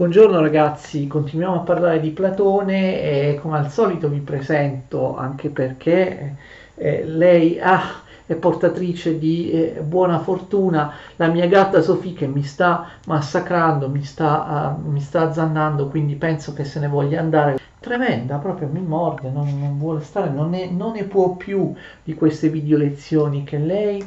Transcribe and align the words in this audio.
Buongiorno 0.00 0.40
ragazzi, 0.40 1.06
continuiamo 1.06 1.56
a 1.56 1.58
parlare 1.58 2.00
di 2.00 2.08
Platone 2.08 3.02
e 3.02 3.38
come 3.38 3.58
al 3.58 3.70
solito 3.70 4.08
vi 4.08 4.20
presento 4.20 5.14
anche 5.14 5.50
perché 5.50 6.36
eh, 6.74 7.04
lei 7.04 7.60
ah, 7.60 8.00
è 8.24 8.34
portatrice 8.34 9.18
di 9.18 9.50
eh, 9.50 9.82
buona 9.82 10.20
fortuna, 10.20 10.94
la 11.16 11.26
mia 11.26 11.46
gatta 11.48 11.82
Sofì 11.82 12.14
che 12.14 12.26
mi 12.26 12.42
sta 12.42 12.88
massacrando, 13.08 13.90
mi 13.90 14.02
sta, 14.02 14.74
uh, 14.78 14.88
mi 14.88 15.00
sta 15.00 15.28
azzannando, 15.28 15.88
quindi 15.88 16.14
penso 16.14 16.54
che 16.54 16.64
se 16.64 16.80
ne 16.80 16.88
voglia 16.88 17.20
andare. 17.20 17.58
Tremenda, 17.78 18.38
proprio 18.38 18.68
mi 18.68 18.80
morde, 18.80 19.28
non, 19.28 19.58
non 19.58 19.78
vuole 19.78 20.00
stare, 20.00 20.30
non 20.30 20.48
ne, 20.48 20.70
non 20.70 20.92
ne, 20.92 21.04
può 21.04 21.36
più 21.36 21.74
di 22.02 22.14
queste 22.14 22.48
video 22.48 22.78
lezioni 22.78 23.44
che 23.44 23.58
lei 23.58 24.02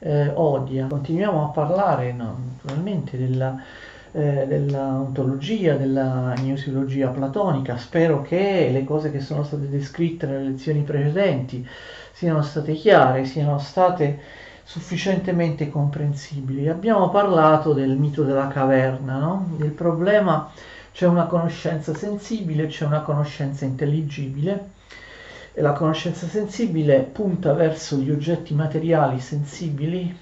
eh, 0.00 0.30
odia. 0.34 0.86
Continuiamo 0.88 1.44
a 1.44 1.48
parlare 1.48 2.12
no, 2.12 2.36
naturalmente 2.60 3.16
della 3.16 3.58
eh, 4.12 4.46
dell'ontologia, 4.46 5.76
della 5.76 6.34
gnoseologia 6.38 7.08
platonica. 7.08 7.76
Spero 7.76 8.22
che 8.22 8.68
le 8.72 8.84
cose 8.84 9.10
che 9.10 9.20
sono 9.20 9.42
state 9.42 9.68
descritte 9.68 10.26
nelle 10.26 10.50
lezioni 10.50 10.82
precedenti 10.82 11.66
siano 12.12 12.42
state 12.42 12.72
chiare, 12.72 13.24
siano 13.24 13.58
state 13.58 14.20
sufficientemente 14.62 15.70
comprensibili. 15.70 16.68
Abbiamo 16.68 17.08
parlato 17.10 17.72
del 17.72 17.96
mito 17.96 18.22
della 18.22 18.48
caverna, 18.48 19.18
no? 19.18 19.54
del 19.56 19.70
problema 19.70 20.50
c'è 20.92 21.06
una 21.06 21.26
conoscenza 21.26 21.94
sensibile, 21.94 22.66
c'è 22.66 22.84
una 22.84 23.02
conoscenza 23.02 23.64
intelligibile 23.64 24.70
e 25.54 25.62
la 25.62 25.72
conoscenza 25.72 26.26
sensibile 26.26 27.00
punta 27.00 27.52
verso 27.52 27.96
gli 27.96 28.10
oggetti 28.10 28.52
materiali 28.54 29.20
sensibili 29.20 30.14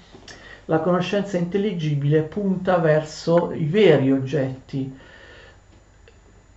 la 0.67 0.79
conoscenza 0.79 1.37
intelligibile 1.37 2.21
punta 2.21 2.77
verso 2.77 3.51
i 3.53 3.65
veri 3.65 4.11
oggetti, 4.11 4.97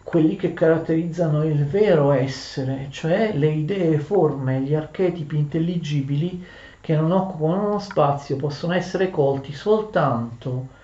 quelli 0.03 0.35
che 0.35 0.53
caratterizzano 0.53 1.45
il 1.45 1.65
vero 1.67 2.11
essere, 2.11 2.89
cioè 2.91 3.33
le 3.33 3.51
idee, 3.51 4.01
forme, 4.01 4.61
gli 4.63 4.75
archetipi 4.75 5.37
intelligibili 5.37 6.45
che 6.81 6.97
non 6.97 7.13
occupano 7.13 7.69
uno 7.69 7.79
spazio 7.79 8.35
possono 8.35 8.73
essere 8.73 9.11
colti 9.11 9.53
soltanto 9.53 10.79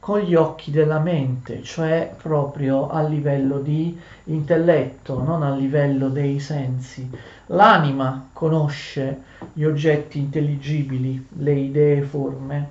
con 0.00 0.20
gli 0.20 0.34
occhi 0.34 0.70
della 0.70 0.98
mente, 0.98 1.62
cioè 1.62 2.14
proprio 2.20 2.88
a 2.88 3.02
livello 3.02 3.58
di 3.58 4.00
intelletto, 4.24 5.22
non 5.22 5.42
a 5.42 5.54
livello 5.54 6.08
dei 6.08 6.40
sensi. 6.40 7.08
L'anima 7.46 8.30
conosce 8.32 9.22
gli 9.52 9.64
oggetti 9.64 10.18
intelligibili, 10.18 11.26
le 11.38 11.52
idee, 11.52 12.00
forme, 12.00 12.70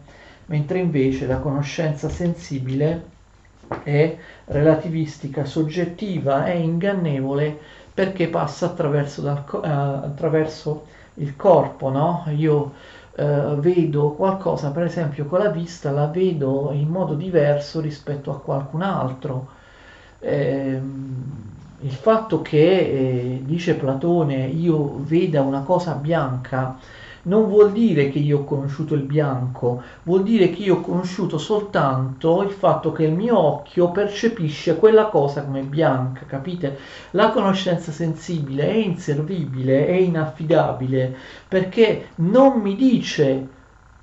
mentre 0.50 0.80
invece 0.80 1.26
la 1.26 1.38
conoscenza 1.38 2.10
sensibile 2.10 3.18
è 3.84 4.18
relativistica, 4.46 5.46
soggettiva 5.46 6.48
e 6.48 6.60
ingannevole 6.60 7.58
perché 7.94 8.28
passa 8.28 8.68
attraverso, 8.68 9.22
dal, 9.22 9.44
uh, 9.52 9.60
attraverso 9.62 10.86
il 11.16 11.36
corpo, 11.36 11.90
no? 11.90 12.26
Io 12.30 12.74
eh, 13.16 13.56
vedo 13.58 14.12
qualcosa, 14.12 14.72
per 14.72 14.84
esempio 14.84 15.26
con 15.26 15.40
la 15.40 15.50
vista 15.50 15.92
la 15.92 16.08
vedo 16.08 16.70
in 16.72 16.88
modo 16.88 17.14
diverso 17.16 17.82
rispetto 17.82 18.32
a 18.32 18.40
qualcun 18.40 18.82
altro. 18.82 19.48
Eh, 20.20 20.80
il 21.82 21.92
fatto 21.92 22.42
che, 22.42 22.78
eh, 22.78 23.42
dice 23.44 23.76
Platone, 23.76 24.46
io 24.48 25.00
veda 25.04 25.42
una 25.42 25.62
cosa 25.62 25.94
bianca 25.94 26.78
non 27.24 27.48
vuol 27.48 27.72
dire 27.72 28.10
che 28.10 28.20
io 28.20 28.40
ho 28.40 28.44
conosciuto 28.44 28.94
il 28.96 29.04
bianco, 29.04 29.82
vuol 30.04 30.24
dire 30.24 30.50
che 30.50 30.64
io 30.64 30.76
ho 30.76 30.82
conosciuto 30.82 31.38
soltanto 31.38 32.42
il 32.44 32.52
fatto 32.52 32.92
che 32.92 33.04
il 33.04 33.14
mio 33.14 33.38
occhio 33.38 33.92
percepisce 33.92 34.78
quella 34.78 35.06
cosa 35.08 35.44
come 35.44 35.62
bianca, 35.62 36.26
capite? 36.26 36.78
La 37.12 37.32
conoscenza 37.32 37.92
sensibile 37.92 38.70
è 38.70 38.76
inservibile, 38.76 39.88
è 39.88 39.94
inaffidabile, 39.94 41.16
perché 41.48 42.10
non 42.16 42.60
mi 42.60 42.76
dice 42.76 43.58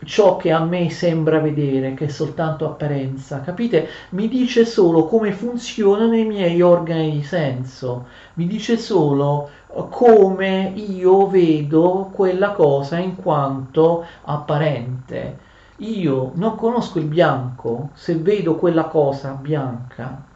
ciò 0.04 0.36
che 0.36 0.52
a 0.52 0.64
me 0.64 0.90
sembra 0.90 1.40
vedere, 1.40 1.94
che 1.94 2.06
è 2.06 2.08
soltanto 2.08 2.66
apparenza, 2.66 3.40
capite? 3.40 3.88
Mi 4.10 4.28
dice 4.28 4.64
solo 4.64 5.06
come 5.06 5.32
funzionano 5.32 6.14
i 6.14 6.24
miei 6.24 6.60
organi 6.60 7.12
di 7.12 7.22
senso, 7.22 8.06
mi 8.34 8.46
dice 8.46 8.76
solo 8.76 9.48
come 9.90 10.72
io 10.74 11.26
vedo 11.28 12.10
quella 12.12 12.52
cosa 12.52 12.98
in 12.98 13.16
quanto 13.16 14.04
apparente. 14.24 15.44
Io 15.78 16.32
non 16.34 16.56
conosco 16.56 16.98
il 16.98 17.04
bianco 17.04 17.90
se 17.94 18.16
vedo 18.16 18.56
quella 18.56 18.84
cosa 18.84 19.32
bianca 19.32 20.34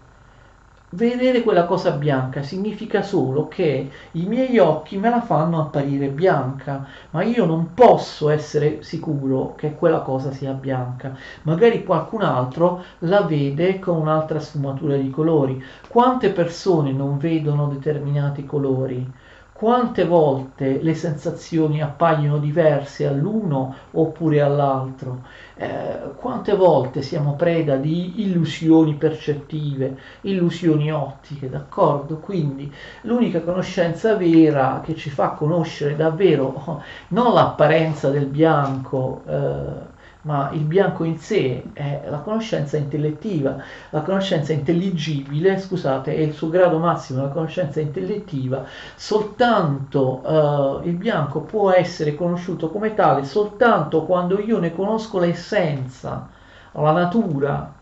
Vedere 0.93 1.43
quella 1.43 1.65
cosa 1.67 1.91
bianca 1.91 2.43
significa 2.43 3.03
solo 3.03 3.49
che 3.49 3.91
i 4.13 4.27
miei 4.27 4.59
occhi 4.59 4.99
me 4.99 5.11
la 5.11 5.21
fanno 5.21 5.61
apparire 5.61 6.11
bianca, 6.11 6.87
ma 7.11 7.25
io 7.25 7.45
non 7.45 7.75
posso 7.75 8.29
essere 8.29 8.83
sicuro 8.83 9.55
che 9.57 9.75
quella 9.75 10.03
cosa 10.03 10.31
sia 10.31 10.53
bianca. 10.53 11.17
Magari 11.43 11.83
qualcun 11.83 12.23
altro 12.23 12.85
la 13.01 13.23
vede 13.23 13.81
con 13.81 13.97
un'altra 13.97 14.39
sfumatura 14.39 14.97
di 14.97 15.11
colori. 15.11 15.61
Quante 15.89 16.31
persone 16.31 16.93
non 16.93 17.19
vedono 17.19 17.67
determinati 17.67 18.45
colori? 18.45 19.13
Quante 19.61 20.07
volte 20.07 20.81
le 20.83 20.95
sensazioni 20.95 21.83
appaiono 21.83 22.39
diverse 22.39 23.07
all'uno 23.07 23.75
oppure 23.91 24.41
all'altro? 24.41 25.23
Eh, 25.55 26.15
quante 26.17 26.55
volte 26.57 27.03
siamo 27.03 27.35
preda 27.37 27.77
di 27.77 28.23
illusioni 28.23 28.95
percettive, 28.95 29.99
illusioni 30.23 30.91
ottiche, 30.91 31.51
d'accordo? 31.51 32.21
Quindi 32.21 32.73
l'unica 33.03 33.43
conoscenza 33.43 34.17
vera 34.17 34.81
che 34.83 34.95
ci 34.95 35.11
fa 35.11 35.33
conoscere 35.33 35.95
davvero 35.95 36.83
non 37.09 37.35
l'apparenza 37.35 38.09
del 38.09 38.29
bianco, 38.29 39.23
eh, 39.27 39.99
ma 40.23 40.51
il 40.53 40.65
bianco 40.65 41.05
in 41.05 41.19
sé 41.19 41.63
è 41.73 42.03
la 42.09 42.19
conoscenza 42.19 42.77
intellettiva, 42.77 43.57
la 43.91 44.03
conoscenza 44.03 44.53
intelligibile, 44.53 45.59
scusate, 45.59 46.15
è 46.15 46.21
il 46.21 46.33
suo 46.33 46.51
grado 46.51 46.79
massimo, 46.79 47.23
la 47.23 47.29
conoscenza 47.29 47.81
intellettiva, 47.81 48.65
soltanto 48.97 50.81
uh, 50.83 50.87
il 50.87 50.95
bianco 50.95 51.41
può 51.41 51.71
essere 51.71 52.15
conosciuto 52.15 52.71
come 52.71 52.95
tale 52.95 53.25
soltanto 53.25 54.05
quando 54.05 54.39
io 54.41 54.59
ne 54.59 54.75
conosco 54.75 55.19
l'essenza, 55.19 56.29
la 56.73 56.93
natura, 56.93 57.73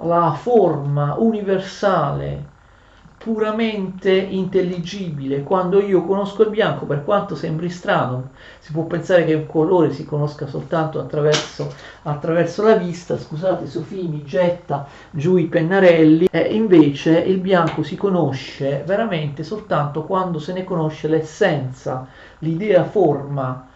la 0.00 0.32
forma 0.32 1.14
universale, 1.16 2.52
puramente 3.24 4.12
intelligibile. 4.12 5.44
Quando 5.44 5.80
io 5.80 6.04
conosco 6.04 6.42
il 6.42 6.50
bianco, 6.50 6.84
per 6.84 7.04
quanto 7.04 7.34
sembri 7.34 7.70
strano, 7.70 8.32
si 8.58 8.70
può 8.70 8.82
pensare 8.82 9.24
che 9.24 9.32
un 9.32 9.46
colore 9.46 9.92
si 9.92 10.04
conosca 10.04 10.46
soltanto 10.46 11.00
attraverso, 11.00 11.72
attraverso 12.02 12.62
la 12.62 12.74
vista. 12.74 13.16
Scusate, 13.16 13.66
Sofì 13.66 14.06
mi 14.08 14.24
getta 14.24 14.86
giù 15.10 15.38
i 15.38 15.46
pennarelli. 15.46 16.28
E 16.30 16.54
invece 16.54 17.18
il 17.20 17.38
bianco 17.38 17.82
si 17.82 17.96
conosce 17.96 18.82
veramente 18.84 19.42
soltanto 19.42 20.02
quando 20.04 20.38
se 20.38 20.52
ne 20.52 20.62
conosce 20.62 21.08
l'essenza, 21.08 22.06
l'idea 22.40 22.84
forma 22.84 23.68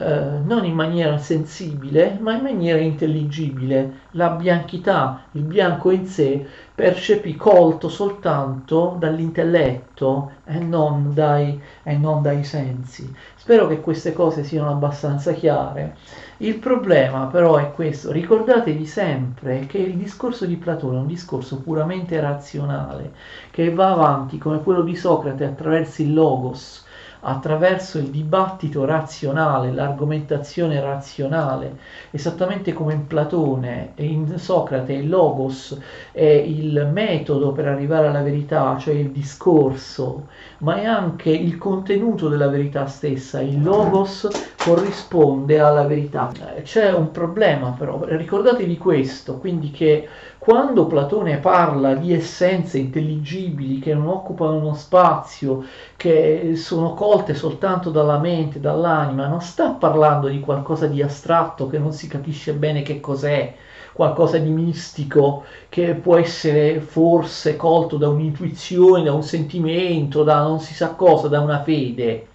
eh, 0.00 0.38
non 0.44 0.64
in 0.64 0.74
maniera 0.74 1.18
sensibile, 1.18 2.18
ma 2.20 2.34
in 2.36 2.42
maniera 2.42 2.78
intelligibile. 2.78 4.06
La 4.12 4.30
bianchità, 4.30 5.24
il 5.32 5.42
bianco 5.42 5.90
in 5.90 6.06
sé, 6.06 6.46
percepì 6.72 7.34
colto 7.34 7.88
soltanto 7.88 8.94
dall'intelletto 8.96 10.30
e 10.44 10.60
non, 10.60 11.12
dai, 11.12 11.60
e 11.82 11.96
non 11.96 12.22
dai 12.22 12.44
sensi. 12.44 13.12
Spero 13.34 13.66
che 13.66 13.80
queste 13.80 14.12
cose 14.12 14.44
siano 14.44 14.70
abbastanza 14.70 15.32
chiare. 15.32 15.96
Il 16.38 16.58
problema 16.58 17.26
però 17.26 17.56
è 17.56 17.72
questo, 17.72 18.12
ricordatevi 18.12 18.86
sempre 18.86 19.66
che 19.66 19.78
il 19.78 19.96
discorso 19.96 20.46
di 20.46 20.56
Platone 20.56 20.98
è 20.98 21.00
un 21.00 21.08
discorso 21.08 21.60
puramente 21.60 22.20
razionale, 22.20 23.14
che 23.50 23.74
va 23.74 23.90
avanti 23.90 24.38
come 24.38 24.62
quello 24.62 24.82
di 24.82 24.94
Socrate 24.94 25.44
attraverso 25.44 26.02
il 26.02 26.14
logos, 26.14 26.86
attraverso 27.20 27.98
il 27.98 28.10
dibattito 28.10 28.84
razionale, 28.84 29.72
l'argomentazione 29.72 30.80
razionale, 30.80 31.78
esattamente 32.10 32.72
come 32.72 32.94
in 32.94 33.06
Platone 33.06 33.92
e 33.94 34.04
in 34.04 34.38
Socrate 34.38 34.92
il 34.92 35.08
logos 35.08 35.78
è 36.12 36.22
il 36.22 36.88
metodo 36.92 37.52
per 37.52 37.68
arrivare 37.68 38.08
alla 38.08 38.22
verità, 38.22 38.76
cioè 38.78 38.94
il 38.94 39.10
discorso, 39.10 40.28
ma 40.58 40.76
è 40.76 40.84
anche 40.84 41.30
il 41.30 41.58
contenuto 41.58 42.28
della 42.28 42.48
verità 42.48 42.86
stessa, 42.86 43.40
il 43.40 43.62
logos 43.62 44.56
corrisponde 44.68 45.58
alla 45.58 45.86
verità. 45.86 46.30
C'è 46.62 46.92
un 46.92 47.10
problema 47.10 47.70
però, 47.70 48.04
ricordatevi 48.04 48.76
questo, 48.76 49.38
quindi 49.38 49.70
che 49.70 50.06
quando 50.38 50.86
Platone 50.86 51.38
parla 51.38 51.94
di 51.94 52.12
essenze 52.12 52.78
intelligibili 52.78 53.78
che 53.78 53.94
non 53.94 54.08
occupano 54.08 54.58
uno 54.58 54.74
spazio, 54.74 55.64
che 55.96 56.52
sono 56.56 56.92
colte 56.92 57.34
soltanto 57.34 57.90
dalla 57.90 58.18
mente, 58.18 58.60
dall'anima, 58.60 59.26
non 59.26 59.40
sta 59.40 59.70
parlando 59.70 60.28
di 60.28 60.40
qualcosa 60.40 60.86
di 60.86 61.02
astratto 61.02 61.66
che 61.66 61.78
non 61.78 61.92
si 61.92 62.06
capisce 62.06 62.52
bene 62.52 62.82
che 62.82 63.00
cos'è, 63.00 63.54
qualcosa 63.92 64.38
di 64.38 64.50
mistico 64.50 65.44
che 65.68 65.94
può 65.94 66.16
essere 66.16 66.80
forse 66.80 67.56
colto 67.56 67.96
da 67.96 68.08
un'intuizione, 68.08 69.02
da 69.02 69.12
un 69.12 69.22
sentimento, 69.22 70.22
da 70.22 70.42
non 70.42 70.60
si 70.60 70.74
sa 70.74 70.90
cosa, 70.90 71.28
da 71.28 71.40
una 71.40 71.62
fede. 71.62 72.26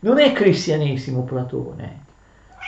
Non 0.00 0.18
è 0.18 0.32
cristianesimo 0.32 1.22
Platone. 1.22 2.04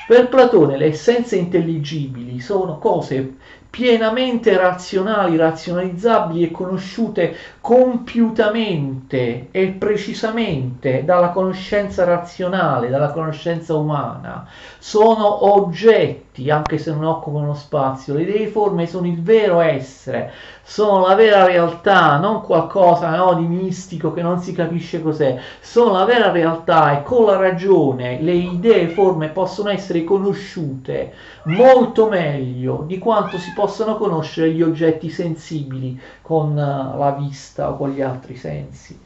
Per 0.07 0.29
Platone 0.29 0.77
le 0.77 0.87
essenze 0.87 1.37
intelligibili 1.37 2.41
sono 2.41 2.79
cose 2.79 3.37
pienamente 3.71 4.55
razionali, 4.59 5.37
razionalizzabili 5.37 6.45
e 6.45 6.51
conosciute 6.51 7.35
compiutamente 7.61 9.49
e 9.51 9.69
precisamente 9.69 11.05
dalla 11.05 11.31
conoscenza 11.31 12.05
razionale, 12.05 12.91
dalla 12.91 13.13
conoscenza 13.13 13.75
umana, 13.75 14.47
sono 14.79 15.55
oggetti, 15.55 16.32
anche 16.49 16.79
se 16.79 16.91
non 16.93 17.05
occupano 17.05 17.55
spazio, 17.55 18.15
le 18.15 18.23
idee 18.23 18.47
forme 18.47 18.87
sono 18.87 19.07
il 19.07 19.21
vero 19.21 19.61
essere, 19.61 20.33
sono 20.63 21.07
la 21.07 21.15
vera 21.15 21.45
realtà, 21.45 22.17
non 22.17 22.41
qualcosa 22.41 23.15
no, 23.15 23.35
di 23.35 23.45
mistico 23.45 24.15
che 24.15 24.23
non 24.23 24.39
si 24.41 24.53
capisce 24.55 25.03
cos'è, 25.03 25.39
sono 25.61 25.93
la 25.93 26.05
vera 26.07 26.31
realtà 26.31 26.99
e 26.99 27.03
con 27.03 27.27
la 27.27 27.37
ragione 27.37 28.21
le 28.23 28.33
idee 28.33 28.89
forme 28.89 29.29
possono 29.29 29.69
essere 29.69 30.05
conosciute 30.05 31.13
molto 31.45 32.09
meglio 32.09 32.85
di 32.87 32.99
quanto 32.99 33.37
si 33.37 33.53
possano 33.53 33.99
conoscere 33.99 34.53
gli 34.53 34.63
oggetti 34.63 35.11
sensibili 35.11 36.01
con 36.23 36.53
uh, 36.53 36.99
la 36.99 37.15
vista 37.19 37.71
o 37.71 37.77
con 37.77 37.91
gli 37.91 38.01
altri 38.01 38.37
sensi. 38.37 38.99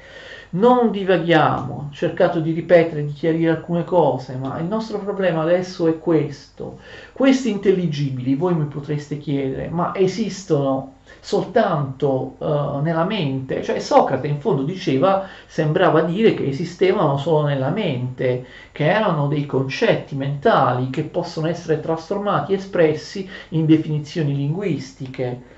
Non 0.50 0.90
divaghiamo, 0.90 1.74
ho 1.74 1.92
cercato 1.92 2.40
di 2.40 2.52
ripetere, 2.52 3.04
di 3.04 3.12
chiarire 3.12 3.50
alcune 3.50 3.84
cose, 3.84 4.36
ma 4.36 4.58
il 4.58 4.66
nostro 4.66 4.98
problema 4.98 5.42
adesso 5.42 5.86
è 5.88 5.98
questo. 5.98 6.78
Questi 7.12 7.50
intelligibili, 7.50 8.36
voi 8.36 8.54
mi 8.54 8.64
potreste 8.64 9.18
chiedere, 9.18 9.68
ma 9.68 9.92
esistono 9.94 10.94
soltanto 11.20 12.36
uh, 12.38 12.78
nella 12.80 13.04
mente? 13.04 13.62
Cioè 13.62 13.80
Socrate 13.80 14.28
in 14.28 14.40
fondo 14.40 14.62
diceva, 14.62 15.26
sembrava 15.46 16.02
dire 16.02 16.34
che 16.34 16.46
esistevano 16.46 17.18
solo 17.18 17.46
nella 17.46 17.70
mente, 17.70 18.46
che 18.72 18.86
erano 18.86 19.26
dei 19.26 19.46
concetti 19.46 20.14
mentali 20.14 20.90
che 20.90 21.02
possono 21.02 21.48
essere 21.48 21.80
trasformati, 21.80 22.52
espressi 22.54 23.28
in 23.50 23.66
definizioni 23.66 24.34
linguistiche. 24.34 25.54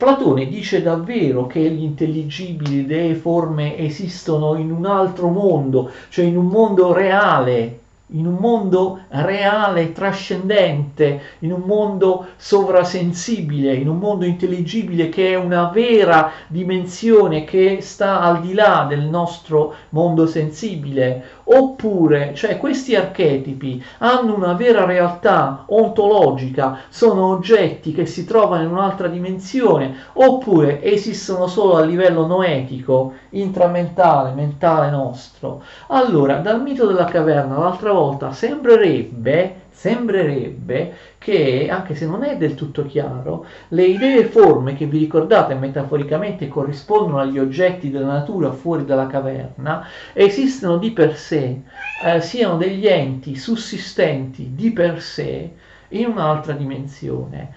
Platone 0.00 0.48
dice 0.48 0.80
davvero 0.80 1.46
che 1.46 1.60
gli 1.60 1.82
intelligibili, 1.82 2.76
idee, 2.76 3.14
forme 3.14 3.76
esistono 3.76 4.54
in 4.54 4.70
un 4.70 4.86
altro 4.86 5.28
mondo, 5.28 5.90
cioè 6.08 6.24
in 6.24 6.38
un 6.38 6.46
mondo 6.46 6.94
reale, 6.94 7.80
in 8.12 8.26
un 8.26 8.36
mondo 8.36 9.00
reale, 9.08 9.92
trascendente, 9.92 11.20
in 11.40 11.52
un 11.52 11.60
mondo 11.66 12.28
sovrasensibile, 12.36 13.74
in 13.74 13.90
un 13.90 13.98
mondo 13.98 14.24
intelligibile 14.24 15.10
che 15.10 15.32
è 15.32 15.34
una 15.34 15.68
vera 15.68 16.32
dimensione 16.46 17.44
che 17.44 17.82
sta 17.82 18.20
al 18.20 18.40
di 18.40 18.54
là 18.54 18.86
del 18.88 19.02
nostro 19.02 19.74
mondo 19.90 20.26
sensibile, 20.26 21.22
oppure, 21.52 22.32
cioè 22.34 22.58
questi 22.58 22.94
archetipi 22.94 23.82
hanno 23.98 24.34
una 24.34 24.52
vera 24.52 24.84
realtà 24.84 25.64
ontologica, 25.66 26.80
sono 26.88 27.26
oggetti 27.26 27.92
che 27.92 28.06
si 28.06 28.24
trovano 28.24 28.62
in 28.62 28.70
un'altra 28.70 29.08
dimensione, 29.08 29.94
oppure 30.12 30.82
esistono 30.82 31.46
solo 31.48 31.76
a 31.76 31.82
livello 31.82 32.26
noetico, 32.26 33.14
intramentale, 33.30 34.32
mentale 34.32 34.90
nostro. 34.90 35.62
Allora, 35.88 36.36
dal 36.36 36.62
mito 36.62 36.86
della 36.86 37.06
caverna 37.06 37.58
l'altra 37.58 37.92
volta 37.92 38.32
sembrerebbe 38.32 39.68
sembrerebbe 39.70 40.94
che, 41.18 41.68
anche 41.70 41.94
se 41.94 42.06
non 42.06 42.22
è 42.24 42.36
del 42.36 42.54
tutto 42.54 42.84
chiaro, 42.86 43.46
le 43.68 43.84
idee 43.84 44.20
e 44.20 44.24
forme 44.24 44.74
che 44.74 44.86
vi 44.86 44.98
ricordate 44.98 45.54
metaforicamente 45.54 46.48
corrispondono 46.48 47.18
agli 47.18 47.38
oggetti 47.38 47.90
della 47.90 48.12
natura 48.12 48.52
fuori 48.52 48.84
dalla 48.84 49.06
caverna, 49.06 49.86
esistono 50.12 50.78
di 50.78 50.90
per 50.90 51.16
sé, 51.16 51.62
eh, 52.04 52.20
siano 52.20 52.56
degli 52.56 52.86
enti 52.86 53.36
sussistenti 53.36 54.52
di 54.54 54.70
per 54.72 55.00
sé 55.00 55.50
in 55.88 56.06
un'altra 56.06 56.52
dimensione. 56.52 57.52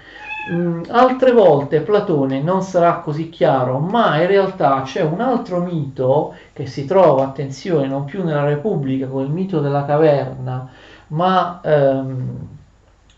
Mm, 0.51 0.83
altre 0.89 1.31
volte 1.31 1.79
Platone 1.79 2.41
non 2.41 2.61
sarà 2.63 2.95
così 2.95 3.29
chiaro, 3.29 3.79
ma 3.79 4.19
in 4.19 4.27
realtà 4.27 4.81
c'è 4.83 5.01
un 5.01 5.21
altro 5.21 5.61
mito 5.61 6.35
che 6.51 6.65
si 6.65 6.85
trova, 6.85 7.23
attenzione, 7.23 7.87
non 7.87 8.03
più 8.03 8.23
nella 8.23 8.43
Repubblica, 8.43 9.07
con 9.07 9.23
il 9.23 9.31
mito 9.31 9.61
della 9.61 9.85
caverna, 9.85 10.69
ma 11.07 11.61
ehm, 11.63 12.47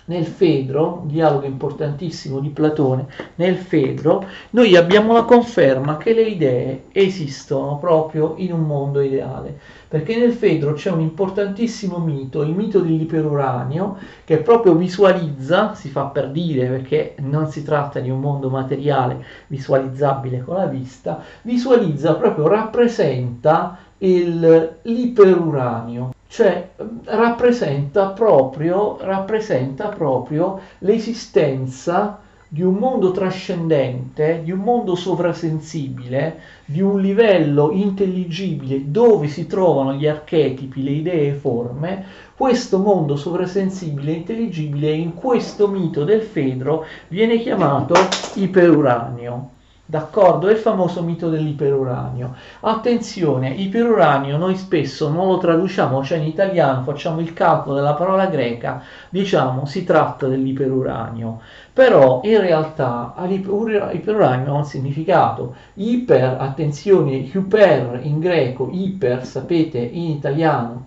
nel 0.08 0.26
Fedro, 0.26 1.00
un 1.02 1.08
dialogo 1.08 1.46
importantissimo 1.46 2.40
di 2.40 2.50
Platone, 2.50 3.08
nel 3.36 3.56
Fedro 3.56 4.24
noi 4.52 4.76
abbiamo 4.76 5.14
la 5.14 5.24
conferma 5.24 5.98
che 5.98 6.14
le 6.14 6.22
idee 6.24 6.84
esistono 6.92 7.78
proprio 7.80 8.36
in 8.38 8.54
un 8.54 8.62
mondo 8.62 9.02
ideale, 9.02 9.58
perché 9.88 10.16
nel 10.18 10.34
Fedro 10.34 10.74
c'è 10.74 10.92
un 10.92 11.00
importantissimo 11.00 11.98
mito, 11.98 12.44
il 12.44 12.54
mito 12.54 12.82
dell'iperuranio, 12.82 13.98
che 14.24 14.38
proprio 14.38 14.76
visualizza, 14.76 15.74
si 15.74 15.90
fa 15.90 16.04
per 16.06 16.30
dire 16.30 16.68
perché 16.68 17.16
non 17.22 17.48
si 17.48 17.64
tratta 17.64 18.00
di 18.00 18.12
un 18.12 18.20
mondo 18.20 18.50
materiale 18.50 19.26
visualizzabile 19.48 20.44
con 20.44 20.58
la 20.58 20.68
vista, 20.68 21.24
visualizza 21.42 22.14
proprio, 22.14 22.48
rappresenta 22.48 23.78
il, 23.98 24.78
l'iperuranio 24.84 26.14
cioè 26.36 26.72
rappresenta 27.06 28.08
proprio, 28.08 28.98
rappresenta 29.00 29.88
proprio 29.88 30.60
l'esistenza 30.80 32.20
di 32.50 32.62
un 32.62 32.74
mondo 32.74 33.12
trascendente, 33.12 34.42
di 34.44 34.52
un 34.52 34.60
mondo 34.60 34.96
sovrasensibile, 34.96 36.40
di 36.66 36.82
un 36.82 37.00
livello 37.00 37.72
intelligibile 37.72 38.92
dove 38.92 39.30
si 39.30 39.48
trovano 39.48 39.94
gli 39.94 40.08
archetipi, 40.08 40.84
le 40.84 40.92
idee 40.92 41.30
e 41.30 41.34
forme, 41.36 42.06
questo 42.36 42.80
mondo 42.80 43.16
sovrasensibile 43.16 44.12
e 44.12 44.16
intelligibile 44.16 44.92
in 44.92 45.14
questo 45.14 45.70
mito 45.70 46.04
del 46.04 46.22
Fedro 46.22 46.84
viene 47.08 47.40
chiamato 47.40 47.94
iperuranio. 48.34 49.55
D'accordo? 49.88 50.48
È 50.48 50.52
il 50.52 50.58
famoso 50.58 51.04
mito 51.04 51.30
dell'iperuranio. 51.30 52.34
Attenzione, 52.62 53.50
iperuranio 53.50 54.36
noi 54.36 54.56
spesso 54.56 55.10
non 55.10 55.28
lo 55.28 55.38
traduciamo, 55.38 56.04
cioè 56.04 56.18
in 56.18 56.26
italiano 56.26 56.82
facciamo 56.82 57.20
il 57.20 57.34
calcolo 57.34 57.76
della 57.76 57.94
parola 57.94 58.26
greca, 58.26 58.82
diciamo 59.10 59.68
si 59.68 59.84
tratta 59.84 60.28
dell'iperuranio, 60.28 61.40
però 61.72 62.22
in 62.24 62.42
realtà 62.42 63.14
l'iperuranio 63.28 64.54
ha 64.54 64.58
un 64.58 64.66
significato. 64.66 65.54
Iper, 65.76 66.38
attenzione, 66.40 67.18
hyper 67.18 68.00
in 68.01 68.20
greco, 68.20 68.70
iper, 68.72 69.24
sapete, 69.24 69.77
in 69.77 70.10
italiano, 70.10 70.86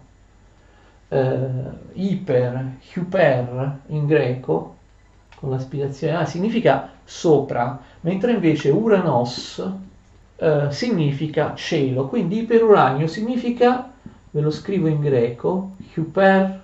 eh, 1.09 1.49
iper, 1.93 2.73
hyper 2.95 3.79
in 3.87 4.07
greco, 4.07 4.78
con 5.39 5.51
l'aspirazione, 5.51 6.17
ah, 6.17 6.25
significa 6.25 6.91
sopra, 7.05 7.81
mentre 8.01 8.33
invece 8.33 8.71
Uranos 8.71 9.65
eh, 10.37 10.67
significa 10.71 11.55
cielo, 11.55 12.09
quindi 12.09 12.41
iperuranio 12.41 13.07
significa, 13.07 13.93
ve 14.31 14.41
lo 14.41 14.51
scrivo 14.51 14.89
in 14.89 15.01
greco, 15.01 15.75
hyper 15.95 16.63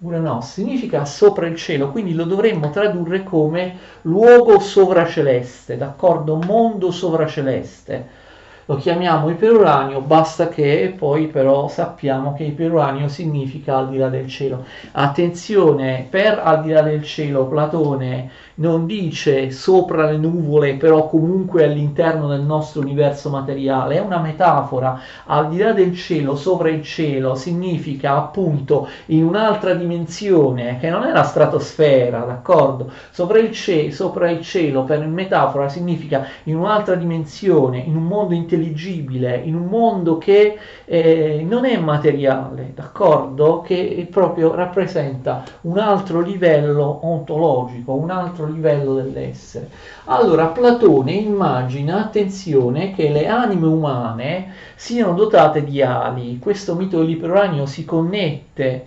Uranos 0.00 0.52
significa 0.52 1.04
sopra 1.04 1.46
il 1.46 1.56
cielo, 1.56 1.90
quindi 1.90 2.14
lo 2.14 2.24
dovremmo 2.24 2.70
tradurre 2.70 3.22
come 3.22 3.78
luogo 4.02 4.58
sovraceleste, 4.58 5.76
d'accordo? 5.76 6.36
Mondo 6.36 6.90
sovraceleste 6.90 8.20
lo 8.66 8.76
chiamiamo 8.76 9.28
iperuranio, 9.28 10.00
basta 10.00 10.48
che 10.48 10.94
poi 10.96 11.26
però 11.26 11.68
sappiamo 11.68 12.32
che 12.34 12.44
iperuranio 12.44 13.08
significa 13.08 13.76
al 13.76 13.88
di 13.88 13.96
là 13.96 14.08
del 14.08 14.28
cielo. 14.28 14.64
Attenzione, 14.92 16.06
per 16.08 16.40
al 16.42 16.62
di 16.62 16.70
là 16.70 16.82
del 16.82 17.02
cielo 17.02 17.46
Platone 17.46 18.30
non 18.54 18.86
dice 18.86 19.50
sopra 19.50 20.10
le 20.10 20.18
nuvole, 20.18 20.74
però 20.74 21.08
comunque 21.08 21.64
all'interno 21.64 22.28
del 22.28 22.42
nostro 22.42 22.80
universo 22.80 23.30
materiale, 23.30 23.96
è 23.96 24.00
una 24.00 24.18
metafora. 24.18 25.00
Al 25.26 25.48
di 25.48 25.58
là 25.58 25.72
del 25.72 25.96
cielo, 25.96 26.36
sopra 26.36 26.68
il 26.68 26.82
cielo, 26.82 27.34
significa 27.34 28.16
appunto 28.16 28.88
in 29.06 29.24
un'altra 29.24 29.74
dimensione 29.74 30.78
che 30.78 30.90
non 30.90 31.04
è 31.04 31.12
la 31.12 31.22
stratosfera, 31.22 32.20
d'accordo? 32.20 32.90
Sopra 33.10 33.38
il, 33.38 33.52
cielo, 33.52 33.92
sopra 33.92 34.30
il 34.30 34.42
cielo, 34.42 34.84
per 34.84 35.04
metafora, 35.06 35.68
significa 35.68 36.26
in 36.44 36.56
un'altra 36.56 36.94
dimensione, 36.94 37.78
in 37.78 37.96
un 37.96 38.04
mondo 38.04 38.34
intelligibile, 38.62 39.36
in 39.36 39.54
un 39.54 39.66
mondo 39.66 40.18
che 40.18 40.56
eh, 40.84 41.44
non 41.46 41.64
è 41.64 41.76
materiale, 41.78 42.72
d'accordo? 42.74 43.60
Che 43.60 44.06
proprio 44.10 44.54
rappresenta 44.54 45.44
un 45.62 45.78
altro 45.78 46.20
livello 46.20 47.00
ontologico, 47.02 47.92
un 47.92 48.10
altro 48.10 48.46
livello 48.46 48.94
dell'essere. 48.94 49.68
Allora 50.04 50.46
Platone 50.46 51.12
immagina, 51.12 51.98
attenzione, 51.98 52.92
che 52.92 53.10
le 53.10 53.26
anime 53.26 53.66
umane 53.66 54.52
siano 54.74 55.14
dotate 55.14 55.64
di 55.64 55.82
ali. 55.82 56.38
Questo 56.38 56.74
mito 56.74 56.98
dell'iperuranio 56.98 57.66
si 57.66 57.84
connette 57.84 58.86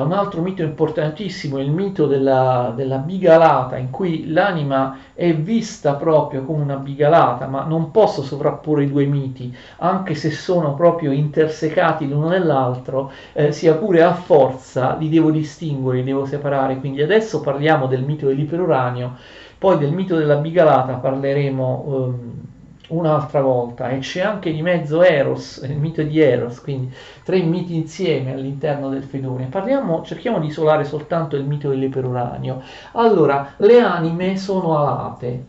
un 0.00 0.12
altro 0.12 0.42
mito 0.42 0.62
importantissimo, 0.62 1.58
il 1.58 1.70
mito 1.70 2.06
della, 2.06 2.72
della 2.74 2.96
bigalata, 2.98 3.76
in 3.76 3.90
cui 3.90 4.28
l'anima 4.30 4.98
è 5.14 5.32
vista 5.34 5.94
proprio 5.94 6.44
come 6.44 6.62
una 6.62 6.76
bigalata, 6.76 7.46
ma 7.46 7.64
non 7.64 7.90
posso 7.92 8.22
sovrapporre 8.22 8.84
i 8.84 8.90
due 8.90 9.04
miti, 9.04 9.54
anche 9.78 10.14
se 10.14 10.30
sono 10.30 10.74
proprio 10.74 11.12
intersecati 11.12 12.08
l'uno 12.08 12.28
nell'altro, 12.28 13.12
eh, 13.32 13.52
sia 13.52 13.74
pure 13.74 14.02
a 14.02 14.14
forza 14.14 14.96
li 14.96 15.08
devo 15.08 15.30
distinguere, 15.30 15.98
li 15.98 16.04
devo 16.04 16.26
separare. 16.26 16.78
Quindi 16.80 17.00
adesso 17.00 17.40
parliamo 17.40 17.86
del 17.86 18.02
mito 18.02 18.26
dell'iperuranio, 18.26 19.16
poi 19.58 19.78
del 19.78 19.92
mito 19.92 20.16
della 20.16 20.36
bigalata 20.36 20.94
parleremo. 20.94 21.84
Um, 21.86 22.52
un'altra 22.88 23.40
volta 23.40 23.88
e 23.90 23.98
c'è 23.98 24.20
anche 24.20 24.52
di 24.52 24.62
mezzo 24.62 25.02
Eros, 25.02 25.56
il 25.64 25.76
mito 25.76 26.02
di 26.02 26.20
Eros, 26.20 26.60
quindi 26.60 26.94
tre 27.22 27.40
miti 27.42 27.74
insieme 27.74 28.32
all'interno 28.32 28.88
del 28.90 29.04
Fedone. 29.04 29.46
Parliamo, 29.46 30.02
cerchiamo 30.02 30.38
di 30.38 30.48
isolare 30.48 30.84
soltanto 30.84 31.36
il 31.36 31.44
mito 31.44 31.68
dell'iperuranio. 31.70 32.62
Allora, 32.92 33.54
le 33.58 33.80
anime 33.80 34.36
sono 34.36 34.76
alate, 34.76 35.44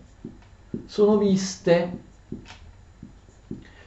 sono 0.86 1.18
viste 1.18 2.04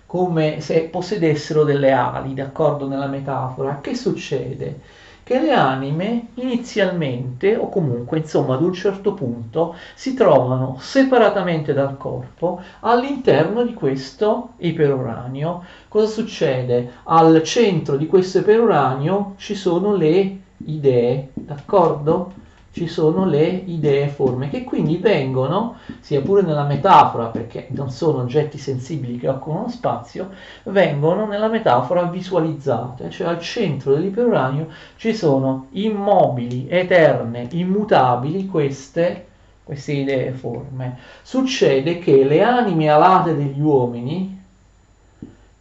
come 0.06 0.60
se 0.60 0.84
possedessero 0.84 1.64
delle 1.64 1.92
ali, 1.92 2.34
d'accordo 2.34 2.88
nella 2.88 3.08
metafora. 3.08 3.80
Che 3.80 3.94
succede? 3.94 4.80
Che 5.28 5.40
le 5.40 5.52
anime 5.52 6.28
inizialmente 6.36 7.54
o 7.54 7.68
comunque 7.68 8.16
insomma 8.16 8.54
ad 8.54 8.62
un 8.62 8.72
certo 8.72 9.12
punto 9.12 9.74
si 9.94 10.14
trovano 10.14 10.78
separatamente 10.80 11.74
dal 11.74 11.98
corpo 11.98 12.62
all'interno 12.80 13.62
di 13.62 13.74
questo 13.74 14.52
iperuranio. 14.56 15.64
Cosa 15.88 16.06
succede? 16.06 16.92
Al 17.04 17.42
centro 17.42 17.98
di 17.98 18.06
questo 18.06 18.38
iperuranio 18.38 19.34
ci 19.36 19.54
sono 19.54 19.94
le 19.94 20.38
idee, 20.64 21.28
d'accordo? 21.34 22.32
Ci 22.78 22.86
sono 22.86 23.24
le 23.24 23.44
idee 23.44 24.06
forme 24.06 24.48
che 24.48 24.62
quindi 24.62 24.98
vengono, 24.98 25.78
sia 25.98 26.20
pure 26.20 26.42
nella 26.42 26.62
metafora, 26.62 27.26
perché 27.26 27.66
non 27.70 27.90
sono 27.90 28.20
oggetti 28.20 28.56
sensibili 28.56 29.18
che 29.18 29.26
occupano 29.26 29.68
spazio, 29.68 30.30
vengono 30.62 31.26
nella 31.26 31.48
metafora 31.48 32.04
visualizzate, 32.04 33.10
cioè 33.10 33.26
al 33.26 33.40
centro 33.40 33.94
dell'iperuranio 33.94 34.68
ci 34.94 35.12
sono 35.12 35.66
immobili, 35.70 36.68
eterne, 36.68 37.48
immutabili 37.50 38.46
queste, 38.46 39.26
queste 39.64 39.94
idee 39.94 40.30
forme. 40.30 40.98
Succede 41.22 41.98
che 41.98 42.22
le 42.22 42.42
anime 42.44 42.90
alate 42.90 43.34
degli 43.34 43.60
uomini 43.60 44.40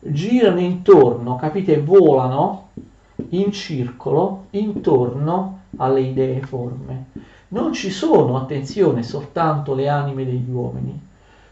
girano 0.02 0.60
intorno, 0.60 1.36
capite, 1.38 1.82
volano 1.82 2.70
in 3.30 3.52
circolo 3.52 4.46
intorno 4.52 5.57
alle 5.78 6.02
idee 6.02 6.42
forme. 6.42 7.06
Non 7.50 7.74
ci 7.74 7.90
sono, 7.90 8.38
attenzione, 8.38 9.04
soltanto 9.04 9.74
le 9.74 9.88
anime 9.88 10.26
degli 10.26 10.50
uomini, 10.50 11.08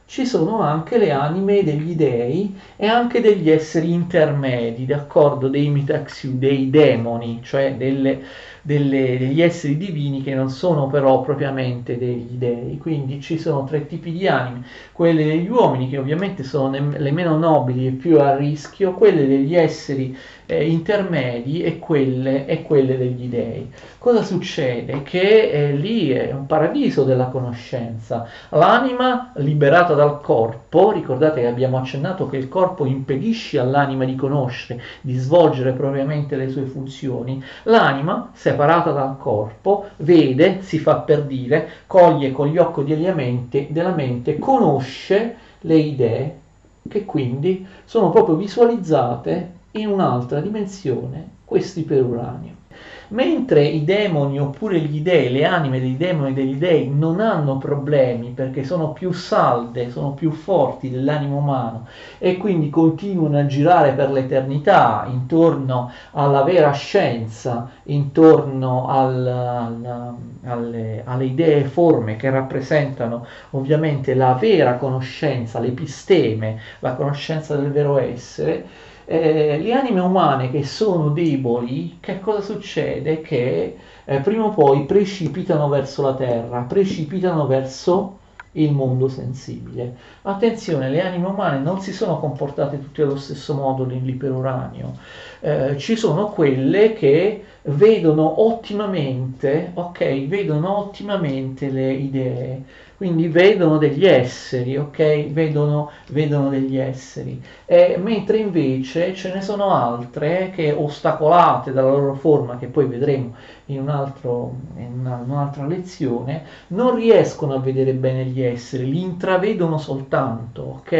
ci 0.07 0.25
sono 0.25 0.61
anche 0.61 0.99
le 0.99 1.11
anime 1.11 1.63
degli 1.63 1.95
dei 1.95 2.55
e 2.75 2.85
anche 2.85 3.21
degli 3.21 3.49
esseri 3.49 3.91
intermedi, 3.91 4.85
d'accordo, 4.85 5.47
dei 5.47 5.69
mitaxiu, 5.69 6.37
dei 6.37 6.69
demoni, 6.69 7.39
cioè 7.41 7.75
delle, 7.75 8.21
delle, 8.61 9.17
degli 9.17 9.41
esseri 9.41 9.77
divini 9.77 10.21
che 10.21 10.35
non 10.35 10.49
sono 10.49 10.85
però 10.87 11.21
propriamente 11.21 11.97
degli 11.97 12.35
dei. 12.37 12.77
Quindi 12.77 13.19
ci 13.19 13.39
sono 13.39 13.63
tre 13.63 13.87
tipi 13.87 14.11
di 14.11 14.27
anime, 14.27 14.65
quelle 14.91 15.25
degli 15.25 15.49
uomini 15.49 15.89
che 15.89 15.97
ovviamente 15.97 16.43
sono 16.43 16.69
le 16.95 17.11
meno 17.11 17.35
nobili 17.37 17.87
e 17.87 17.91
più 17.91 18.19
a 18.19 18.35
rischio, 18.35 18.93
quelle 18.93 19.25
degli 19.25 19.55
esseri 19.55 20.15
eh, 20.45 20.69
intermedi 20.69 21.63
e 21.63 21.79
quelle, 21.79 22.45
e 22.45 22.61
quelle, 22.61 22.97
degli 22.97 23.27
dei. 23.27 23.71
Cosa 23.97 24.23
succede? 24.23 25.01
Che 25.03 25.49
eh, 25.49 25.71
lì 25.73 26.11
è 26.11 26.31
un 26.31 26.45
paradiso 26.45 27.03
della 27.03 27.25
conoscenza. 27.25 28.27
L'anima 28.49 29.31
liberata 29.35 29.93
dal 29.93 30.21
corpo, 30.21 30.91
ricordate 30.91 31.41
che 31.41 31.47
abbiamo 31.47 31.77
accennato 31.77 32.27
che 32.27 32.37
il 32.37 32.49
corpo 32.49 32.85
impedisce 32.85 33.59
all'anima 33.59 34.05
di 34.05 34.15
conoscere, 34.15 34.81
di 35.01 35.15
svolgere 35.17 35.73
propriamente 35.73 36.35
le 36.35 36.49
sue 36.49 36.63
funzioni, 36.63 37.43
l'anima, 37.63 38.31
separata 38.33 38.91
dal 38.91 39.17
corpo, 39.17 39.85
vede, 39.97 40.61
si 40.61 40.77
fa 40.79 40.97
per 40.97 41.23
dire, 41.23 41.69
coglie 41.87 42.31
con 42.31 42.47
gli 42.47 42.57
occhi 42.57 42.83
della 42.83 43.13
mente, 43.13 43.67
della 43.69 43.93
mente 43.93 44.37
conosce 44.37 45.35
le 45.61 45.75
idee 45.75 46.39
che 46.87 47.05
quindi 47.05 47.65
sono 47.85 48.11
proprio 48.11 48.35
visualizzate 48.35 49.54
in 49.77 49.87
un'altra 49.87 50.39
dimensione 50.39 51.29
questo 51.45 51.79
iperuranio. 51.79 52.63
Mentre 53.09 53.63
i 53.63 53.83
demoni 53.83 54.39
oppure 54.39 54.79
gli 54.79 55.01
dei, 55.01 55.31
le 55.31 55.45
anime 55.45 55.79
dei 55.79 55.95
demoni 55.95 56.31
e 56.31 56.33
degli 56.33 56.55
dei 56.55 56.89
non 56.89 57.19
hanno 57.19 57.57
problemi 57.57 58.29
perché 58.29 58.63
sono 58.63 58.93
più 58.93 59.11
salde, 59.11 59.91
sono 59.91 60.13
più 60.13 60.31
forti 60.31 60.89
dell'animo 60.89 61.37
umano 61.37 61.85
e 62.17 62.37
quindi 62.37 62.71
continuano 62.71 63.37
a 63.37 63.45
girare 63.45 63.93
per 63.93 64.11
l'eternità 64.11 65.07
intorno 65.07 65.91
alla 66.11 66.41
vera 66.41 66.71
scienza, 66.71 67.69
intorno 67.83 68.87
al, 68.87 69.27
al, 69.27 70.15
alle, 70.43 71.03
alle 71.05 71.25
idee 71.25 71.65
forme 71.65 72.15
che 72.15 72.29
rappresentano 72.31 73.25
ovviamente 73.51 74.15
la 74.15 74.33
vera 74.33 74.75
conoscenza, 74.77 75.59
l'episteme, 75.59 76.59
la 76.79 76.95
conoscenza 76.95 77.55
del 77.55 77.71
vero 77.71 77.99
essere, 77.99 78.65
eh, 79.05 79.59
le 79.59 79.73
anime 79.73 79.99
umane 79.99 80.49
che 80.51 80.63
sono 80.63 81.09
deboli, 81.09 81.97
che 81.99 82.19
cosa 82.19 82.41
succede? 82.41 83.21
Che 83.21 83.77
eh, 84.05 84.19
prima 84.19 84.45
o 84.45 84.49
poi 84.49 84.85
precipitano 84.85 85.67
verso 85.69 86.01
la 86.01 86.15
terra, 86.15 86.61
precipitano 86.61 87.45
verso 87.47 88.17
il 88.55 88.71
mondo 88.71 89.07
sensibile. 89.07 89.95
Attenzione, 90.23 90.89
le 90.89 91.01
anime 91.01 91.27
umane 91.27 91.59
non 91.59 91.81
si 91.81 91.91
sono 91.91 92.19
comportate 92.19 92.79
tutte 92.79 93.01
allo 93.01 93.17
stesso 93.17 93.53
modo 93.53 93.85
nell'iperuranio. 93.85 94.93
Eh, 95.41 95.77
ci 95.77 95.95
sono 95.95 96.27
quelle 96.27 96.93
che 96.93 97.43
vedono 97.63 98.41
ottimamente, 98.45 99.71
ok, 99.73 100.27
vedono 100.27 100.77
ottimamente 100.77 101.69
le 101.69 101.93
idee, 101.93 102.63
quindi 102.97 103.27
vedono 103.27 103.77
degli 103.77 104.05
esseri, 104.05 104.77
ok? 104.77 105.31
Vedono, 105.31 105.91
vedono 106.09 106.49
degli 106.49 106.77
esseri. 106.77 107.41
E, 107.65 107.97
mentre 108.01 108.37
invece 108.37 109.13
ce 109.13 109.33
ne 109.33 109.41
sono 109.41 109.71
altre 109.71 110.51
che 110.55 110.71
ostacolate 110.71 111.71
dalla 111.73 111.89
loro 111.89 112.13
forma, 112.15 112.57
che 112.57 112.67
poi 112.67 112.85
vedremo 112.85 113.35
in, 113.65 113.81
un 113.81 113.89
altro, 113.89 114.55
in 114.77 114.99
una, 114.99 115.21
un'altra 115.25 115.65
lezione, 115.65 116.43
non 116.67 116.95
riescono 116.95 117.53
a 117.55 117.59
vedere 117.59 117.93
bene 117.93 118.25
gli 118.25 118.41
esseri, 118.41 118.89
li 118.89 119.01
intravedono 119.01 119.77
soltanto, 119.77 120.61
ok? 120.79 120.91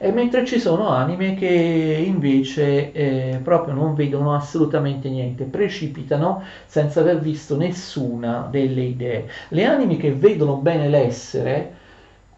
E 0.00 0.12
mentre 0.12 0.44
ci 0.44 0.60
sono 0.60 0.88
anime 0.88 1.34
che 1.34 1.46
invece 2.06 2.92
eh, 2.92 3.40
proprio 3.42 3.74
non 3.74 3.94
vedono 3.94 4.34
assolutamente 4.34 5.08
niente, 5.08 5.44
precipitano 5.44 6.42
senza 6.66 7.00
aver 7.00 7.18
visto 7.20 7.56
nessuna 7.56 8.46
delle 8.50 8.82
idee. 8.82 9.28
Le 9.48 9.64
anime 9.64 9.96
che 9.96 10.12
vedono 10.12 10.56
bene 10.56 10.88
l'essere, 10.88 11.17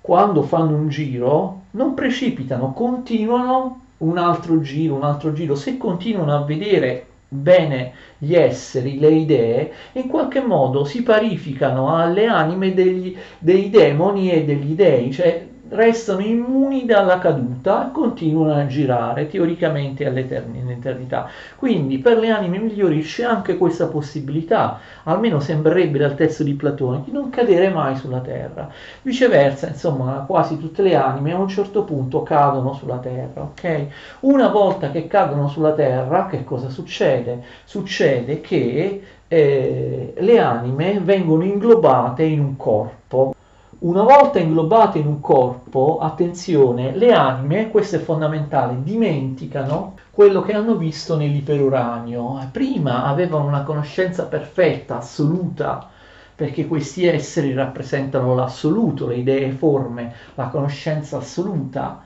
quando 0.00 0.42
fanno 0.42 0.76
un 0.76 0.88
giro, 0.88 1.62
non 1.72 1.94
precipitano, 1.94 2.72
continuano 2.72 3.82
un 3.98 4.16
altro 4.18 4.60
giro, 4.60 4.94
un 4.94 5.04
altro 5.04 5.32
giro. 5.32 5.54
Se 5.54 5.76
continuano 5.76 6.34
a 6.34 6.44
vedere 6.44 7.06
bene 7.28 7.92
gli 8.18 8.34
esseri, 8.34 8.98
le 8.98 9.10
idee, 9.10 9.72
in 9.92 10.08
qualche 10.08 10.40
modo 10.40 10.84
si 10.84 11.02
parificano 11.02 11.94
alle 11.94 12.26
anime 12.26 12.74
degli, 12.74 13.16
dei 13.38 13.70
demoni 13.70 14.32
e 14.32 14.44
degli 14.44 14.72
dei, 14.72 15.12
cioè 15.12 15.46
restano 15.70 16.20
immuni 16.20 16.84
dalla 16.84 17.18
caduta 17.18 17.88
e 17.88 17.92
continuano 17.92 18.60
a 18.60 18.66
girare 18.66 19.28
teoricamente 19.28 20.06
all'eternità. 20.06 21.28
Quindi 21.56 21.98
per 21.98 22.18
le 22.18 22.30
anime 22.30 22.58
migliori 22.58 23.02
c'è 23.02 23.24
anche 23.24 23.56
questa 23.56 23.86
possibilità, 23.86 24.78
almeno 25.04 25.40
sembrerebbe 25.40 25.98
dal 25.98 26.14
testo 26.14 26.42
di 26.42 26.54
Platone, 26.54 27.02
di 27.04 27.12
non 27.12 27.30
cadere 27.30 27.68
mai 27.68 27.96
sulla 27.96 28.20
terra. 28.20 28.68
Viceversa, 29.02 29.68
insomma, 29.68 30.24
quasi 30.26 30.58
tutte 30.58 30.82
le 30.82 30.96
anime 30.96 31.32
a 31.32 31.38
un 31.38 31.48
certo 31.48 31.84
punto 31.84 32.22
cadono 32.22 32.74
sulla 32.74 32.98
terra, 32.98 33.42
ok? 33.42 33.86
Una 34.20 34.48
volta 34.48 34.90
che 34.90 35.06
cadono 35.06 35.48
sulla 35.48 35.72
terra, 35.72 36.26
che 36.26 36.44
cosa 36.44 36.68
succede? 36.68 37.42
Succede 37.64 38.40
che 38.40 39.02
eh, 39.28 40.14
le 40.16 40.38
anime 40.40 40.98
vengono 41.00 41.44
inglobate 41.44 42.24
in 42.24 42.40
un 42.40 42.56
corpo 42.56 43.34
una 43.80 44.02
volta 44.02 44.38
inglobate 44.38 44.98
in 44.98 45.06
un 45.06 45.20
corpo, 45.20 45.98
attenzione, 46.00 46.94
le 46.94 47.12
anime, 47.12 47.70
questo 47.70 47.96
è 47.96 47.98
fondamentale, 47.98 48.82
dimenticano 48.82 49.94
quello 50.10 50.42
che 50.42 50.52
hanno 50.52 50.76
visto 50.76 51.16
nell'iperuranio. 51.16 52.46
Prima 52.52 53.04
avevano 53.04 53.46
una 53.46 53.62
conoscenza 53.62 54.26
perfetta, 54.26 54.98
assoluta, 54.98 55.88
perché 56.34 56.66
questi 56.66 57.06
esseri 57.06 57.54
rappresentano 57.54 58.34
l'assoluto, 58.34 59.06
le 59.06 59.16
idee 59.16 59.50
forme, 59.52 60.12
la 60.34 60.48
conoscenza 60.48 61.16
assoluta. 61.16 62.02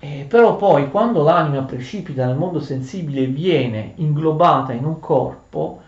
Eh, 0.00 0.26
però 0.28 0.56
poi 0.56 0.90
quando 0.90 1.22
l'anima 1.22 1.62
precipita 1.62 2.26
nel 2.26 2.34
mondo 2.34 2.58
sensibile 2.58 3.20
e 3.20 3.26
viene 3.26 3.92
inglobata 3.96 4.72
in 4.72 4.84
un 4.84 4.98
corpo, 4.98 5.81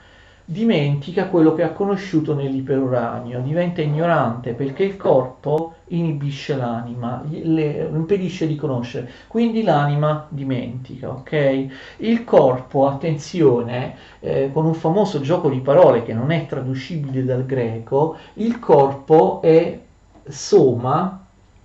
dimentica 0.46 1.28
quello 1.28 1.54
che 1.54 1.62
ha 1.62 1.72
conosciuto 1.72 2.34
nell'iperuranio, 2.34 3.40
diventa 3.40 3.80
ignorante 3.80 4.52
perché 4.52 4.84
il 4.84 4.98
corpo 4.98 5.76
inibisce 5.88 6.54
l'anima, 6.54 7.22
le 7.26 7.88
impedisce 7.90 8.46
di 8.46 8.54
conoscere, 8.54 9.10
quindi 9.26 9.62
l'anima 9.62 10.26
dimentica, 10.28 11.08
ok? 11.08 11.66
Il 11.98 12.24
corpo, 12.24 12.86
attenzione, 12.86 13.96
eh, 14.20 14.50
con 14.52 14.66
un 14.66 14.74
famoso 14.74 15.20
gioco 15.20 15.48
di 15.48 15.60
parole 15.60 16.02
che 16.02 16.12
non 16.12 16.30
è 16.30 16.44
traducibile 16.46 17.24
dal 17.24 17.46
greco, 17.46 18.16
il 18.34 18.58
corpo 18.58 19.40
è 19.40 19.80
soma, 20.26 21.24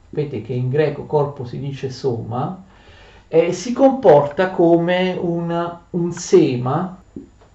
vedete 0.09 0.41
che 0.41 0.53
in 0.53 0.69
greco 0.69 1.05
corpo 1.05 1.43
si 1.43 1.59
dice 1.59 1.89
soma, 1.89 2.63
e 3.27 3.51
si 3.51 3.73
comporta 3.73 4.51
come 4.51 5.15
una, 5.19 5.81
un 5.91 6.11
sema 6.13 6.98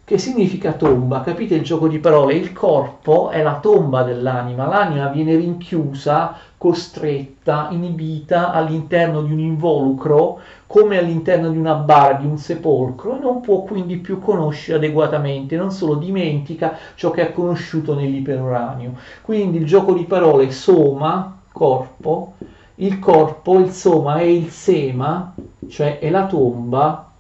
che 0.07 0.19
significa 0.19 0.73
tomba, 0.73 1.23
capite 1.23 1.55
il 1.55 1.63
gioco 1.63 1.89
di 1.89 1.99
parole? 1.99 2.35
Il 2.35 2.53
corpo 2.53 3.31
è 3.31 3.43
la 3.43 3.59
tomba 3.59 4.03
dell'anima, 4.03 4.67
l'anima 4.67 5.09
viene 5.09 5.35
rinchiusa, 5.35 6.37
costretta, 6.59 7.69
inibita 7.71 8.53
all'interno 8.53 9.23
di 9.23 9.33
un 9.33 9.39
involucro, 9.39 10.41
come 10.67 10.99
all'interno 10.99 11.49
di 11.49 11.57
una 11.57 11.73
bara, 11.73 12.19
di 12.19 12.27
un 12.27 12.37
sepolcro, 12.37 13.17
e 13.17 13.21
non 13.21 13.41
può 13.41 13.63
quindi 13.63 13.97
più 13.97 14.21
conoscere 14.21 14.77
adeguatamente, 14.77 15.57
non 15.57 15.71
solo 15.71 15.95
dimentica 15.95 16.77
ciò 16.97 17.11
che 17.11 17.23
ha 17.23 17.33
conosciuto 17.33 17.95
nell'iperuranio. 17.95 18.97
Quindi 19.23 19.57
il 19.57 19.65
gioco 19.65 19.95
di 19.95 20.05
parole 20.05 20.51
soma, 20.51 21.35
corpo, 21.51 22.35
il 22.75 22.99
corpo, 22.99 23.59
il 23.59 23.71
soma 23.71 24.17
è 24.17 24.25
il 24.25 24.51
sema, 24.51 25.35
cioè 25.67 25.99
è 25.99 26.11
la 26.11 26.27
tomba 26.27 27.11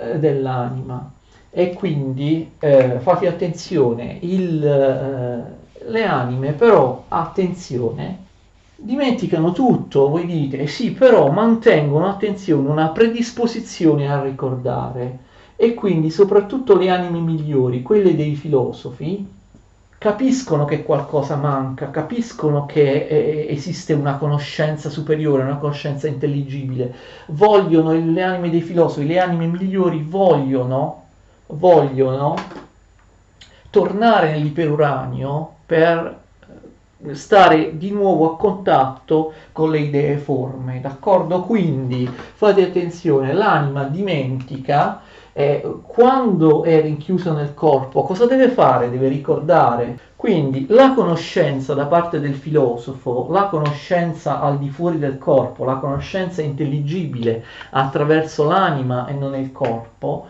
eh, 0.00 0.20
dell'anima 0.20 1.10
e 1.54 1.74
quindi 1.74 2.52
eh, 2.58 2.98
fate 3.00 3.28
attenzione, 3.28 4.16
il, 4.22 4.64
eh, 4.64 5.84
le 5.90 6.04
anime 6.04 6.52
però, 6.52 7.04
attenzione, 7.08 8.24
dimenticano 8.74 9.52
tutto, 9.52 10.08
voi 10.08 10.24
dite, 10.24 10.66
sì, 10.66 10.92
però 10.92 11.30
mantengono, 11.30 12.08
attenzione, 12.08 12.68
una 12.68 12.88
predisposizione 12.88 14.10
a 14.10 14.22
ricordare. 14.22 15.18
E 15.56 15.74
quindi 15.74 16.10
soprattutto 16.10 16.74
le 16.74 16.88
anime 16.88 17.20
migliori, 17.20 17.82
quelle 17.82 18.16
dei 18.16 18.34
filosofi, 18.34 19.28
capiscono 19.98 20.64
che 20.64 20.82
qualcosa 20.82 21.36
manca, 21.36 21.90
capiscono 21.90 22.64
che 22.64 23.06
eh, 23.06 23.46
esiste 23.50 23.92
una 23.92 24.16
conoscenza 24.16 24.88
superiore, 24.88 25.42
una 25.42 25.58
conoscenza 25.58 26.08
intelligibile, 26.08 26.94
vogliono, 27.26 27.92
le 27.92 28.22
anime 28.22 28.48
dei 28.48 28.62
filosofi, 28.62 29.06
le 29.06 29.20
anime 29.20 29.46
migliori 29.46 30.02
vogliono 30.02 31.01
vogliono 31.52 32.34
tornare 33.70 34.32
nell'iperuranio 34.32 35.54
per 35.66 36.18
eh, 37.04 37.14
stare 37.14 37.78
di 37.78 37.90
nuovo 37.90 38.32
a 38.32 38.36
contatto 38.36 39.32
con 39.52 39.70
le 39.70 39.78
idee 39.78 40.18
forme, 40.18 40.80
d'accordo? 40.80 41.40
Quindi 41.42 42.06
fate 42.06 42.64
attenzione, 42.64 43.32
l'anima 43.32 43.84
dimentica 43.84 45.00
eh, 45.34 45.78
quando 45.86 46.62
è 46.62 46.82
rinchiusa 46.82 47.32
nel 47.32 47.54
corpo, 47.54 48.02
cosa 48.02 48.26
deve 48.26 48.48
fare? 48.50 48.90
Deve 48.90 49.08
ricordare. 49.08 50.10
Quindi 50.14 50.66
la 50.68 50.92
conoscenza 50.94 51.74
da 51.74 51.86
parte 51.86 52.20
del 52.20 52.34
filosofo, 52.34 53.26
la 53.30 53.46
conoscenza 53.46 54.40
al 54.40 54.58
di 54.58 54.68
fuori 54.68 54.98
del 54.98 55.18
corpo, 55.18 55.64
la 55.64 55.76
conoscenza 55.76 56.42
intelligibile 56.42 57.42
attraverso 57.70 58.44
l'anima 58.44 59.06
e 59.06 59.14
non 59.14 59.34
il 59.34 59.50
corpo, 59.50 60.26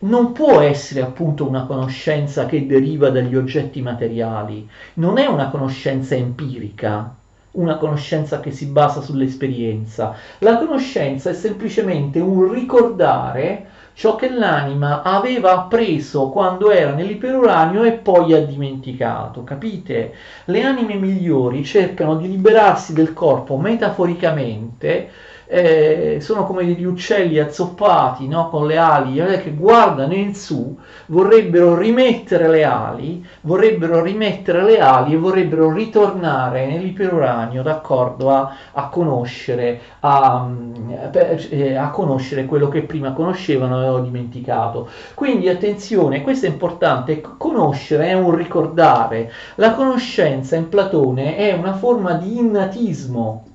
non 0.00 0.32
può 0.32 0.60
essere 0.60 1.02
appunto 1.02 1.48
una 1.48 1.64
conoscenza 1.64 2.46
che 2.46 2.66
deriva 2.66 3.10
dagli 3.10 3.34
oggetti 3.34 3.80
materiali, 3.80 4.68
non 4.94 5.18
è 5.18 5.26
una 5.26 5.48
conoscenza 5.48 6.14
empirica, 6.14 7.14
una 7.52 7.76
conoscenza 7.76 8.40
che 8.40 8.50
si 8.50 8.66
basa 8.66 9.00
sull'esperienza. 9.00 10.14
La 10.40 10.58
conoscenza 10.58 11.30
è 11.30 11.34
semplicemente 11.34 12.20
un 12.20 12.52
ricordare 12.52 13.68
ciò 13.94 14.14
che 14.14 14.28
l'anima 14.28 15.00
aveva 15.02 15.54
appreso 15.54 16.28
quando 16.28 16.70
era 16.70 16.92
nell'iperuranio 16.92 17.82
e 17.84 17.92
poi 17.92 18.34
ha 18.34 18.44
dimenticato, 18.44 19.42
capite? 19.42 20.12
Le 20.44 20.62
anime 20.62 20.96
migliori 20.96 21.64
cercano 21.64 22.16
di 22.16 22.28
liberarsi 22.28 22.92
del 22.92 23.14
corpo 23.14 23.56
metaforicamente 23.56 25.08
eh, 25.46 26.18
sono 26.20 26.44
come 26.44 26.64
degli 26.64 26.84
uccelli 26.84 27.38
azzoppati 27.38 28.26
no? 28.28 28.48
con 28.48 28.66
le 28.66 28.76
ali 28.76 29.18
eh, 29.18 29.40
che 29.42 29.52
guardano 29.52 30.14
in 30.14 30.34
su, 30.34 30.76
vorrebbero 31.06 31.76
rimettere 31.76 32.48
le 32.48 32.64
ali, 32.64 33.24
vorrebbero 33.42 34.02
rimettere 34.02 34.62
le 34.64 34.80
ali 34.80 35.14
e 35.14 35.18
vorrebbero 35.18 35.72
ritornare 35.72 36.66
nell'iperuranio, 36.66 37.62
d'accordo, 37.62 38.30
a, 38.30 38.56
a 38.72 38.88
conoscere, 38.88 39.80
a, 40.00 40.50
per, 41.10 41.46
eh, 41.50 41.74
a 41.76 41.90
conoscere 41.90 42.46
quello 42.46 42.68
che 42.68 42.82
prima 42.82 43.12
conoscevano 43.12 43.82
e 43.82 43.88
ho 43.88 44.00
dimenticato. 44.00 44.88
Quindi 45.14 45.48
attenzione, 45.48 46.22
questo 46.22 46.46
è 46.46 46.48
importante, 46.48 47.20
conoscere 47.36 48.08
è 48.08 48.12
un 48.14 48.34
ricordare, 48.34 49.32
la 49.56 49.72
conoscenza 49.72 50.56
in 50.56 50.68
Platone 50.68 51.36
è 51.36 51.52
una 51.52 51.74
forma 51.74 52.12
di 52.14 52.38
innatismo 52.38 53.45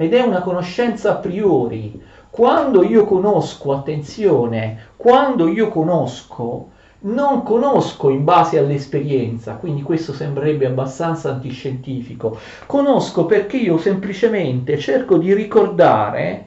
ed 0.00 0.14
è 0.14 0.22
una 0.22 0.40
conoscenza 0.40 1.10
a 1.10 1.16
priori. 1.16 2.02
Quando 2.30 2.82
io 2.82 3.04
conosco, 3.04 3.74
attenzione, 3.74 4.92
quando 4.96 5.46
io 5.46 5.68
conosco, 5.68 6.70
non 7.00 7.42
conosco 7.42 8.08
in 8.08 8.24
base 8.24 8.58
all'esperienza, 8.58 9.56
quindi 9.56 9.82
questo 9.82 10.14
sembrerebbe 10.14 10.64
abbastanza 10.64 11.28
antiscientifico, 11.28 12.38
conosco 12.64 13.26
perché 13.26 13.58
io 13.58 13.76
semplicemente 13.76 14.78
cerco 14.78 15.18
di 15.18 15.34
ricordare, 15.34 16.46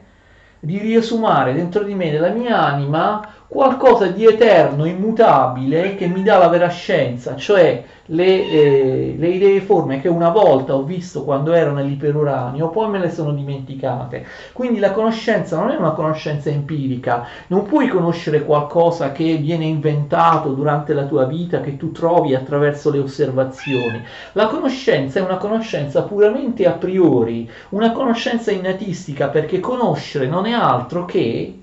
di 0.60 0.80
riesumare 0.80 1.54
dentro 1.54 1.84
di 1.84 1.94
me, 1.94 2.10
nella 2.10 2.30
mia 2.30 2.60
anima, 2.60 3.22
qualcosa 3.54 4.08
di 4.08 4.26
eterno, 4.26 4.86
immutabile, 4.86 5.94
che 5.94 6.08
mi 6.08 6.24
dà 6.24 6.39
la 6.39 6.48
vera 6.48 6.70
scienza, 6.70 7.36
cioè 7.36 7.84
le, 8.08 8.50
eh, 8.50 9.16
le 9.16 9.28
idee 9.28 9.62
forme 9.62 10.02
che 10.02 10.08
una 10.08 10.30
volta 10.30 10.74
ho 10.74 10.82
visto 10.82 11.24
quando 11.24 11.54
ero 11.54 11.72
nell'iperuranio, 11.72 12.70
poi 12.70 12.89
me 12.89 12.98
le 12.98 13.12
sono 13.12 13.32
dimenticate. 13.32 14.26
Quindi 14.54 14.80
la 14.80 14.92
conoscenza 14.92 15.60
non 15.60 15.70
è 15.70 15.76
una 15.76 15.92
conoscenza 15.92 16.50
empirica, 16.50 17.28
non 17.48 17.68
puoi 17.68 17.89
conoscere 17.89 18.44
qualcosa 18.44 19.12
che 19.12 19.36
viene 19.36 19.66
inventato 19.66 20.50
durante 20.54 20.96
la 20.96 21.06
tua 21.06 21.26
vita, 21.26 21.62
che 21.62 21.78
tu 21.78 21.92
trovi 21.92 22.34
attraverso 22.34 22.89
le 22.89 22.98
osservazioni. 22.98 24.02
La 24.32 24.48
conoscenza 24.48 25.20
è 25.20 25.22
una 25.22 25.38
conoscenza 25.38 26.02
puramente 26.02 26.66
a 26.66 26.72
priori, 26.72 27.48
una 27.70 27.92
conoscenza 27.92 28.50
innatistica, 28.50 29.28
perché 29.28 29.60
conoscere 29.60 30.26
non 30.26 30.48
è 30.48 30.54
altro 30.54 31.06
che 31.06 31.60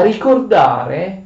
ricordare 0.00 1.22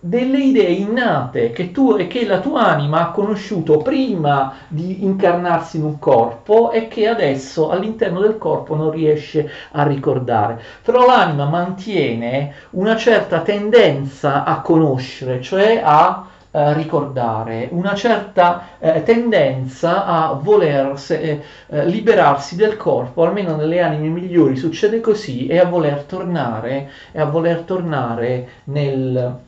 delle 0.00 0.38
idee 0.38 0.70
innate 0.70 1.50
che, 1.50 1.72
tu, 1.72 1.96
che 2.06 2.24
la 2.24 2.38
tua 2.38 2.66
anima 2.66 3.00
ha 3.00 3.10
conosciuto 3.10 3.78
prima 3.78 4.54
di 4.68 5.04
incarnarsi 5.04 5.78
in 5.78 5.84
un 5.84 5.98
corpo 5.98 6.70
e 6.70 6.86
che 6.86 7.08
adesso 7.08 7.70
all'interno 7.70 8.20
del 8.20 8.38
corpo 8.38 8.76
non 8.76 8.90
riesce 8.90 9.50
a 9.72 9.82
ricordare. 9.82 10.62
Però 10.82 11.04
l'anima 11.04 11.46
mantiene 11.46 12.54
una 12.70 12.96
certa 12.96 13.40
tendenza 13.40 14.44
a 14.44 14.60
conoscere, 14.60 15.42
cioè 15.42 15.80
a 15.84 16.26
eh, 16.50 16.72
ricordare, 16.74 17.68
una 17.72 17.94
certa 17.94 18.68
eh, 18.78 19.02
tendenza 19.02 20.04
a 20.04 20.32
voler 20.32 20.98
se, 20.98 21.42
eh, 21.66 21.86
liberarsi 21.86 22.56
del 22.56 22.76
corpo, 22.76 23.24
almeno 23.24 23.56
nelle 23.56 23.80
anime 23.80 24.08
migliori 24.08 24.56
succede 24.56 25.00
così, 25.00 25.46
e 25.46 25.58
a 25.58 25.64
voler 25.64 26.04
tornare, 26.04 26.90
a 27.14 27.24
voler 27.24 27.60
tornare 27.62 28.48
nel 28.64 29.46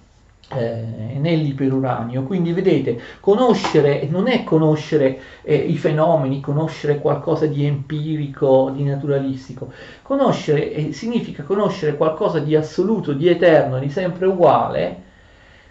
eh, 0.52 1.18
nell'iperuranio. 1.18 2.24
Quindi 2.24 2.52
vedete, 2.52 3.00
conoscere 3.20 4.06
non 4.10 4.28
è 4.28 4.42
conoscere 4.44 5.20
eh, 5.42 5.54
i 5.54 5.76
fenomeni, 5.76 6.40
conoscere 6.40 6.98
qualcosa 6.98 7.46
di 7.46 7.64
empirico, 7.64 8.72
di 8.74 8.84
naturalistico. 8.84 9.72
Conoscere 10.02 10.72
eh, 10.72 10.92
significa 10.92 11.44
conoscere 11.44 11.96
qualcosa 11.96 12.40
di 12.40 12.56
assoluto, 12.56 13.12
di 13.12 13.28
eterno, 13.28 13.78
di 13.78 13.90
sempre 13.90 14.26
uguale 14.26 15.08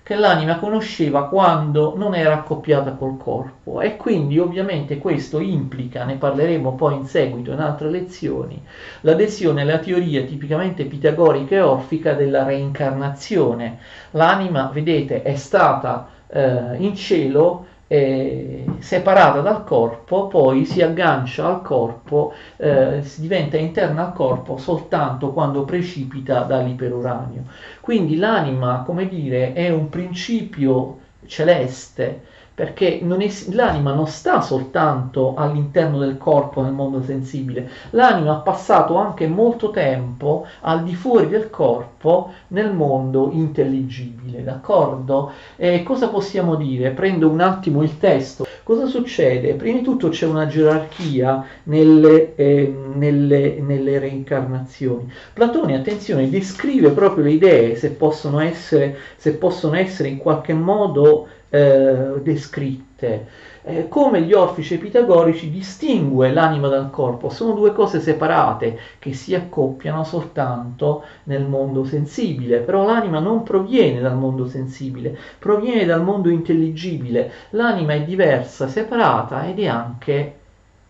che 0.09 0.15
l'anima 0.15 0.57
conosceva 0.57 1.27
quando 1.27 1.93
non 1.95 2.15
era 2.15 2.33
accoppiata 2.33 2.93
col 2.93 3.15
corpo 3.17 3.79
e 3.79 3.95
quindi 3.95 4.39
ovviamente 4.39 4.97
questo 4.97 5.39
implica, 5.39 6.03
ne 6.03 6.15
parleremo 6.15 6.73
poi 6.73 6.95
in 6.95 7.05
seguito 7.05 7.51
in 7.51 7.59
altre 7.59 7.91
lezioni, 7.91 8.59
l'adesione 9.01 9.61
alla 9.61 9.77
teoria 9.77 10.23
tipicamente 10.23 10.85
pitagorica 10.85 11.57
e 11.57 11.61
orfica 11.61 12.13
della 12.13 12.43
reincarnazione. 12.43 13.77
L'anima, 14.09 14.71
vedete, 14.73 15.21
è 15.21 15.35
stata 15.35 16.09
eh, 16.27 16.77
in 16.77 16.95
cielo 16.95 17.67
eh, 17.91 18.65
separata 18.77 19.41
dal 19.41 19.63
corpo, 19.63 20.27
poi 20.27 20.63
si 20.63 20.83
aggancia 20.83 21.47
al 21.47 21.63
corpo, 21.63 22.33
eh, 22.57 22.99
si 23.01 23.21
diventa 23.21 23.57
interna 23.57 24.05
al 24.05 24.13
corpo 24.13 24.57
soltanto 24.57 25.31
quando 25.33 25.63
precipita 25.63 26.41
dall'iperuranio. 26.41 27.45
Quindi 27.81 28.15
l'anima, 28.15 28.83
come 28.85 29.07
dire, 29.07 29.53
è 29.53 29.71
un 29.71 29.89
principio 29.89 30.99
celeste, 31.25 32.25
perché 32.59 32.99
non 33.01 33.21
è, 33.21 33.31
l'anima 33.51 33.93
non 33.93 34.05
sta 34.05 34.41
soltanto 34.41 35.33
all'interno 35.37 35.97
del 35.97 36.17
corpo 36.17 36.61
nel 36.61 36.73
mondo 36.73 37.01
sensibile, 37.01 37.69
l'anima 37.91 38.33
ha 38.33 38.39
passato 38.39 38.97
anche 38.97 39.27
molto 39.27 39.69
tempo 39.69 40.45
al 40.59 40.83
di 40.83 40.93
fuori 40.93 41.29
del 41.29 41.49
corpo 41.49 42.33
nel 42.47 42.73
mondo 42.73 43.29
intelligibile, 43.31 44.43
d'accordo? 44.43 45.31
E 45.55 45.83
cosa 45.83 46.09
possiamo 46.09 46.55
dire? 46.55 46.89
Prendo 46.89 47.29
un 47.29 47.39
attimo 47.39 47.81
il 47.81 47.97
testo. 47.97 48.45
Cosa 48.63 48.87
succede? 48.87 49.53
Prima 49.53 49.77
di 49.77 49.83
tutto 49.85 50.09
c'è 50.09 50.25
una 50.25 50.45
gerarchia 50.45 51.45
nelle, 51.63 52.35
eh, 52.35 52.75
nelle, 52.93 53.61
nelle 53.61 53.99
reincarnazioni. 53.99 55.09
Platone, 55.31 55.77
attenzione, 55.77 56.29
descrive 56.29 56.89
proprio 56.89 57.23
le 57.23 57.31
idee, 57.31 57.75
se 57.77 57.91
possono 57.91 58.41
essere, 58.41 58.97
se 59.15 59.35
possono 59.35 59.77
essere 59.77 60.09
in 60.09 60.17
qualche 60.17 60.53
modo 60.53 61.29
eh, 61.49 62.21
descritte. 62.21 63.47
Eh, 63.61 63.87
come 63.87 64.21
gli 64.21 64.33
orfici 64.33 64.77
pitagorici 64.77 65.49
distingue 65.49 66.31
l'anima 66.31 66.69
dal 66.69 66.89
corpo, 66.89 67.29
sono 67.29 67.53
due 67.53 67.73
cose 67.73 67.99
separate 67.99 68.79
che 68.99 69.13
si 69.13 69.35
accoppiano 69.35 70.03
soltanto 70.03 71.03
nel 71.23 71.45
mondo 71.45 71.83
sensibile, 71.83 72.59
però 72.59 72.85
l'anima 72.85 73.19
non 73.19 73.43
proviene 73.43 73.99
dal 73.99 74.15
mondo 74.15 74.47
sensibile, 74.47 75.17
proviene 75.37 75.85
dal 75.85 76.03
mondo 76.03 76.29
intelligibile, 76.29 77.31
l'anima 77.51 77.93
è 77.93 78.03
diversa, 78.03 78.67
separata 78.67 79.45
ed 79.45 79.59
è 79.59 79.67
anche 79.67 80.33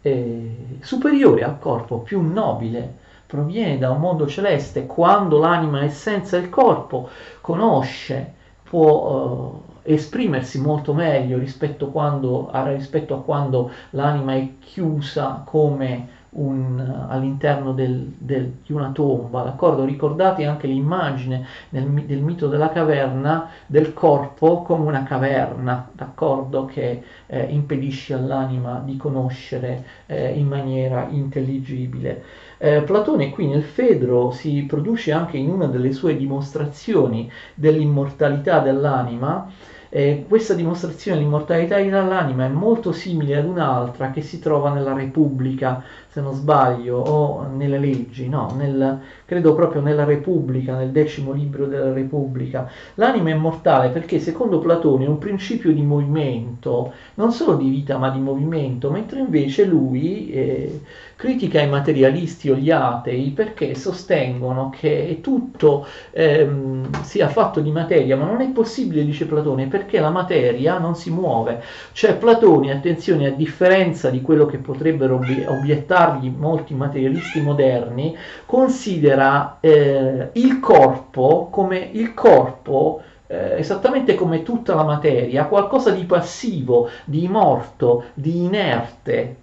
eh, 0.02 0.78
superiore 0.80 1.44
al 1.44 1.60
corpo, 1.60 2.00
più 2.00 2.22
nobile. 2.22 3.08
Proviene 3.26 3.78
da 3.78 3.92
un 3.92 4.00
mondo 4.00 4.26
celeste, 4.26 4.88
quando 4.88 5.38
l'anima 5.38 5.82
è 5.82 5.90
senza 5.90 6.38
il 6.38 6.50
corpo, 6.50 7.10
conosce, 7.42 8.34
può 8.64 9.62
uh, 9.68 9.69
esprimersi 9.94 10.62
molto 10.62 10.94
meglio 10.94 11.40
rispetto, 11.40 11.90
quando, 11.90 12.50
a, 12.52 12.72
rispetto 12.72 13.16
a 13.16 13.22
quando 13.24 13.72
l'anima 13.92 14.36
è 14.36 14.48
chiusa 14.60 15.42
come 15.46 16.18
un, 16.32 17.06
all'interno 17.10 17.74
del, 17.74 18.14
del, 18.18 18.58
di 18.64 18.72
una 18.72 18.92
tomba, 18.92 19.42
d'accordo? 19.42 19.86
Ricordate 19.86 20.46
anche 20.46 20.68
l'immagine 20.68 21.46
del, 21.70 21.86
del, 22.06 22.22
mito 22.22 22.48
della 22.48 22.70
caverna 22.70 23.50
del 23.66 23.94
corpo 23.94 24.62
come 24.62 24.86
una 24.86 25.04
caverna, 25.04 25.90
d'accordo? 25.92 26.66
Che 26.66 27.04
eh, 27.26 27.44
impedisce 27.46 28.14
all'anima 28.14 28.82
di 28.86 28.96
conoscere 28.96 29.84
eh, 30.06 30.34
in 30.34 30.48
maniera 30.48 31.08
intelligibile. 31.10 32.24
Eh, 32.60 32.84
Platone 32.84 33.32
qui 33.32 33.48
nel 33.48 33.64
Fedro 33.64 34.30
si 34.30 34.66
produce 34.68 35.12
anche 35.12 35.38
in 35.38 35.50
una 35.50 35.66
delle 35.66 35.94
sue 35.94 36.16
dimostrazioni 36.16 37.32
dell'immortalità 37.56 38.60
dell'anima, 38.60 39.50
eh, 39.90 40.26
questa 40.28 40.54
dimostrazione 40.54 41.18
dell'immortalità 41.18 41.78
dell'anima 41.78 42.46
è 42.46 42.50
molto 42.50 42.92
simile 42.92 43.38
ad 43.38 43.46
un'altra 43.46 44.12
che 44.12 44.22
si 44.22 44.40
trova 44.40 44.72
nella 44.72 44.94
Repubblica, 44.94 45.84
se 46.08 46.22
non 46.22 46.34
sbaglio, 46.34 46.98
o 46.98 47.48
nelle 47.48 47.80
leggi, 47.80 48.30
no, 48.30 48.54
nel, 48.56 49.00
credo 49.26 49.56
proprio 49.56 49.82
nella 49.82 50.04
Repubblica, 50.04 50.78
nel 50.78 50.92
decimo 50.92 51.32
libro 51.32 51.66
della 51.66 51.92
Repubblica. 51.92 52.70
L'anima 52.96 53.32
è 53.32 53.34
mortale 53.34 53.90
perché 53.90 54.20
secondo 54.20 54.60
Platone 54.60 55.06
è 55.06 55.08
un 55.08 55.18
principio 55.18 55.74
di 55.74 55.82
movimento, 55.82 56.94
non 57.16 57.32
solo 57.32 57.58
di 57.58 57.70
vita 57.70 57.98
ma 57.98 58.10
di 58.12 58.20
movimento, 58.20 58.92
mentre 58.92 59.20
invece 59.20 59.66
lui 59.66 60.30
eh, 60.32 60.82
critica 61.20 61.60
i 61.60 61.68
materialisti 61.68 62.50
o 62.50 62.56
gli 62.56 62.72
atei 62.72 63.32
perché 63.32 63.76
sostengono 63.76 64.70
che 64.70 65.20
tutto 65.22 65.86
ehm, 66.12 67.02
sia 67.02 67.28
fatto 67.28 67.60
di 67.60 67.72
materia, 67.72 68.16
ma 68.16 68.24
non 68.24 68.40
è 68.40 68.48
possibile, 68.52 69.04
dice 69.04 69.26
Platone, 69.26 69.68
perché 69.68 70.00
la 70.00 70.12
materia 70.12 70.78
non 70.78 70.96
si 70.96 71.12
muove. 71.12 71.62
Cioè 71.92 72.16
Platone, 72.16 72.72
attenzione, 72.72 73.28
a 73.28 73.32
differenza 73.32 74.10
di 74.10 74.22
quello 74.22 74.46
che 74.46 74.60
potrebbero 74.60 75.16
obi- 75.16 75.44
obiettargli 75.46 76.30
molti 76.34 76.74
materialisti 76.74 77.42
moderni, 77.42 78.16
considera 78.46 79.58
eh, 79.60 80.30
il 80.32 80.60
corpo 80.62 81.50
come 81.52 81.90
il 81.92 82.14
corpo 82.14 83.02
eh, 83.28 83.60
esattamente 83.60 84.16
come 84.16 84.42
tutta 84.42 84.74
la 84.74 84.84
materia, 84.84 85.48
qualcosa 85.48 85.92
di 85.92 86.06
passivo, 86.06 86.90
di 87.04 87.28
morto, 87.28 88.06
di 88.14 88.46
inerte, 88.46 89.36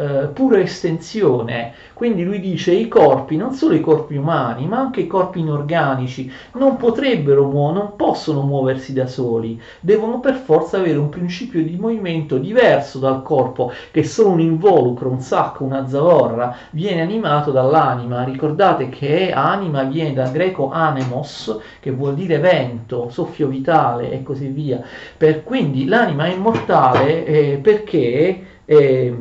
eh, 0.00 0.28
pura 0.32 0.58
estensione. 0.58 1.74
Quindi 1.92 2.24
lui 2.24 2.40
dice 2.40 2.72
i 2.72 2.88
corpi, 2.88 3.36
non 3.36 3.52
solo 3.52 3.74
i 3.74 3.80
corpi 3.80 4.16
umani, 4.16 4.66
ma 4.66 4.78
anche 4.78 5.00
i 5.02 5.06
corpi 5.06 5.40
inorganici, 5.40 6.32
non 6.54 6.76
potrebbero, 6.76 7.44
muo- 7.46 7.72
non 7.72 7.94
possono 7.96 8.40
muoversi 8.42 8.94
da 8.94 9.06
soli, 9.06 9.60
devono 9.80 10.18
per 10.20 10.36
forza 10.36 10.78
avere 10.78 10.96
un 10.96 11.10
principio 11.10 11.62
di 11.62 11.76
movimento 11.76 12.38
diverso 12.38 12.98
dal 12.98 13.22
corpo, 13.22 13.70
che 13.90 14.00
è 14.00 14.02
solo 14.02 14.30
un 14.30 14.40
involucro, 14.40 15.10
un 15.10 15.20
sacco, 15.20 15.64
una 15.64 15.86
zavorra, 15.86 16.56
viene 16.70 17.02
animato 17.02 17.50
dall'anima. 17.50 18.24
Ricordate 18.24 18.88
che 18.88 19.32
anima 19.32 19.82
viene 19.82 20.14
dal 20.14 20.30
greco 20.32 20.70
anemos, 20.70 21.58
che 21.80 21.90
vuol 21.90 22.14
dire 22.14 22.38
vento, 22.38 23.10
soffio 23.10 23.46
vitale 23.48 24.10
e 24.10 24.22
così 24.22 24.46
via. 24.46 24.82
Per, 25.16 25.44
quindi 25.44 25.84
l'anima 25.86 26.24
è 26.26 26.32
immortale 26.32 27.24
eh, 27.26 27.58
perché... 27.62 28.44
Eh, 28.64 29.14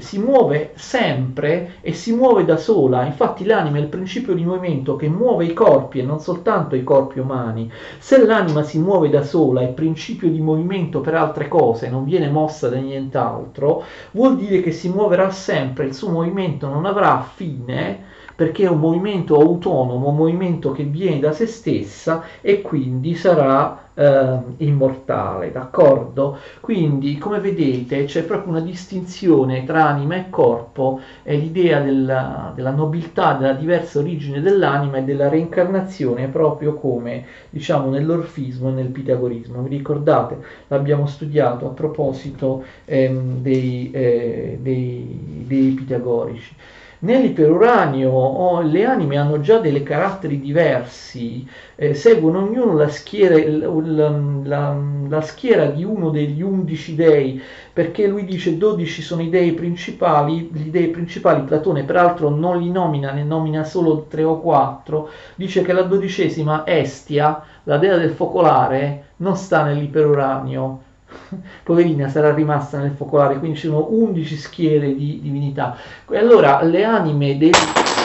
si 0.00 0.18
muove 0.18 0.72
sempre 0.74 1.74
e 1.80 1.92
si 1.92 2.12
muove 2.14 2.44
da 2.44 2.56
sola, 2.56 3.04
infatti 3.04 3.44
l'anima 3.44 3.78
è 3.78 3.80
il 3.80 3.86
principio 3.86 4.34
di 4.34 4.44
movimento 4.44 4.96
che 4.96 5.08
muove 5.08 5.44
i 5.44 5.52
corpi 5.52 5.98
e 5.98 6.02
non 6.02 6.20
soltanto 6.20 6.74
i 6.76 6.82
corpi 6.82 7.18
umani. 7.18 7.70
Se 7.98 8.24
l'anima 8.24 8.62
si 8.62 8.78
muove 8.78 9.08
da 9.08 9.22
sola, 9.22 9.60
è 9.62 9.68
principio 9.68 10.30
di 10.30 10.40
movimento 10.40 11.00
per 11.00 11.14
altre 11.14 11.48
cose, 11.48 11.88
non 11.88 12.04
viene 12.04 12.28
mossa 12.28 12.68
da 12.68 12.76
nient'altro, 12.76 13.84
vuol 14.12 14.36
dire 14.36 14.60
che 14.60 14.72
si 14.72 14.88
muoverà 14.88 15.30
sempre, 15.30 15.86
il 15.86 15.94
suo 15.94 16.10
movimento 16.10 16.68
non 16.68 16.86
avrà 16.86 17.22
fine 17.22 18.09
perché 18.40 18.64
è 18.64 18.68
un 18.70 18.78
movimento 18.78 19.38
autonomo, 19.38 20.08
un 20.08 20.16
movimento 20.16 20.72
che 20.72 20.84
viene 20.84 21.18
da 21.18 21.30
se 21.30 21.44
stessa 21.44 22.24
e 22.40 22.62
quindi 22.62 23.14
sarà 23.14 23.90
eh, 23.92 24.38
immortale, 24.64 25.52
d'accordo? 25.52 26.38
Quindi, 26.60 27.18
come 27.18 27.38
vedete, 27.40 28.04
c'è 28.04 28.22
proprio 28.22 28.52
una 28.52 28.62
distinzione 28.62 29.64
tra 29.64 29.86
anima 29.88 30.16
e 30.16 30.30
corpo 30.30 31.00
e 31.22 31.36
l'idea 31.36 31.80
della, 31.82 32.50
della 32.54 32.70
nobiltà, 32.70 33.34
della 33.34 33.52
diversa 33.52 33.98
origine 33.98 34.40
dell'anima 34.40 34.96
e 34.96 35.02
della 35.02 35.28
reincarnazione, 35.28 36.28
proprio 36.28 36.76
come 36.76 37.26
diciamo 37.50 37.90
nell'orfismo 37.90 38.70
e 38.70 38.72
nel 38.72 38.88
pitagorismo. 38.88 39.60
Vi 39.60 39.76
ricordate? 39.76 40.38
L'abbiamo 40.68 41.04
studiato 41.06 41.66
a 41.66 41.72
proposito 41.74 42.64
ehm, 42.86 43.42
dei, 43.42 43.90
eh, 43.90 44.58
dei, 44.62 45.44
dei 45.46 45.72
pitagorici. 45.72 46.54
Nell'iperuranio 47.02 48.10
oh, 48.10 48.60
le 48.62 48.84
anime 48.84 49.16
hanno 49.16 49.40
già 49.40 49.58
dei 49.58 49.82
caratteri 49.82 50.38
diversi, 50.38 51.46
eh, 51.74 51.94
seguono 51.94 52.40
ognuno 52.40 52.74
la 52.74 52.88
schiera, 52.88 53.36
la, 53.36 54.10
la, 54.44 54.76
la 55.08 55.20
schiera, 55.22 55.66
di 55.66 55.82
uno 55.82 56.10
degli 56.10 56.42
undici 56.42 56.94
dei, 56.94 57.40
perché 57.72 58.06
lui 58.06 58.24
dice 58.26 58.58
12 58.58 59.02
sono 59.02 59.22
i 59.22 59.30
dei 59.30 59.52
principali, 59.52 60.50
gli 60.52 60.70
dei 60.70 60.88
principali 60.88 61.42
Platone 61.42 61.84
peraltro 61.84 62.28
non 62.28 62.58
li 62.58 62.70
nomina, 62.70 63.12
ne 63.12 63.24
nomina 63.24 63.64
solo 63.64 64.06
tre 64.08 64.22
o 64.22 64.38
quattro, 64.40 65.08
dice 65.36 65.62
che 65.62 65.72
la 65.72 65.82
dodicesima 65.82 66.66
Estia, 66.66 67.42
la 67.64 67.78
dea 67.78 67.96
del 67.96 68.10
focolare, 68.10 69.12
non 69.16 69.36
sta 69.36 69.64
nell'iperuranio, 69.64 70.82
poverina 71.62 72.08
sarà 72.08 72.32
rimasta 72.32 72.78
nel 72.78 72.92
focolare, 72.92 73.38
quindi 73.38 73.58
ci 73.58 73.66
sono 73.66 73.86
11 73.90 74.36
schiere 74.36 74.94
di 74.94 75.20
divinità. 75.20 75.76
E 76.08 76.16
allora 76.16 76.62
le 76.62 76.84
anime 76.84 77.36
dei, 77.38 77.52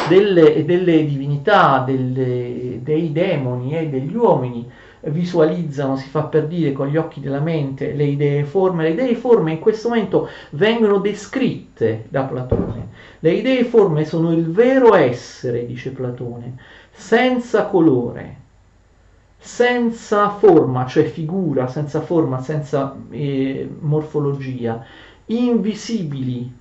delle, 0.07 0.65
delle, 0.65 1.05
divinità, 1.05 1.83
delle, 1.85 2.79
dei 2.81 3.11
demoni 3.11 3.77
e 3.77 3.87
degli 3.87 4.15
uomini 4.15 4.69
visualizzano, 5.07 5.97
si 5.97 6.09
fa 6.09 6.23
per 6.23 6.47
dire 6.47 6.71
con 6.71 6.87
gli 6.87 6.97
occhi 6.97 7.19
della 7.19 7.39
mente, 7.39 7.93
le 7.93 8.05
idee 8.05 8.43
forme. 8.43 8.83
Le 8.83 8.89
idee 8.91 9.15
forme 9.15 9.51
in 9.51 9.59
questo 9.59 9.89
momento 9.89 10.29
vengono 10.51 10.97
descritte 10.97 12.05
da 12.09 12.23
Platone. 12.23 12.87
Le 13.19 13.31
idee 13.31 13.63
forme 13.65 14.05
sono 14.05 14.31
il 14.31 14.49
vero 14.49 14.95
essere, 14.95 15.65
dice 15.65 15.91
Platone, 15.91 16.55
senza 16.91 17.65
colore 17.65 18.43
senza 19.45 20.31
forma, 20.31 20.87
cioè 20.87 21.03
figura, 21.05 21.67
senza 21.67 22.01
forma, 22.01 22.41
senza 22.41 22.95
eh, 23.11 23.69
morfologia, 23.79 24.83
invisibili, 25.27 26.51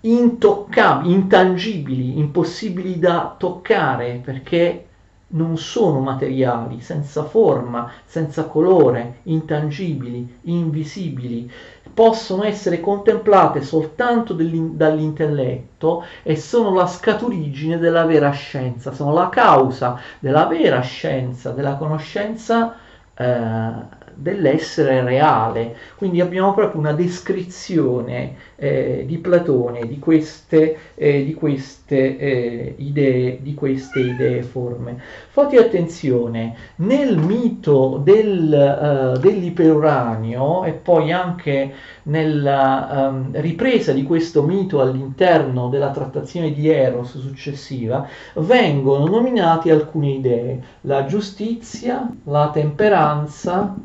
intoccabili, 0.00 1.14
intangibili, 1.14 2.18
impossibili 2.18 2.98
da 2.98 3.36
toccare 3.38 4.20
perché 4.22 4.87
non 5.30 5.58
sono 5.58 6.00
materiali, 6.00 6.80
senza 6.80 7.24
forma, 7.24 7.90
senza 8.04 8.44
colore, 8.44 9.18
intangibili, 9.24 10.38
invisibili, 10.42 11.50
possono 11.92 12.44
essere 12.44 12.80
contemplate 12.80 13.60
soltanto 13.60 14.32
dall'intelletto 14.32 16.04
e 16.22 16.36
sono 16.36 16.72
la 16.72 16.86
scaturigine 16.86 17.78
della 17.78 18.04
vera 18.06 18.30
scienza, 18.30 18.92
sono 18.92 19.12
la 19.12 19.28
causa 19.28 20.00
della 20.18 20.46
vera 20.46 20.80
scienza, 20.80 21.50
della 21.50 21.74
conoscenza 21.74 22.76
eh, 23.14 23.70
dell'essere 24.14 25.02
reale. 25.02 25.76
Quindi 25.96 26.20
abbiamo 26.20 26.54
proprio 26.54 26.80
una 26.80 26.92
descrizione 26.92 28.36
eh, 28.60 29.04
di 29.06 29.18
Platone 29.18 29.86
di 29.86 30.00
queste, 30.00 30.76
eh, 30.96 31.24
di 31.24 31.32
queste 31.34 32.18
eh, 32.18 32.74
idee, 32.78 33.38
di 33.40 33.54
queste 33.54 34.00
idee 34.00 34.42
forme. 34.42 35.00
Fate 35.28 35.58
attenzione, 35.58 36.56
nel 36.76 37.16
mito 37.16 38.00
del, 38.02 39.14
uh, 39.14 39.18
dell'iperuranio 39.20 40.64
e 40.64 40.72
poi 40.72 41.12
anche 41.12 41.72
nella 42.04 43.10
um, 43.10 43.28
ripresa 43.32 43.92
di 43.92 44.02
questo 44.02 44.42
mito 44.42 44.80
all'interno 44.80 45.68
della 45.68 45.90
trattazione 45.90 46.52
di 46.52 46.68
Eros 46.68 47.16
successiva, 47.20 48.08
vengono 48.34 49.06
nominate 49.06 49.70
alcune 49.70 50.10
idee, 50.10 50.62
la 50.82 51.04
giustizia, 51.04 52.10
la 52.24 52.50
temperanza 52.52 53.76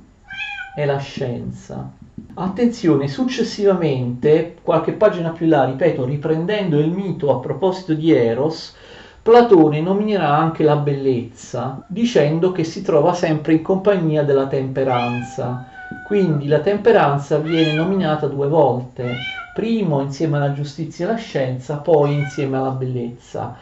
e 0.76 0.86
la 0.86 0.98
scienza. 0.98 2.02
Attenzione, 2.36 3.08
successivamente, 3.08 4.58
qualche 4.62 4.94
pagina 4.94 5.32
più 5.32 5.48
là, 5.48 5.66
ripeto, 5.66 6.06
riprendendo 6.06 6.80
il 6.80 6.92
mito 6.92 7.32
a 7.32 7.40
proposito 7.40 7.94
di 7.96 8.12
Eros, 8.12 8.76
Platone 9.22 9.82
nominerà 9.82 10.36
anche 10.36 10.64
la 10.64 10.76
bellezza, 10.76 11.84
dicendo 11.88 12.52
che 12.52 12.64
si 12.64 12.82
trova 12.84 13.14
sempre 13.14 13.54
in 13.54 13.62
compagnia 13.64 14.24
della 14.24 14.48
temperanza. 14.48 15.66
Quindi 16.02 16.48
la 16.48 16.60
temperanza 16.60 17.38
viene 17.40 17.72
nominata 17.74 18.28
due 18.28 18.48
volte, 18.48 19.24
primo 19.52 20.02
insieme 20.02 20.38
alla 20.38 20.54
giustizia 20.54 21.06
e 21.06 21.10
alla 21.10 21.18
scienza, 21.18 21.78
poi 21.78 22.14
insieme 22.16 22.58
alla 22.58 22.72
bellezza. 22.72 23.56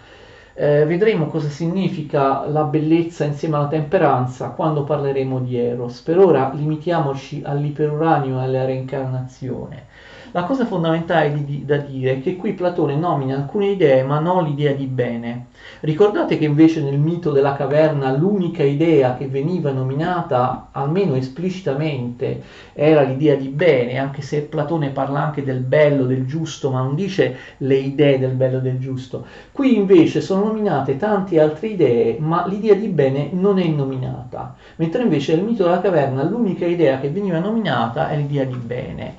Eh, 0.62 0.86
vedremo 0.86 1.26
cosa 1.26 1.50
significa 1.50 2.46
la 2.48 2.66
bellezza 2.66 3.24
insieme 3.24 3.56
alla 3.56 3.68
temperanza 3.68 4.50
quando 4.50 4.84
parleremo 4.84 5.40
di 5.40 5.58
Eros. 5.58 6.02
Per 6.02 6.20
ora 6.20 6.52
limitiamoci 6.54 7.42
all'iperuranio 7.44 8.40
e 8.40 8.44
alla 8.44 8.66
reincarnazione. 8.66 9.88
La 10.32 10.44
cosa 10.44 10.68
fondamentale 10.68 11.34
di, 11.34 11.46
di, 11.46 11.66
da 11.66 11.78
dire 11.78 12.12
è 12.12 12.22
che 12.22 12.36
qui 12.36 12.54
Platone 12.54 12.96
nomina 12.96 13.38
alcune 13.38 13.70
idee 13.72 14.04
ma 14.04 14.20
non 14.20 14.44
l'idea 14.44 14.74
di 14.74 14.86
bene. 14.86 15.48
Ricordate 15.84 16.38
che 16.38 16.46
invece 16.46 16.84
nel 16.84 17.00
mito 17.00 17.32
della 17.32 17.56
caverna 17.56 18.16
l'unica 18.16 18.62
idea 18.62 19.18
che 19.18 19.26
veniva 19.28 19.72
nominata, 19.72 20.68
almeno 20.72 21.16
esplicitamente, 21.16 22.44
era 22.74 23.02
l'idea 23.02 23.34
di 23.34 23.48
bene, 23.48 23.98
anche 23.98 24.22
se 24.22 24.44
Platone 24.44 24.92
parla 24.92 25.24
anche 25.24 25.44
del 25.44 25.62
bello, 25.62 26.06
del 26.06 26.28
giusto, 26.28 26.70
ma 26.70 26.84
non 26.84 26.94
dice 26.94 27.36
le 27.58 27.78
idee 27.78 28.20
del 28.20 28.34
bello 28.34 28.60
e 28.60 28.62
del 28.62 28.78
giusto. 28.78 29.26
Qui 29.52 29.76
invece 29.76 30.22
sono 30.22 30.46
nominate 30.46 30.98
tante 30.98 31.42
altre 31.42 31.70
idee, 31.70 32.18
ma 32.20 32.46
l'idea 32.46 32.76
di 32.76 32.88
bene 32.88 33.30
non 33.32 33.58
è 33.58 33.66
nominata, 33.66 34.56
mentre 34.76 35.02
invece 35.02 35.34
nel 35.34 35.46
mito 35.46 35.64
della 35.64 35.82
caverna 35.82 36.22
l'unica 36.24 36.68
idea 36.68 37.00
che 37.00 37.10
veniva 37.10 37.40
nominata 37.40 38.08
è 38.10 38.18
l'idea 38.18 38.44
di 38.44 38.56
bene. 38.56 39.16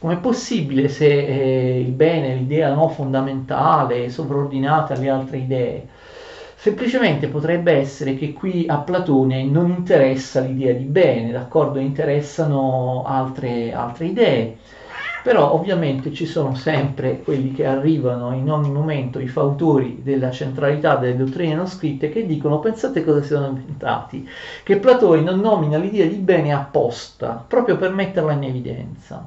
Com'è 0.00 0.16
possibile 0.16 0.88
se 0.88 1.06
eh, 1.06 1.80
il 1.80 1.92
bene 1.92 2.32
è 2.32 2.34
l'idea 2.34 2.72
no, 2.74 2.88
fondamentale, 2.88 4.08
sovraordinata 4.08 4.94
alle 4.94 5.08
altre 5.08 5.36
idee? 5.36 5.88
Semplicemente 6.60 7.28
potrebbe 7.28 7.72
essere 7.72 8.16
che 8.16 8.34
qui 8.34 8.66
a 8.68 8.76
Platone 8.80 9.44
non 9.44 9.70
interessa 9.70 10.40
l'idea 10.40 10.74
di 10.74 10.84
bene, 10.84 11.32
d'accordo? 11.32 11.78
Interessano 11.78 13.02
altre, 13.06 13.72
altre 13.72 14.04
idee. 14.04 14.58
Però 15.22 15.54
ovviamente 15.54 16.12
ci 16.12 16.26
sono 16.26 16.54
sempre 16.54 17.22
quelli 17.22 17.52
che 17.52 17.64
arrivano 17.64 18.34
in 18.34 18.50
ogni 18.50 18.70
momento, 18.70 19.20
i 19.20 19.26
fautori 19.26 20.02
della 20.02 20.30
centralità 20.30 20.96
delle 20.96 21.16
dottrine 21.16 21.54
non 21.54 21.66
scritte, 21.66 22.10
che 22.10 22.26
dicono 22.26 22.58
pensate 22.58 23.04
cosa 23.04 23.22
siano 23.22 23.46
inventati, 23.46 24.28
che 24.62 24.76
Platone 24.76 25.22
non 25.22 25.40
nomina 25.40 25.78
l'idea 25.78 26.04
di 26.04 26.16
bene 26.16 26.52
apposta, 26.52 27.42
proprio 27.48 27.78
per 27.78 27.92
metterla 27.92 28.32
in 28.32 28.44
evidenza. 28.44 29.26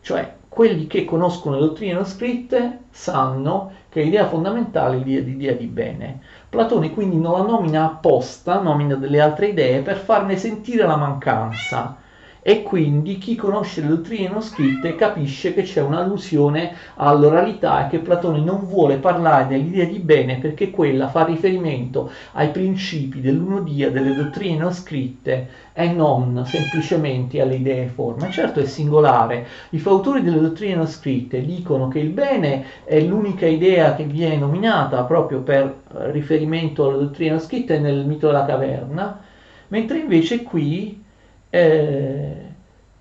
Cioè, 0.00 0.34
quelli 0.48 0.88
che 0.88 1.04
conoscono 1.04 1.54
le 1.54 1.60
dottrine 1.60 1.92
non 1.92 2.06
scritte 2.06 2.78
sanno 2.90 3.77
che 3.88 4.02
l'idea 4.02 4.26
fondamentale 4.28 4.96
è 4.96 5.00
l'idea 5.00 5.52
di 5.54 5.66
bene. 5.66 6.20
Platone 6.48 6.92
quindi 6.92 7.16
non 7.18 7.32
la 7.32 7.44
nomina 7.44 7.84
apposta, 7.84 8.60
nomina 8.60 8.94
delle 8.96 9.20
altre 9.20 9.48
idee 9.48 9.82
per 9.82 9.98
farne 9.98 10.36
sentire 10.36 10.86
la 10.86 10.96
mancanza 10.96 11.98
e 12.42 12.62
quindi 12.62 13.18
chi 13.18 13.34
conosce 13.34 13.80
le 13.80 13.88
dottrine 13.88 14.28
non 14.28 14.42
scritte 14.42 14.94
capisce 14.94 15.52
che 15.54 15.62
c'è 15.62 15.80
un'allusione 15.82 16.74
all'oralità 16.96 17.86
e 17.86 17.90
che 17.90 17.98
Platone 17.98 18.40
non 18.40 18.66
vuole 18.66 18.96
parlare 18.96 19.46
dell'idea 19.48 19.84
di 19.84 19.98
bene 19.98 20.38
perché 20.38 20.70
quella 20.70 21.08
fa 21.08 21.24
riferimento 21.24 22.10
ai 22.32 22.50
principi 22.50 23.20
dell'unodia 23.20 23.90
delle 23.90 24.14
dottrine 24.14 24.56
non 24.58 24.72
scritte 24.72 25.48
e 25.72 25.92
non 25.92 26.44
semplicemente 26.44 27.40
alle 27.40 27.56
idee 27.56 27.86
forme. 27.88 28.30
Certo 28.30 28.60
è 28.60 28.64
singolare, 28.64 29.46
i 29.70 29.78
fautori 29.78 30.22
delle 30.22 30.40
dottrine 30.40 30.74
non 30.76 30.86
scritte 30.86 31.44
dicono 31.44 31.88
che 31.88 31.98
il 31.98 32.10
bene 32.10 32.64
è 32.84 33.00
l'unica 33.00 33.46
idea 33.46 33.94
che 33.94 34.04
viene 34.04 34.36
nominata 34.36 35.02
proprio 35.04 35.40
per 35.40 35.82
riferimento 36.10 36.88
alle 36.88 36.98
dottrine 36.98 37.30
non 37.30 37.40
scritte 37.40 37.78
nel 37.78 38.06
mito 38.06 38.26
della 38.26 38.44
caverna, 38.44 39.20
mentre 39.68 39.98
invece 39.98 40.42
qui 40.42 41.04
eh, 41.50 42.48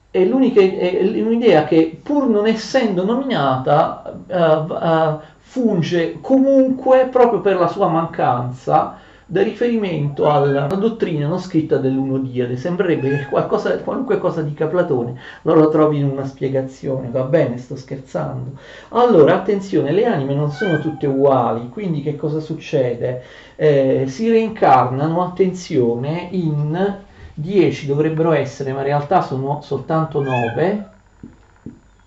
è, 0.09 0.19
è 0.19 1.21
un'idea 1.21 1.65
che 1.65 1.99
pur 2.01 2.27
non 2.27 2.47
essendo 2.47 3.05
nominata 3.05 4.19
uh, 4.27 4.73
uh, 4.73 5.19
funge 5.37 6.17
comunque 6.21 7.07
proprio 7.11 7.41
per 7.41 7.57
la 7.57 7.67
sua 7.67 7.87
mancanza 7.87 8.99
da 9.29 9.43
riferimento 9.43 10.29
alla 10.29 10.67
dottrina 10.67 11.27
non 11.27 11.39
scritta 11.39 11.77
dell'uno 11.77 12.17
diade. 12.19 12.55
Sembrerebbe 12.55 13.09
che 13.09 13.25
qualcosa, 13.25 13.77
qualunque 13.79 14.19
cosa 14.19 14.41
dica 14.41 14.67
Platone 14.67 15.19
lo, 15.41 15.53
lo 15.53 15.69
trovi 15.69 15.97
in 15.97 16.05
una 16.05 16.25
spiegazione, 16.25 17.09
va 17.09 17.23
bene, 17.23 17.57
sto 17.57 17.75
scherzando. 17.75 18.51
Allora, 18.89 19.35
attenzione, 19.35 19.91
le 19.91 20.05
anime 20.05 20.33
non 20.33 20.49
sono 20.51 20.79
tutte 20.79 21.07
uguali, 21.07 21.67
quindi 21.69 22.01
che 22.01 22.15
cosa 22.15 22.39
succede? 22.39 23.23
Eh, 23.57 24.05
si 24.07 24.29
reincarnano, 24.29 25.21
attenzione, 25.21 26.29
in 26.31 27.05
10 27.39 27.85
dovrebbero 27.85 28.31
essere, 28.31 28.73
ma 28.73 28.79
in 28.79 28.85
realtà 28.85 29.21
sono 29.21 29.61
soltanto 29.61 30.23
9, 30.23 30.89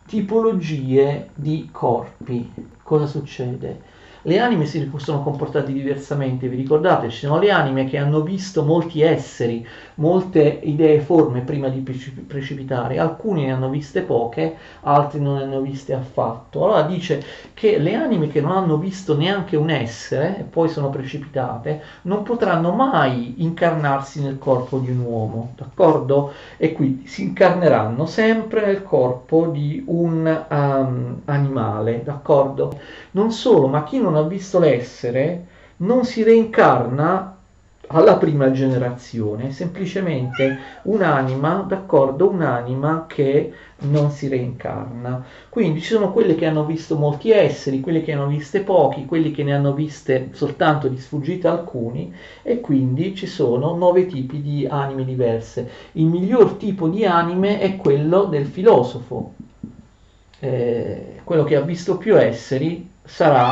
tipologie 0.07 1.31
di 1.35 1.69
corpi. 1.71 2.53
Cosa 2.83 3.07
succede? 3.07 3.81
Le 4.23 4.39
anime 4.39 4.67
si 4.67 4.81
possono 4.87 5.23
comportare 5.23 5.73
diversamente, 5.73 6.49
vi 6.49 6.57
ricordate? 6.57 7.09
Ci 7.09 7.27
sono 7.27 7.39
le 7.39 7.51
anime 7.51 7.87
che 7.87 7.99
hanno 7.99 8.21
visto 8.21 8.65
molti 8.65 9.01
esseri, 9.03 9.67
molte 9.97 10.61
idee 10.63 10.97
e 10.97 11.01
forme 11.01 11.41
prima 11.41 11.69
di 11.69 11.81
precipitare, 12.27 12.99
alcuni 12.99 13.45
ne 13.45 13.53
hanno 13.53 13.69
viste 13.69 14.03
poche, 14.03 14.57
altri 14.83 15.21
non 15.21 15.37
ne 15.37 15.45
hanno 15.45 15.61
viste 15.61 15.93
affatto. 15.95 16.65
Allora 16.65 16.83
dice 16.83 17.23
che 17.55 17.79
le 17.79 17.95
anime 17.95 18.29
che 18.29 18.41
non 18.41 18.53
hanno 18.53 18.77
visto 18.77 19.17
neanche 19.17 19.57
un 19.57 19.71
essere 19.71 20.39
e 20.39 20.43
poi 20.43 20.69
sono 20.69 20.91
precipitate, 20.91 21.83
non 22.03 22.23
potranno 22.23 22.73
mai 22.73 23.43
incarnarsi 23.43 24.23
nel 24.23 24.39
corpo 24.39 24.79
di 24.79 24.91
un 24.91 25.01
uomo, 25.01 25.55
d'accordo? 25.57 26.33
E 26.57 26.73
quindi 26.73 27.07
si 27.07 27.23
incarneranno 27.23 28.07
sempre 28.07 28.67
nel 28.67 28.83
corpo 28.83 29.47
di 29.47 29.83
un 29.87 30.45
um, 30.51 31.21
animale, 31.25 32.03
d'accordo? 32.05 32.79
Non 33.13 33.31
solo, 33.33 33.67
ma 33.69 33.85
chi 33.85 33.99
non 34.01 34.10
non 34.11 34.25
ha 34.25 34.29
visto 34.29 34.59
l'essere 34.59 35.47
non 35.81 36.05
si 36.05 36.23
reincarna 36.23 37.37
alla 37.93 38.19
prima 38.19 38.53
generazione, 38.53 39.51
semplicemente 39.51 40.57
un'anima, 40.83 41.65
d'accordo, 41.67 42.29
un'anima 42.31 43.07
che 43.09 43.53
non 43.79 44.13
si 44.13 44.29
reincarna. 44.29 45.25
Quindi 45.49 45.81
ci 45.81 45.95
sono 45.95 46.13
quelle 46.13 46.37
che 46.37 46.47
hanno 46.47 46.65
visto 46.65 46.97
molti 46.97 47.33
esseri, 47.33 47.81
quelle 47.81 48.03
che 48.03 48.13
hanno 48.13 48.29
viste 48.29 48.61
pochi, 48.61 49.07
quelli 49.07 49.33
che 49.33 49.43
ne 49.43 49.55
hanno 49.55 49.73
viste 49.73 50.29
soltanto 50.33 50.87
di 50.87 50.99
sfuggita 50.99 51.51
alcuni 51.51 52.15
e 52.43 52.61
quindi 52.61 53.17
ci 53.17 53.27
sono 53.27 53.75
nove 53.75 54.07
tipi 54.07 54.41
di 54.41 54.69
anime 54.71 55.05
diverse. 55.05 55.69
Il 55.93 56.07
miglior 56.07 56.53
tipo 56.55 56.89
di 56.89 57.05
anime 57.05 57.59
è 57.59 57.77
quello 57.77 58.25
del 58.25 58.47
filosofo. 58.47 59.35
Eh, 60.39 61.21
quello 61.25 61.43
che 61.43 61.57
ha 61.57 61.61
visto 61.61 61.97
più 61.97 62.17
esseri 62.17 62.89
sarà 63.03 63.51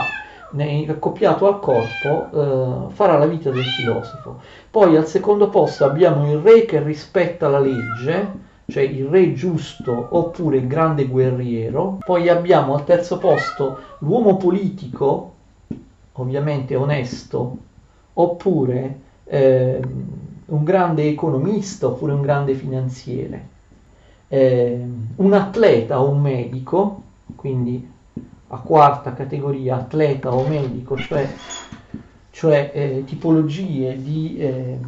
accoppiato 0.88 1.46
al 1.46 1.60
corpo, 1.60 2.88
eh, 2.88 2.92
farà 2.94 3.18
la 3.18 3.26
vita 3.26 3.50
del 3.50 3.66
filosofo. 3.66 4.40
Poi 4.70 4.96
al 4.96 5.06
secondo 5.06 5.48
posto 5.48 5.84
abbiamo 5.84 6.30
il 6.30 6.38
re 6.38 6.64
che 6.64 6.82
rispetta 6.82 7.48
la 7.48 7.58
legge, 7.58 8.46
cioè 8.66 8.82
il 8.82 9.06
re 9.06 9.32
giusto 9.34 10.08
oppure 10.10 10.58
il 10.58 10.66
grande 10.66 11.06
guerriero. 11.06 11.98
Poi 12.04 12.28
abbiamo 12.28 12.74
al 12.74 12.84
terzo 12.84 13.18
posto 13.18 13.78
l'uomo 13.98 14.36
politico, 14.36 15.32
ovviamente 16.12 16.74
onesto, 16.74 17.56
oppure 18.14 19.00
eh, 19.24 19.80
un 20.46 20.64
grande 20.64 21.08
economista 21.08 21.86
oppure 21.86 22.12
un 22.12 22.22
grande 22.22 22.54
finanziere. 22.54 23.48
Eh, 24.28 24.86
un 25.16 25.32
atleta 25.32 26.02
o 26.02 26.10
un 26.10 26.20
medico, 26.20 27.02
quindi 27.36 27.96
a 28.48 28.58
quarta 28.58 29.14
categoria 29.14 29.76
atleta 29.76 30.34
o 30.34 30.46
medico, 30.46 30.96
cioè 30.96 31.28
cioè 32.38 32.70
eh, 32.72 33.02
tipologie 33.04 34.00
di 34.00 34.36
eh, 34.38 34.78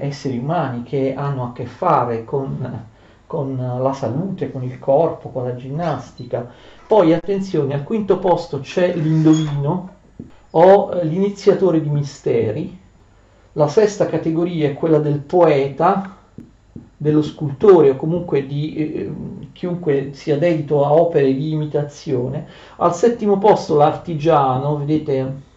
esseri 0.00 0.38
umani 0.38 0.82
che 0.82 1.14
hanno 1.14 1.44
a 1.44 1.52
che 1.52 1.64
fare 1.64 2.24
con, 2.24 2.84
con 3.28 3.78
la 3.80 3.92
salute, 3.92 4.50
con 4.50 4.64
il 4.64 4.76
corpo, 4.80 5.28
con 5.28 5.44
la 5.44 5.54
ginnastica. 5.54 6.50
Poi 6.88 7.12
attenzione, 7.12 7.74
al 7.74 7.84
quinto 7.84 8.18
posto 8.18 8.58
c'è 8.58 8.92
l'indovino 8.96 9.88
o 10.50 10.90
eh, 10.92 11.04
l'iniziatore 11.04 11.80
di 11.80 11.88
misteri. 11.88 12.76
La 13.52 13.68
sesta 13.68 14.06
categoria 14.06 14.68
è 14.68 14.74
quella 14.74 14.98
del 14.98 15.20
poeta, 15.20 16.16
dello 16.96 17.22
scultore 17.22 17.90
o 17.90 17.96
comunque 17.96 18.48
di 18.48 18.74
eh, 18.74 19.12
chiunque 19.60 20.12
sia 20.14 20.38
dedito 20.38 20.86
a 20.86 20.94
opere 20.94 21.34
di 21.34 21.50
imitazione. 21.50 22.46
Al 22.76 22.94
settimo 22.94 23.36
posto 23.36 23.76
l'artigiano, 23.76 24.78
vedete 24.78 25.48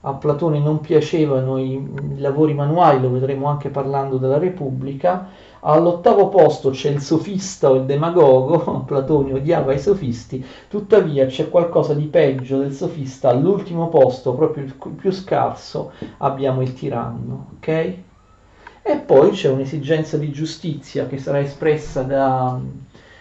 a 0.00 0.14
Platone 0.14 0.58
non 0.58 0.80
piacevano 0.80 1.58
i, 1.58 2.16
lavori 2.16 2.54
manuali, 2.54 2.98
lo 3.02 3.10
vedremo 3.10 3.48
anche 3.48 3.68
parlando 3.68 4.16
della 4.16 4.38
Repubblica. 4.38 5.28
All'ottavo 5.60 6.30
posto 6.30 6.70
c'è 6.70 6.88
il 6.88 7.02
sofista 7.02 7.70
o 7.70 7.74
il 7.74 7.84
demagogo, 7.84 8.84
Platone 8.88 9.34
odiava 9.34 9.74
i 9.74 9.78
sofisti, 9.78 10.42
tuttavia 10.68 11.26
c'è 11.26 11.50
qualcosa 11.50 11.92
di 11.92 12.06
peggio 12.06 12.56
del 12.56 12.72
sofista. 12.72 13.28
All'ultimo 13.28 13.90
posto, 13.90 14.32
proprio 14.32 14.64
il 14.64 14.74
più 14.96 15.10
scarso, 15.10 15.92
abbiamo 16.16 16.62
il 16.62 16.72
tiranno, 16.72 17.48
ok? 17.56 17.68
E 18.82 18.96
poi 18.96 19.32
c'è 19.32 19.50
un'esigenza 19.50 20.16
di 20.16 20.32
giustizia 20.32 21.06
che 21.06 21.18
sarà 21.18 21.40
espressa 21.40 22.02
da, 22.02 22.58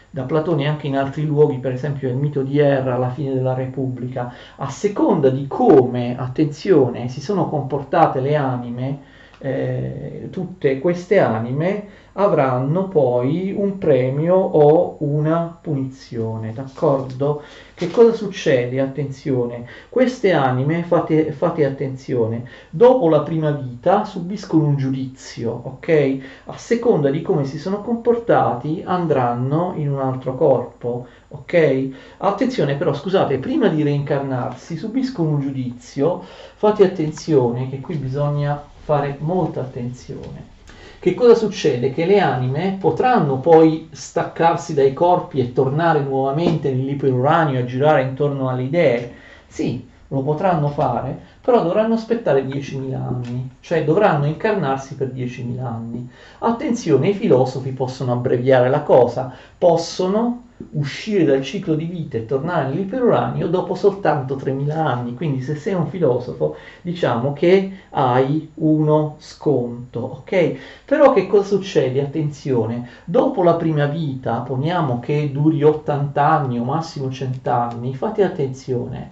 da 0.10 0.24
Platone 0.24 0.67
anche 0.67 0.88
in 0.88 0.98
altri 0.98 1.26
luoghi, 1.26 1.58
per 1.60 1.74
esempio 1.74 2.08
nel 2.08 2.17
mito 2.17 2.41
di 2.41 2.60
Erra 2.60 2.95
alla 2.95 3.12
fine 3.12 3.34
della 3.34 3.54
Repubblica, 3.54 4.34
a 4.56 4.69
seconda 4.69 5.30
di 5.30 5.45
come, 5.48 6.17
attenzione, 6.17 7.10
si 7.10 7.22
sono 7.22 7.48
comportate 7.48 8.19
le 8.19 8.36
anime, 8.36 9.00
eh, 9.39 10.28
tutte 10.32 10.80
queste 10.80 11.19
anime 11.19 11.88
avranno 12.13 12.88
poi 12.88 13.54
un 13.56 13.78
premio 13.78 14.36
o 14.36 14.98
una 15.00 15.58
punizione, 15.62 16.54
d'accordo? 16.54 17.43
Che 17.74 17.89
cosa 17.91 18.13
succede? 18.13 18.80
Attenzione, 18.82 19.65
queste 19.89 20.34
anime, 20.34 20.84
fate, 20.84 21.32
fate 21.32 21.65
attenzione, 21.65 22.45
dopo 22.69 23.08
la 23.10 23.22
prima 23.22 23.52
vita 23.52 24.04
subiscono 24.04 24.65
un 24.65 24.76
giudizio, 24.76 25.52
ok? 25.63 26.17
A 26.45 26.58
seconda 26.58 27.10
di 27.10 27.22
come 27.22 27.45
si 27.45 27.58
sono 27.58 27.82
comportati 27.82 28.84
andranno 28.86 29.74
in 29.76 29.91
un 29.91 30.00
altro 30.00 30.36
corpo, 30.36 31.08
ok? 31.30 31.89
Attenzione 32.17 32.76
però, 32.76 32.93
scusate, 32.93 33.38
prima 33.38 33.67
di 33.67 33.84
reincarnarsi 33.84 34.76
subiscono 34.76 35.30
un 35.30 35.39
giudizio, 35.39 36.22
fate 36.56 36.84
attenzione 36.86 37.69
che 37.69 37.80
qui 37.80 37.95
bisogna 37.95 38.62
fare 38.84 39.17
molta 39.19 39.62
attenzione 39.62 40.58
che 41.00 41.14
cosa 41.14 41.34
succede? 41.34 41.92
Che 41.92 42.06
le 42.06 42.20
anime 42.20 42.78
potranno 42.80 43.40
poi 43.40 43.88
staccarsi 43.92 44.74
dai 44.74 44.94
corpi 44.94 45.40
e 45.40 45.54
tornare 45.54 46.02
nuovamente 46.02 46.70
nell'iperuranio 46.70 47.60
a 47.60 47.66
girare 47.66 48.02
intorno 48.02 48.50
alle 48.50 48.64
idee? 48.64 49.14
Sì, 49.48 49.88
lo 50.10 50.22
potranno 50.24 50.68
fare, 50.70 51.18
però 51.40 51.64
dovranno 51.64 51.94
aspettare 51.94 52.44
10.000 52.46 52.94
anni, 52.96 53.50
cioè 53.62 53.86
dovranno 53.86 54.26
incarnarsi 54.26 54.96
per 54.96 55.08
10.000 55.08 55.60
anni. 55.64 56.10
Attenzione, 56.40 57.10
i 57.10 57.14
filosofi 57.14 57.72
possono 57.72 58.12
abbreviare 58.12 58.70
la 58.70 58.82
cosa, 58.82 59.34
possono 59.58 60.49
uscire 60.72 61.24
dal 61.24 61.43
ciclo 61.43 61.76
di 61.76 61.86
vita 61.86 62.17
e 62.17 62.26
tornare 62.26 62.69
nell'iperuranio 62.69 63.48
dopo 63.48 63.76
soltanto 63.76 64.36
3.000 64.36 64.72
anni. 64.72 65.13
Quindi 65.15 65.41
se 65.41 65.56
sei 65.56 65.74
un 65.74 65.88
filosofo 65.88 66.56
diciamo 66.82 67.34
che 67.34 67.72
hai 67.89 68.52
uno 68.56 69.15
sconto, 69.19 70.00
ok? 70.00 70.56
Però 70.86 71.13
che 71.13 71.28
cosa 71.28 71.48
succede? 71.48 72.02
Attenzione, 72.02 72.89
dopo 73.06 73.43
la 73.43 73.56
prima 73.56 73.86
vita, 73.86 74.39
poniamo 74.39 75.00
che 75.00 75.32
duri 75.32 75.63
80 75.63 76.28
anni 76.28 76.60
o 76.60 76.63
massimo 76.63 77.10
100 77.10 77.50
anni, 77.50 77.95
fate 77.95 78.24
attenzione, 78.24 79.12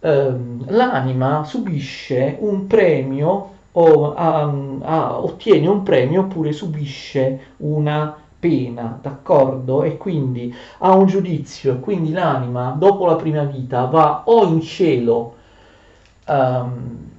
ehm, 0.00 0.64
l'anima 0.68 1.44
subisce 1.44 2.36
un 2.40 2.66
premio 2.66 3.50
o 3.72 4.14
um, 4.14 4.82
uh, 4.82 5.24
ottiene 5.24 5.66
un 5.66 5.82
premio 5.82 6.22
oppure 6.22 6.52
subisce 6.52 7.40
una 7.58 8.21
pena, 8.42 8.98
d'accordo? 9.00 9.84
E 9.84 9.96
quindi 9.96 10.52
ha 10.78 10.96
un 10.96 11.06
giudizio, 11.06 11.78
quindi 11.78 12.10
l'anima 12.10 12.74
dopo 12.76 13.06
la 13.06 13.14
prima 13.14 13.44
vita 13.44 13.84
va 13.84 14.24
o 14.26 14.44
in 14.46 14.60
cielo 14.60 15.36
um, 16.26 17.10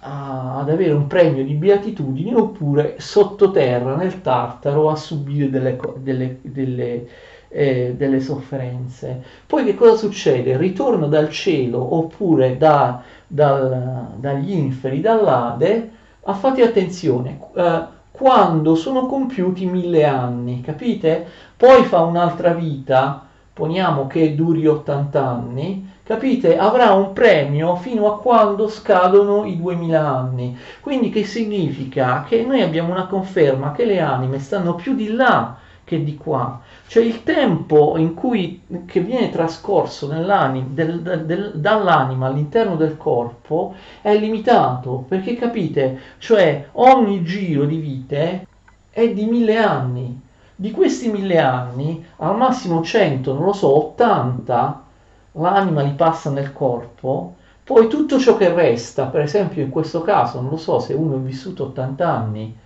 a, 0.00 0.58
ad 0.58 0.68
avere 0.68 0.92
un 0.92 1.06
premio 1.06 1.42
di 1.42 1.54
beatitudine 1.54 2.34
oppure 2.34 2.96
sottoterra 2.98 3.96
nel 3.96 4.20
Tartaro 4.20 4.90
a 4.90 4.96
subire 4.96 5.48
delle, 5.48 5.78
delle, 5.96 6.38
delle, 6.42 7.08
eh, 7.48 7.94
delle 7.96 8.20
sofferenze. 8.20 9.22
Poi 9.46 9.64
che 9.64 9.74
cosa 9.74 9.96
succede? 9.96 10.58
Ritorna 10.58 11.06
dal 11.06 11.30
cielo 11.30 11.96
oppure 11.96 12.58
da, 12.58 13.02
dal, 13.26 14.16
dagli 14.16 14.52
inferi, 14.52 15.00
dall'Ade, 15.00 15.90
a 16.24 16.34
fate 16.34 16.62
attenzione. 16.62 17.40
Eh, 17.54 17.96
quando 18.18 18.74
sono 18.74 19.06
compiuti 19.06 19.64
mille 19.64 20.04
anni, 20.04 20.60
capite? 20.60 21.24
Poi 21.56 21.84
fa 21.84 22.00
un'altra 22.00 22.52
vita, 22.52 23.24
poniamo 23.52 24.08
che 24.08 24.34
duri 24.34 24.66
80 24.66 25.24
anni, 25.24 25.88
capite? 26.02 26.58
Avrà 26.58 26.94
un 26.94 27.12
premio 27.12 27.76
fino 27.76 28.12
a 28.12 28.18
quando 28.18 28.66
scadono 28.66 29.44
i 29.44 29.56
2000 29.56 30.04
anni. 30.04 30.58
Quindi 30.80 31.10
che 31.10 31.22
significa? 31.22 32.24
Che 32.26 32.44
noi 32.44 32.60
abbiamo 32.60 32.90
una 32.90 33.06
conferma 33.06 33.70
che 33.70 33.84
le 33.84 34.00
anime 34.00 34.40
stanno 34.40 34.74
più 34.74 34.96
di 34.96 35.12
là 35.12 35.56
che 35.84 36.02
di 36.02 36.16
qua. 36.16 36.60
Cioè 36.88 37.04
il 37.04 37.22
tempo 37.22 37.98
in 37.98 38.14
cui, 38.14 38.62
che 38.86 39.00
viene 39.00 39.28
trascorso 39.28 40.06
del, 40.06 41.22
del, 41.26 41.52
dall'anima 41.54 42.26
all'interno 42.26 42.76
del 42.76 42.96
corpo 42.96 43.74
è 44.00 44.16
limitato, 44.16 45.04
perché 45.06 45.36
capite? 45.36 45.98
Cioè 46.16 46.68
ogni 46.72 47.22
giro 47.24 47.66
di 47.66 47.76
vite 47.76 48.46
è 48.88 49.06
di 49.12 49.26
mille 49.26 49.58
anni. 49.58 50.18
Di 50.56 50.70
questi 50.70 51.10
mille 51.10 51.38
anni, 51.38 52.02
al 52.16 52.36
massimo 52.38 52.82
100, 52.82 53.34
non 53.34 53.44
lo 53.44 53.52
so, 53.52 53.76
80, 53.90 54.84
l'anima 55.32 55.82
li 55.82 55.92
passa 55.92 56.30
nel 56.30 56.54
corpo, 56.54 57.34
poi 57.64 57.86
tutto 57.88 58.18
ciò 58.18 58.38
che 58.38 58.52
resta, 58.54 59.06
per 59.06 59.20
esempio 59.20 59.62
in 59.62 59.68
questo 59.68 60.00
caso, 60.00 60.40
non 60.40 60.50
lo 60.50 60.56
so 60.56 60.78
se 60.80 60.94
uno 60.94 61.16
è 61.16 61.18
vissuto 61.18 61.64
80 61.64 62.08
anni, 62.10 62.56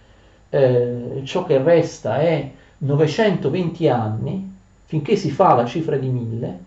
eh, 0.48 1.22
ciò 1.24 1.44
che 1.44 1.60
resta 1.60 2.18
è 2.20 2.50
920 2.84 3.88
anni, 3.88 4.56
finché 4.86 5.14
si 5.14 5.30
fa 5.30 5.54
la 5.54 5.64
cifra 5.64 5.96
di 5.96 6.08
1000, 6.08 6.58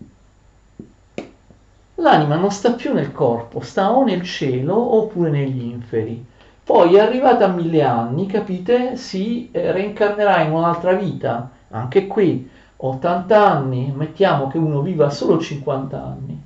l'anima 1.96 2.36
non 2.36 2.50
sta 2.50 2.72
più 2.72 2.94
nel 2.94 3.12
corpo, 3.12 3.60
sta 3.60 3.92
o 3.92 4.02
nel 4.02 4.22
cielo 4.22 4.96
oppure 4.96 5.28
negli 5.28 5.62
inferi. 5.62 6.24
Poi, 6.64 6.98
arrivata 6.98 7.44
a 7.44 7.52
mille 7.52 7.82
anni, 7.82 8.26
capite, 8.26 8.96
si 8.96 9.50
eh, 9.52 9.72
reincarnerà 9.72 10.40
in 10.40 10.52
un'altra 10.52 10.94
vita. 10.94 11.50
Anche 11.68 12.06
qui, 12.06 12.48
80 12.76 13.50
anni, 13.50 13.92
mettiamo 13.94 14.48
che 14.48 14.56
uno 14.56 14.80
viva 14.80 15.10
solo 15.10 15.38
50 15.38 16.02
anni 16.02 16.45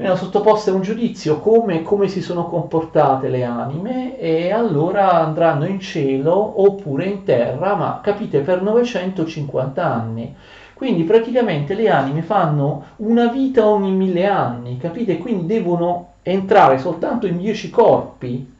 vengono 0.00 0.16
sottoposte 0.16 0.70
a 0.70 0.72
un 0.72 0.80
giudizio 0.80 1.40
come, 1.40 1.82
come, 1.82 2.08
si 2.08 2.22
sono 2.22 2.46
comportate 2.46 3.28
le 3.28 3.44
anime 3.44 4.18
e 4.18 4.50
allora 4.50 5.12
andranno 5.12 5.66
in 5.66 5.78
cielo 5.78 6.62
oppure 6.62 7.04
in 7.04 7.22
terra, 7.22 7.74
ma 7.74 8.00
capite 8.02 8.40
per 8.40 8.62
950 8.62 9.84
anni. 9.84 10.34
Quindi 10.72 11.02
praticamente 11.02 11.74
le 11.74 11.90
anime 11.90 12.22
fanno 12.22 12.84
una 12.96 13.26
vita 13.26 13.68
ogni 13.68 13.92
mille 13.92 14.26
anni, 14.26 14.78
capite? 14.78 15.18
Quindi 15.18 15.44
devono 15.44 16.12
entrare 16.22 16.78
soltanto 16.78 17.26
in 17.26 17.36
10 17.36 17.68
corpi 17.68 18.54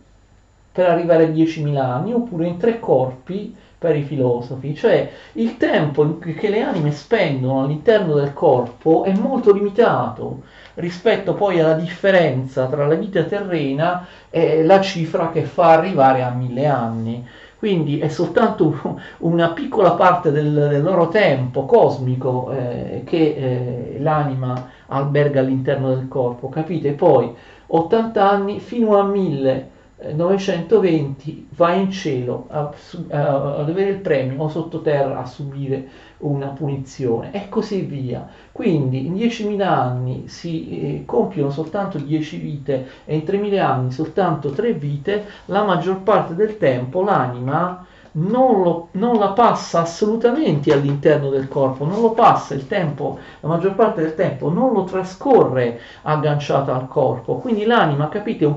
per 0.73 0.91
arrivare 0.91 1.25
a 1.25 1.31
10.000 1.31 1.77
anni 1.79 2.13
oppure 2.13 2.47
in 2.47 2.59
tre 2.59 2.79
corpi 2.79 3.57
per 3.81 3.97
i 3.97 4.03
filosofi, 4.03 4.75
cioè 4.75 5.11
il 5.33 5.57
tempo 5.57 6.19
che 6.19 6.51
le 6.51 6.61
anime 6.61 6.93
spendono 6.93 7.65
all'interno 7.65 8.13
del 8.13 8.35
corpo 8.35 9.05
è 9.05 9.17
molto 9.17 9.55
limitato 9.55 10.43
rispetto 10.75 11.33
poi 11.33 11.61
alla 11.61 11.73
differenza 11.73 12.67
tra 12.67 12.87
la 12.87 12.95
vita 12.95 13.23
terrena 13.23 14.07
e 14.29 14.63
la 14.65 14.83
cifra 14.83 15.31
che 15.31 15.45
fa 15.45 15.71
arrivare 15.71 16.23
a 16.23 16.29
mille 16.29 16.67
anni. 16.67 17.27
Quindi 17.57 18.01
è 18.01 18.09
soltanto 18.09 19.01
una 19.21 19.49
piccola 19.53 19.93
parte 19.93 20.31
del, 20.31 20.53
del 20.53 20.83
loro 20.83 21.09
tempo 21.09 21.65
cosmico 21.65 22.53
eh, 22.53 23.03
che 23.07 23.17
eh, 23.17 23.97
l'anima 23.99 24.73
alberga 24.89 25.41
all'interno 25.41 25.95
del 25.95 26.07
corpo, 26.07 26.51
capite? 26.51 26.93
Poi 26.93 27.35
80 27.67 28.31
anni 28.31 28.61
fino 28.61 28.99
a 28.99 29.05
1000 29.05 29.71
920 30.13 31.49
va 31.51 31.75
in 31.75 31.91
cielo 31.91 32.47
a, 32.49 32.73
a, 33.11 33.57
ad 33.59 33.69
avere 33.69 33.91
il 33.91 33.99
premio 33.99 34.43
o 34.43 34.49
sottoterra 34.49 35.21
a 35.21 35.27
subire 35.27 35.89
una 36.19 36.49
punizione 36.49 37.33
e 37.33 37.49
così 37.49 37.83
via. 37.83 38.27
Quindi 38.51 39.07
in 39.07 39.15
10.000 39.15 39.63
anni 39.63 40.29
si 40.29 40.69
eh, 40.69 41.03
compiono 41.05 41.51
soltanto 41.51 41.99
10 41.99 42.37
vite 42.39 42.87
e 43.05 43.17
in 43.17 43.25
3.000 43.25 43.59
anni 43.61 43.93
soltanto 43.93 44.51
3 44.51 44.73
vite, 44.75 45.27
la 45.47 45.65
maggior 45.65 46.01
parte 46.01 46.35
del 46.35 46.57
tempo 46.57 47.03
l'anima 47.03 47.87
non, 48.13 48.63
lo, 48.63 48.89
non, 48.93 49.19
la 49.19 49.31
passa 49.31 49.81
assolutamente 49.81 50.73
all'interno 50.73 51.31
del 51.31 51.49
corpo, 51.49 51.85
non 51.85 52.01
lo 52.01 52.11
passa 52.11 52.55
il 52.55 52.67
tempo, 52.67 53.19
la 53.41 53.49
maggior 53.49 53.75
parte 53.75 54.03
del 54.03 54.15
tempo 54.15 54.51
non 54.51 54.73
lo 54.73 54.85
trascorre 54.85 55.81
agganciata 56.03 56.75
al 56.75 56.89
corpo. 56.89 57.37
Quindi 57.37 57.65
l'anima, 57.65 58.09
capite, 58.09 58.53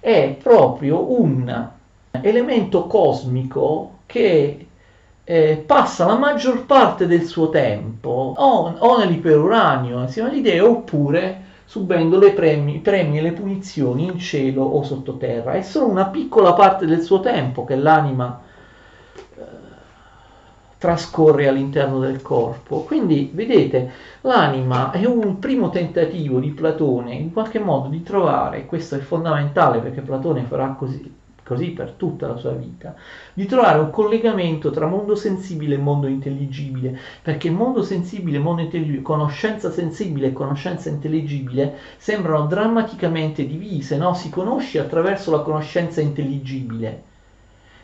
è 0.00 0.36
proprio 0.42 1.20
un 1.20 1.68
elemento 2.20 2.86
cosmico 2.86 3.92
che 4.06 4.66
eh, 5.24 5.64
passa 5.66 6.06
la 6.06 6.16
maggior 6.16 6.66
parte 6.66 7.06
del 7.06 7.24
suo 7.24 7.50
tempo 7.50 8.34
o, 8.36 8.74
o 8.78 8.98
nell'iperuranio 8.98 10.00
insieme 10.02 10.28
agli 10.28 10.40
dei 10.40 10.60
oppure 10.60 11.44
subendo 11.64 12.16
le 12.18 12.30
premi, 12.30 12.78
premi 12.78 13.18
e 13.18 13.22
le 13.22 13.32
punizioni 13.32 14.04
in 14.04 14.18
cielo 14.18 14.62
o 14.62 14.82
sottoterra. 14.84 15.52
È 15.52 15.62
solo 15.62 15.88
una 15.88 16.06
piccola 16.06 16.52
parte 16.52 16.86
del 16.86 17.02
suo 17.02 17.18
tempo 17.20 17.64
che 17.64 17.74
l'anima 17.74 18.40
trascorre 20.78 21.48
all'interno 21.48 21.98
del 21.98 22.22
corpo. 22.22 22.82
Quindi, 22.82 23.30
vedete, 23.32 23.90
l'anima 24.22 24.90
è 24.90 25.04
un 25.06 25.38
primo 25.38 25.70
tentativo 25.70 26.38
di 26.38 26.50
Platone 26.50 27.14
in 27.14 27.32
qualche 27.32 27.58
modo 27.58 27.88
di 27.88 28.02
trovare, 28.02 28.66
questo 28.66 28.96
è 28.96 28.98
fondamentale 28.98 29.80
perché 29.80 30.02
Platone 30.02 30.42
farà 30.42 30.68
così, 30.78 31.14
così 31.42 31.70
per 31.70 31.92
tutta 31.92 32.26
la 32.26 32.36
sua 32.36 32.52
vita, 32.52 32.94
di 33.32 33.46
trovare 33.46 33.78
un 33.78 33.90
collegamento 33.90 34.70
tra 34.70 34.86
mondo 34.86 35.14
sensibile 35.14 35.76
e 35.76 35.78
mondo 35.78 36.08
intelligibile, 36.08 36.98
perché 37.22 37.50
mondo 37.50 37.82
sensibile 37.82 38.36
e 38.36 38.40
mondo 38.40 38.62
intelligibile, 38.62 39.02
conoscenza 39.02 39.70
sensibile 39.70 40.28
e 40.28 40.32
conoscenza 40.32 40.88
intelligibile 40.90 41.74
sembrano 41.96 42.46
drammaticamente 42.46 43.46
divise, 43.46 43.96
no? 43.96 44.12
Si 44.14 44.28
conosce 44.28 44.78
attraverso 44.78 45.30
la 45.30 45.40
conoscenza 45.40 46.00
intelligibile 46.00 47.05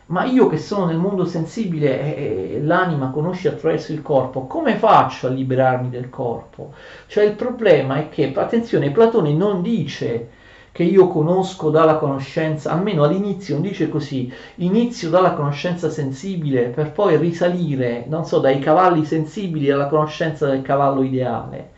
ma 0.07 0.25
io 0.25 0.47
che 0.47 0.57
sono 0.57 0.85
nel 0.85 0.97
mondo 0.97 1.25
sensibile 1.25 2.15
e 2.15 2.61
l'anima 2.61 3.09
conosce 3.09 3.47
attraverso 3.47 3.93
il 3.93 4.01
corpo, 4.01 4.45
come 4.47 4.75
faccio 4.75 5.27
a 5.27 5.29
liberarmi 5.29 5.89
del 5.89 6.09
corpo? 6.09 6.73
Cioè 7.07 7.23
il 7.23 7.35
problema 7.35 7.97
è 7.97 8.09
che, 8.09 8.33
attenzione, 8.33 8.91
Platone 8.91 9.33
non 9.33 9.61
dice 9.61 10.29
che 10.73 10.83
io 10.83 11.07
conosco 11.07 11.69
dalla 11.69 11.97
conoscenza, 11.97 12.71
almeno 12.71 13.03
all'inizio 13.03 13.53
non 13.53 13.63
dice 13.63 13.89
così, 13.89 14.33
inizio 14.55 15.09
dalla 15.09 15.33
conoscenza 15.33 15.89
sensibile 15.89 16.69
per 16.69 16.91
poi 16.91 17.15
risalire, 17.17 18.05
non 18.07 18.25
so, 18.25 18.39
dai 18.39 18.59
cavalli 18.59 19.05
sensibili 19.05 19.69
alla 19.69 19.87
conoscenza 19.87 20.47
del 20.47 20.63
cavallo 20.63 21.03
ideale. 21.03 21.69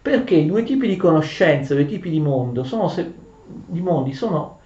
Perché 0.00 0.34
i 0.34 0.46
due 0.46 0.62
tipi 0.62 0.88
di 0.88 0.96
conoscenza, 0.96 1.74
i 1.74 1.76
due 1.76 1.86
tipi 1.86 2.08
di 2.08 2.20
mondo 2.20 2.64
sono, 2.64 2.90
di 3.44 3.80
mondi 3.80 4.14
sono 4.14 4.57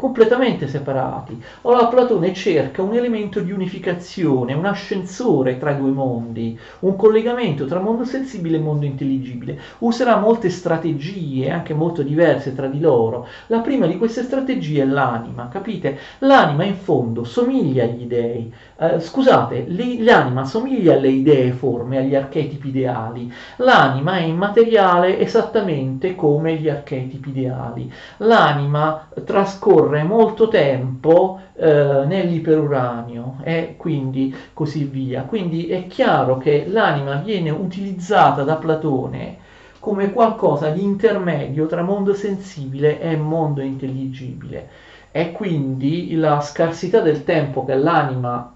completamente 0.00 0.66
separati. 0.66 1.40
Ora 1.62 1.86
Platone 1.88 2.32
cerca 2.32 2.80
un 2.80 2.94
elemento 2.94 3.40
di 3.40 3.52
unificazione, 3.52 4.54
un 4.54 4.64
ascensore 4.64 5.58
tra 5.58 5.72
i 5.72 5.76
due 5.76 5.90
mondi, 5.90 6.58
un 6.80 6.96
collegamento 6.96 7.66
tra 7.66 7.80
mondo 7.80 8.04
sensibile 8.04 8.56
e 8.56 8.60
mondo 8.60 8.86
intelligibile. 8.86 9.60
Userà 9.80 10.16
molte 10.16 10.48
strategie, 10.48 11.50
anche 11.50 11.74
molto 11.74 12.02
diverse 12.02 12.54
tra 12.54 12.66
di 12.66 12.80
loro. 12.80 13.26
La 13.48 13.60
prima 13.60 13.86
di 13.86 13.98
queste 13.98 14.22
strategie 14.22 14.82
è 14.82 14.86
l'anima, 14.86 15.48
capite? 15.48 15.98
L'anima 16.20 16.64
in 16.64 16.76
fondo 16.76 17.22
somiglia 17.24 17.84
agli 17.84 18.06
dei. 18.06 18.50
Eh, 18.82 18.98
scusate, 18.98 19.66
l'anima 19.68 20.46
somiglia 20.46 20.94
alle 20.94 21.10
idee 21.10 21.52
forme, 21.52 21.98
agli 21.98 22.14
archetipi 22.14 22.68
ideali. 22.68 23.30
L'anima 23.56 24.16
è 24.16 24.22
immateriale 24.22 25.18
esattamente 25.18 26.14
come 26.14 26.54
gli 26.56 26.66
archetipi 26.66 27.28
ideali. 27.28 27.92
L'anima 28.18 29.06
trascorre 29.22 30.02
molto 30.02 30.48
tempo 30.48 31.40
eh, 31.56 32.04
nell'iperuranio 32.06 33.40
e 33.42 33.74
quindi 33.76 34.34
così 34.54 34.84
via. 34.84 35.24
Quindi 35.24 35.66
è 35.66 35.86
chiaro 35.86 36.38
che 36.38 36.64
l'anima 36.66 37.16
viene 37.16 37.50
utilizzata 37.50 38.44
da 38.44 38.56
Platone 38.56 39.36
come 39.78 40.10
qualcosa 40.10 40.70
di 40.70 40.82
intermedio 40.82 41.66
tra 41.66 41.82
mondo 41.82 42.14
sensibile 42.14 42.98
e 42.98 43.14
mondo 43.16 43.60
intelligibile. 43.60 44.68
E 45.12 45.32
quindi 45.32 46.14
la 46.16 46.40
scarsità 46.40 47.00
del 47.00 47.24
tempo 47.24 47.66
che 47.66 47.74
l'anima 47.74 48.54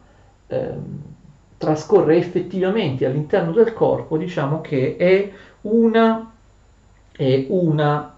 eh, 0.54 0.74
trascorre 1.58 2.16
effettivamente 2.16 3.06
all'interno 3.06 3.52
del 3.52 3.72
corpo, 3.72 4.16
diciamo 4.16 4.60
che 4.60 4.96
è 4.96 5.32
una, 5.62 6.30
è 7.12 7.46
una 7.48 8.14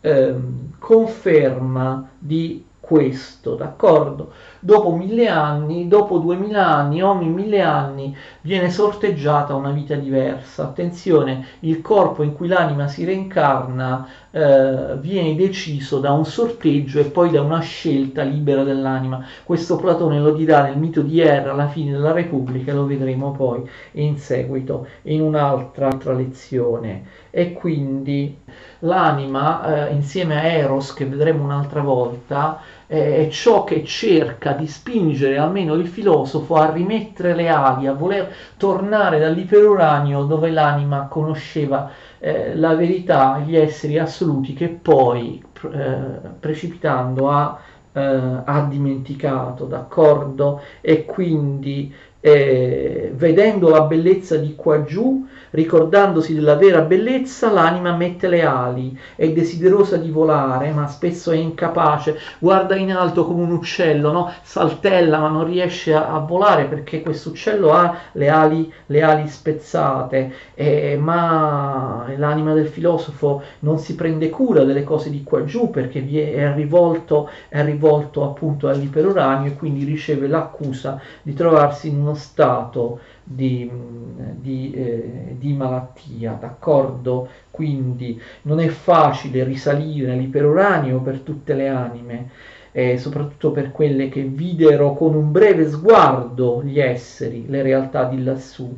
ehm, 0.00 0.72
conferma 0.78 2.08
di 2.18 2.64
questo, 2.80 3.54
d'accordo? 3.54 4.32
Dopo 4.66 4.90
mille 4.90 5.28
anni, 5.28 5.86
dopo 5.86 6.18
duemila 6.18 6.66
anni, 6.66 7.00
ogni 7.00 7.28
mille 7.28 7.62
anni 7.62 8.16
viene 8.40 8.68
sorteggiata 8.68 9.54
una 9.54 9.70
vita 9.70 9.94
diversa. 9.94 10.64
Attenzione, 10.64 11.46
il 11.60 11.80
corpo 11.80 12.24
in 12.24 12.32
cui 12.34 12.48
l'anima 12.48 12.88
si 12.88 13.04
reincarna 13.04 14.08
eh, 14.32 14.96
viene 14.98 15.36
deciso 15.36 16.00
da 16.00 16.10
un 16.10 16.24
sorteggio 16.24 16.98
e 16.98 17.04
poi 17.04 17.30
da 17.30 17.42
una 17.42 17.60
scelta 17.60 18.22
libera 18.22 18.64
dell'anima. 18.64 19.24
Questo 19.44 19.76
Platone 19.76 20.18
lo 20.18 20.32
dirà 20.32 20.64
nel 20.64 20.76
mito 20.76 21.00
di 21.00 21.20
Erra 21.20 21.52
alla 21.52 21.68
fine 21.68 21.92
della 21.92 22.10
Repubblica, 22.10 22.74
lo 22.74 22.86
vedremo 22.86 23.30
poi 23.30 23.62
in 23.92 24.18
seguito 24.18 24.88
in 25.02 25.20
un'altra 25.20 26.12
lezione. 26.12 27.04
E 27.30 27.52
quindi 27.52 28.36
l'anima, 28.80 29.88
eh, 29.88 29.94
insieme 29.94 30.40
a 30.40 30.42
Eros, 30.42 30.92
che 30.92 31.06
vedremo 31.06 31.44
un'altra 31.44 31.82
volta, 31.82 32.60
è 32.86 33.28
ciò 33.30 33.64
che 33.64 33.84
cerca 33.84 34.52
di 34.52 34.66
spingere 34.66 35.38
almeno 35.38 35.74
il 35.74 35.88
filosofo 35.88 36.54
a 36.54 36.70
rimettere 36.70 37.34
le 37.34 37.48
ali, 37.48 37.86
a 37.86 37.92
voler 37.92 38.32
tornare 38.56 39.18
dall'iperuranio 39.18 40.22
dove 40.22 40.50
l'anima 40.50 41.08
conosceva 41.08 41.90
eh, 42.18 42.54
la 42.54 42.74
verità, 42.74 43.38
gli 43.44 43.56
esseri 43.56 43.98
assoluti 43.98 44.54
che 44.54 44.68
poi 44.68 45.42
eh, 45.72 45.96
precipitando 46.38 47.28
ha, 47.30 47.58
eh, 47.92 48.00
ha 48.44 48.66
dimenticato, 48.68 49.64
d'accordo? 49.64 50.60
E 50.80 51.04
quindi 51.04 51.92
eh, 52.20 53.12
vedendo 53.14 53.68
la 53.68 53.82
bellezza 53.82 54.36
di 54.36 54.54
qua 54.54 54.82
giù, 54.84 55.26
ricordandosi 55.50 56.34
della 56.34 56.54
vera 56.56 56.80
bellezza, 56.80 57.50
l'anima 57.50 57.94
mette 57.94 58.28
le 58.28 58.44
ali, 58.44 58.98
è 59.14 59.30
desiderosa 59.30 59.96
di 59.96 60.10
volare, 60.10 60.70
ma 60.70 60.86
spesso 60.86 61.30
è 61.30 61.36
incapace, 61.36 62.18
guarda 62.38 62.76
in 62.76 62.92
alto 62.92 63.24
come 63.24 63.42
un 63.42 63.52
uccello, 63.52 64.12
no? 64.12 64.32
saltella 64.42 65.18
ma 65.18 65.28
non 65.28 65.44
riesce 65.44 65.94
a, 65.94 66.08
a 66.08 66.18
volare 66.18 66.64
perché 66.64 67.02
questo 67.02 67.30
uccello 67.30 67.72
ha 67.72 67.96
le 68.12 68.28
ali, 68.28 68.72
le 68.86 69.02
ali 69.02 69.28
spezzate, 69.28 70.32
eh, 70.54 70.96
ma 71.00 72.06
l'anima 72.16 72.52
del 72.54 72.68
filosofo 72.68 73.42
non 73.60 73.78
si 73.78 73.94
prende 73.94 74.30
cura 74.30 74.64
delle 74.64 74.84
cose 74.84 75.10
di 75.10 75.22
qua 75.22 75.44
giù 75.44 75.70
perché 75.70 76.04
è 76.34 76.54
rivolto, 76.54 77.28
è 77.48 77.64
rivolto 77.64 78.24
appunto 78.24 78.68
all'iperuranio 78.68 79.50
e 79.52 79.56
quindi 79.56 79.84
riceve 79.84 80.26
l'accusa 80.26 81.00
di 81.22 81.34
trovarsi 81.34 81.88
in 81.88 81.98
uno 81.98 82.14
stato 82.14 83.00
di, 83.28 83.68
di, 84.40 84.72
eh, 84.72 85.36
di, 85.36 85.52
malattia, 85.52 86.36
d'accordo? 86.40 87.28
Quindi 87.50 88.20
non 88.42 88.60
è 88.60 88.68
facile 88.68 89.42
risalire 89.42 90.14
nell'iperuranio 90.14 91.00
per 91.00 91.18
tutte 91.20 91.54
le 91.54 91.68
anime, 91.68 92.30
eh, 92.70 92.96
soprattutto 92.98 93.50
per 93.50 93.72
quelle 93.72 94.08
che 94.08 94.22
videro 94.22 94.94
con 94.94 95.14
un 95.16 95.32
breve 95.32 95.68
sguardo 95.68 96.62
gli 96.62 96.78
esseri, 96.78 97.46
le 97.48 97.62
realtà 97.62 98.04
di 98.04 98.22
lassù, 98.22 98.72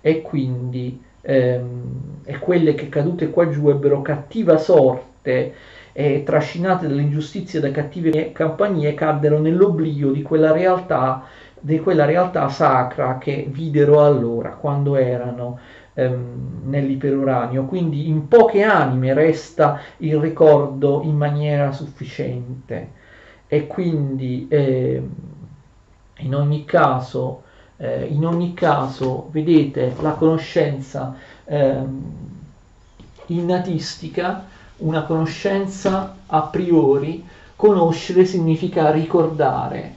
e 0.00 0.22
quindi 0.22 0.98
ehm, 1.20 2.22
e 2.24 2.38
quelle 2.38 2.74
che 2.74 2.88
cadute 2.88 3.30
qua 3.30 3.48
giù 3.50 3.68
ebbero 3.68 4.00
cattiva 4.00 4.56
sorte 4.56 5.54
e 5.92 6.22
trascinate 6.24 6.86
dall'ingiustizia 6.86 7.60
da 7.60 7.70
cattive 7.70 8.32
compagnie 8.32 8.94
caddero 8.94 9.38
nell'oblio 9.40 10.12
di 10.12 10.22
quella 10.22 10.52
realtà 10.52 11.24
di 11.60 11.78
quella 11.80 12.04
realtà 12.04 12.48
sacra 12.48 13.18
che 13.18 13.46
videro 13.50 14.04
allora 14.04 14.50
quando 14.50 14.96
erano 14.96 15.58
ehm, 15.94 16.62
nell'iperuranio. 16.64 17.64
Quindi 17.64 18.08
in 18.08 18.28
poche 18.28 18.62
anime 18.62 19.14
resta 19.14 19.80
il 19.98 20.18
ricordo 20.18 21.02
in 21.04 21.16
maniera 21.16 21.72
sufficiente 21.72 22.98
e 23.46 23.66
quindi 23.66 24.46
eh, 24.48 25.02
in 26.18 26.34
ogni 26.34 26.64
caso, 26.64 27.42
eh, 27.76 28.04
in 28.04 28.24
ogni 28.24 28.54
caso, 28.54 29.28
vedete 29.30 29.94
la 30.00 30.12
conoscenza 30.12 31.14
eh, 31.44 31.78
innatistica, 33.26 34.46
una 34.78 35.02
conoscenza 35.02 36.16
a 36.26 36.42
priori 36.42 37.24
Conoscere 37.60 38.24
significa 38.24 38.90
ricordare, 38.90 39.96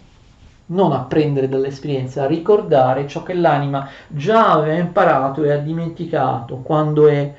non 0.74 0.92
apprendere 0.92 1.48
dall'esperienza, 1.48 2.26
ricordare 2.26 3.08
ciò 3.08 3.24
che 3.24 3.34
l'anima 3.34 3.88
già 4.08 4.52
aveva 4.52 4.78
imparato 4.80 5.44
e 5.44 5.52
ha 5.52 5.58
dimenticato 5.58 6.58
quando 6.58 7.08
è 7.08 7.34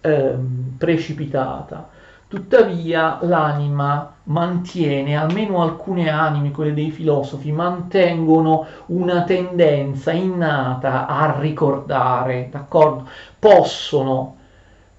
eh, 0.00 0.34
precipitata. 0.78 1.90
Tuttavia 2.28 3.18
l'anima 3.22 4.14
mantiene, 4.24 5.16
almeno 5.16 5.62
alcune 5.62 6.08
anime, 6.08 6.50
quelle 6.50 6.74
dei 6.74 6.90
filosofi, 6.90 7.52
mantengono 7.52 8.66
una 8.86 9.22
tendenza 9.22 10.10
innata 10.10 11.06
a 11.06 11.38
ricordare, 11.38 12.48
d'accordo? 12.50 13.08
Possono, 13.38 14.36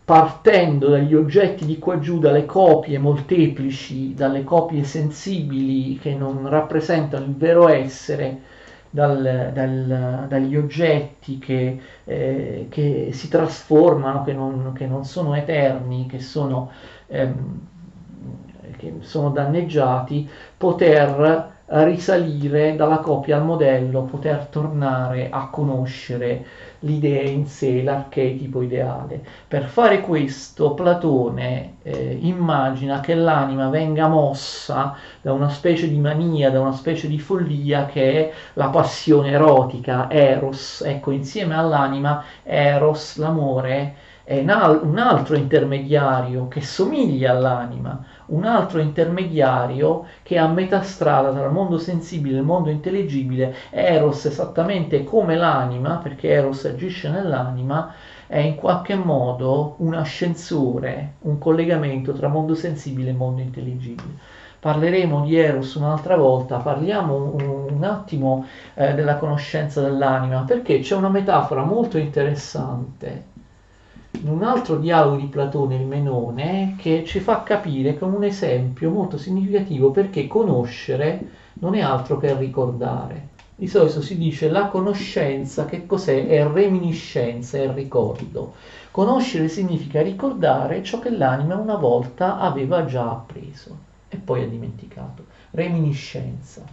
partendo 0.08 0.88
dagli 0.88 1.14
oggetti 1.14 1.66
di 1.66 1.80
qua 1.80 2.00
giù, 2.00 2.18
dalle 2.18 2.46
copie 2.46 2.98
molteplici, 2.98 4.14
dalle 4.14 4.46
copie 4.46 4.86
sensibili 4.86 5.98
che 5.98 6.16
non 6.16 6.48
rappresentano 6.48 7.26
il 7.26 7.36
vero 7.36 7.68
essere, 7.68 8.40
dal, 8.90 9.52
dal, 9.54 10.26
dagli 10.30 10.56
oggetti 10.56 11.40
che, 11.40 11.82
eh, 12.06 12.68
che, 12.70 13.10
si 13.12 13.28
trasformano, 13.28 14.24
che 14.24 14.32
non, 14.32 14.72
che 14.72 14.88
non, 14.88 15.04
sono 15.04 15.36
eterni, 15.36 16.06
che 16.08 16.20
sono, 16.20 16.72
ehm, 17.08 17.60
che 18.78 18.94
sono 19.02 19.30
danneggiati, 19.32 20.26
poter 20.56 21.56
risalire 21.70 22.76
dalla 22.76 23.00
copia 23.00 23.38
al 23.38 23.44
modello, 23.44 24.04
poter 24.04 24.46
tornare 24.46 25.30
a 25.30 25.50
conoscere 25.50 26.46
l'idea 26.80 27.24
in 27.24 27.46
sé, 27.46 27.84
l'archetipo 27.84 28.62
ideale. 28.62 29.22
Per 29.48 29.64
fare 29.66 30.02
questo 30.02 30.74
Platone 30.74 31.78
eh, 31.84 32.18
immagina 32.22 33.00
che 33.02 33.16
l'anima 33.16 33.70
venga 33.70 34.08
mossa 34.08 34.96
da 35.22 35.34
una 35.34 35.50
specie 35.50 35.90
di 35.90 35.98
mania, 35.98 36.52
da 36.52 36.62
una 36.62 36.74
specie 36.74 37.08
di 37.08 37.20
follia 37.20 37.86
che 37.86 38.12
è 38.12 38.34
la 38.54 38.70
passione 38.70 39.32
erotica, 39.32 40.10
Eros. 40.10 40.82
Ecco, 40.86 41.12
insieme 41.12 41.56
all'anima 41.56 42.24
Eros, 42.44 43.18
l'amore, 43.18 43.96
è 44.28 44.42
un 44.42 44.98
altro 44.98 45.38
intermediario 45.38 46.50
che 46.50 46.60
somiglia 46.60 47.32
all'anima, 47.32 48.04
un 48.26 48.44
altro 48.44 48.82
intermediario 48.82 50.04
che 50.22 50.36
è 50.36 50.38
a 50.38 50.50
metà 50.50 50.82
strada 50.82 51.32
tra 51.32 51.46
il 51.46 51.52
mondo 51.54 51.78
sensibile 51.78 52.36
e 52.36 52.40
il 52.40 52.46
mondo 52.46 52.70
intelligibile, 52.70 53.56
Eros 53.70 54.26
esattamente 54.26 55.06
come 55.06 55.38
l'anima, 55.38 55.96
perché 56.04 56.28
Eros 56.28 56.66
agisce 56.66 57.10
nell'anima, 57.10 57.94
è 58.28 58.40
in 58.40 58.56
qualche 58.56 58.96
modo 58.96 59.76
un 59.78 59.94
ascensore, 59.94 61.14
un 61.22 61.38
collegamento 61.38 62.12
tra 62.12 62.28
mondo 62.28 62.54
sensibile 62.54 63.12
e 63.12 63.14
mondo 63.14 63.40
intelligibile. 63.40 64.18
Parleremo 64.60 65.22
di 65.24 65.38
Eros 65.38 65.76
un'altra 65.76 66.18
volta, 66.18 66.58
parliamo 66.58 67.32
un, 67.34 67.68
un 67.72 67.84
attimo 67.86 68.46
eh, 68.74 68.94
della 68.94 69.16
conoscenza 69.16 69.80
dell'anima, 69.80 70.42
perché 70.42 70.80
c'è 70.80 70.98
una 70.98 71.08
metafora 71.08 71.64
molto 71.64 71.98
interessante 71.98 73.36
in 74.22 74.30
un 74.30 74.44
altro 74.44 74.78
dialogo 74.78 75.18
di 75.18 75.28
Platone, 75.28 75.76
il 75.76 75.86
Menone, 75.86 76.76
che 76.78 77.04
ci 77.06 77.20
fa 77.20 77.44
capire 77.44 77.98
con 77.98 78.14
un 78.14 78.24
esempio 78.24 78.90
molto 78.90 79.18
significativo 79.18 79.92
perché 79.92 80.28
conoscere 80.28 81.30
non 81.54 81.76
è 81.76 81.82
altro 81.82 82.18
che 82.18 82.36
ricordare. 82.36 83.36
Di 83.56 83.68
solito 83.68 84.02
si 84.02 84.18
dice 84.18 84.50
la 84.50 84.68
conoscenza, 84.68 85.66
che 85.66 85.86
cos'è? 85.86 86.28
È 86.28 86.48
reminiscenza, 86.48 87.58
è 87.58 87.72
ricordo. 87.74 88.54
Conoscere 88.92 89.48
significa 89.48 90.02
ricordare 90.02 90.84
ciò 90.84 91.00
che 91.00 91.10
l'anima 91.10 91.56
una 91.56 91.76
volta 91.76 92.38
aveva 92.38 92.86
già 92.86 93.10
appreso 93.10 93.78
e 94.10 94.18
poi 94.18 94.44
ha 94.44 94.48
dimenticato. 94.48 95.26
Reminiscenza. 95.52 96.64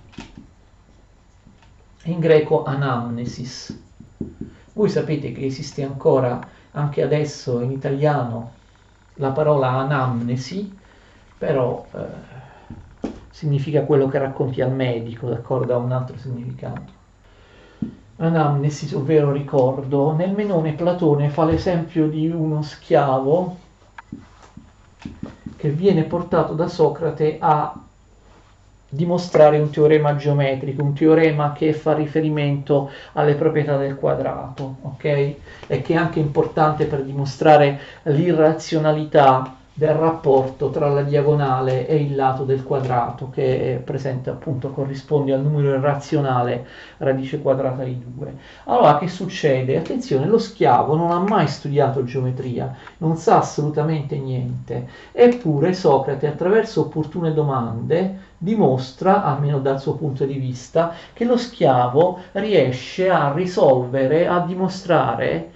In 2.04 2.18
greco 2.18 2.64
anamnesis. 2.64 3.82
Voi 4.74 4.88
sapete 4.88 5.32
che 5.32 5.46
esiste 5.46 5.82
ancora 5.82 6.46
anche 6.74 7.02
adesso 7.02 7.60
in 7.60 7.70
italiano 7.70 8.52
la 9.14 9.30
parola 9.30 9.70
anamnesi, 9.70 10.76
però 11.38 11.86
eh, 11.92 13.08
significa 13.30 13.82
quello 13.82 14.08
che 14.08 14.18
racconti 14.18 14.60
al 14.60 14.72
medico, 14.72 15.28
d'accordo? 15.28 15.74
Ha 15.74 15.78
un 15.78 15.92
altro 15.92 16.16
significato. 16.18 17.02
Anamnesi, 18.16 18.94
ovvero 18.94 19.32
ricordo, 19.32 20.12
nel 20.12 20.32
menone 20.32 20.72
Platone 20.72 21.30
fa 21.30 21.44
l'esempio 21.44 22.08
di 22.08 22.28
uno 22.28 22.62
schiavo 22.62 23.56
che 25.56 25.70
viene 25.70 26.04
portato 26.04 26.54
da 26.54 26.68
Socrate 26.68 27.38
a 27.40 27.83
dimostrare 28.94 29.58
un 29.58 29.70
teorema 29.70 30.16
geometrico, 30.16 30.82
un 30.82 30.94
teorema 30.94 31.52
che 31.52 31.72
fa 31.72 31.94
riferimento 31.94 32.90
alle 33.12 33.34
proprietà 33.34 33.76
del 33.76 33.96
quadrato, 33.96 34.76
ok? 34.82 35.04
E 35.04 35.82
che 35.82 35.92
è 35.92 35.96
anche 35.96 36.20
importante 36.20 36.86
per 36.86 37.02
dimostrare 37.02 37.78
l'irrazionalità 38.04 39.56
del 39.76 39.92
rapporto 39.92 40.70
tra 40.70 40.88
la 40.88 41.02
diagonale 41.02 41.88
e 41.88 41.96
il 41.96 42.14
lato 42.14 42.44
del 42.44 42.62
quadrato 42.62 43.30
che 43.30 43.74
è 43.74 43.78
presente 43.78 44.30
appunto 44.30 44.70
corrisponde 44.70 45.32
al 45.32 45.42
numero 45.42 45.74
irrazionale 45.74 46.64
radice 46.98 47.42
quadrata 47.42 47.82
di 47.82 48.00
2. 48.16 48.36
Allora 48.66 48.98
che 48.98 49.08
succede? 49.08 49.76
Attenzione, 49.76 50.26
lo 50.26 50.38
schiavo 50.38 50.94
non 50.94 51.10
ha 51.10 51.18
mai 51.18 51.48
studiato 51.48 52.04
geometria, 52.04 52.72
non 52.98 53.16
sa 53.16 53.38
assolutamente 53.38 54.16
niente, 54.16 54.86
eppure 55.10 55.72
Socrate 55.72 56.28
attraverso 56.28 56.82
opportune 56.82 57.34
domande 57.34 58.32
dimostra, 58.38 59.24
almeno 59.24 59.58
dal 59.58 59.80
suo 59.80 59.94
punto 59.94 60.24
di 60.24 60.34
vista, 60.34 60.92
che 61.12 61.24
lo 61.24 61.36
schiavo 61.36 62.20
riesce 62.32 63.10
a 63.10 63.32
risolvere, 63.32 64.28
a 64.28 64.38
dimostrare 64.40 65.53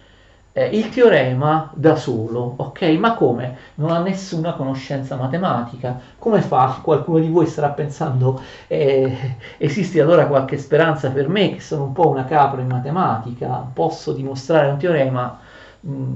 eh, 0.53 0.67
il 0.77 0.89
teorema 0.89 1.71
da 1.75 1.97
solo, 1.97 2.55
ok? 2.57 2.83
Ma 2.99 3.15
come? 3.15 3.57
Non 3.77 3.91
ha 3.91 4.01
nessuna 4.01 4.55
conoscenza 4.55 5.17
matematica. 5.17 6.01
Come 6.19 6.41
fa? 6.41 6.81
Qualcuno 6.83 7.19
di 7.19 7.29
voi 7.29 7.47
starà 7.47 7.71
pensando, 7.71 8.41
eh, 8.67 9.37
esiste 9.59 10.01
allora 10.01 10.27
qualche 10.27 10.59
speranza 10.59 11.11
per 11.11 11.29
me 11.29 11.55
che 11.55 11.61
sono 11.61 11.85
un 11.85 11.93
po' 11.93 12.09
una 12.09 12.25
capra 12.25 12.61
in 12.61 12.69
matematica, 12.69 13.69
posso 13.73 14.13
dimostrare 14.13 14.71
un 14.71 14.79
teorema 14.79 15.39
mh, 15.81 15.91
mm, 15.93 16.15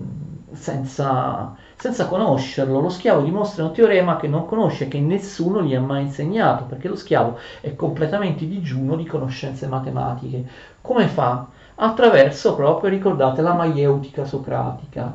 senza, 0.52 1.54
senza 1.76 2.06
conoscerlo. 2.06 2.80
Lo 2.80 2.88
schiavo 2.88 3.22
dimostra 3.22 3.64
un 3.64 3.72
teorema 3.72 4.16
che 4.16 4.28
non 4.28 4.46
conosce, 4.46 4.88
che 4.88 5.00
nessuno 5.00 5.62
gli 5.62 5.74
ha 5.74 5.80
mai 5.80 6.02
insegnato, 6.02 6.64
perché 6.64 6.88
lo 6.88 6.96
schiavo 6.96 7.38
è 7.60 7.74
completamente 7.74 8.46
digiuno 8.48 8.96
di 8.96 9.04
conoscenze 9.06 9.66
matematiche. 9.66 10.44
Come 10.80 11.06
fa? 11.06 11.46
Attraverso 11.76 12.54
proprio, 12.54 12.90
ricordate, 12.90 13.42
la 13.42 13.54
maieutica 13.54 14.24
socratica. 14.24 15.12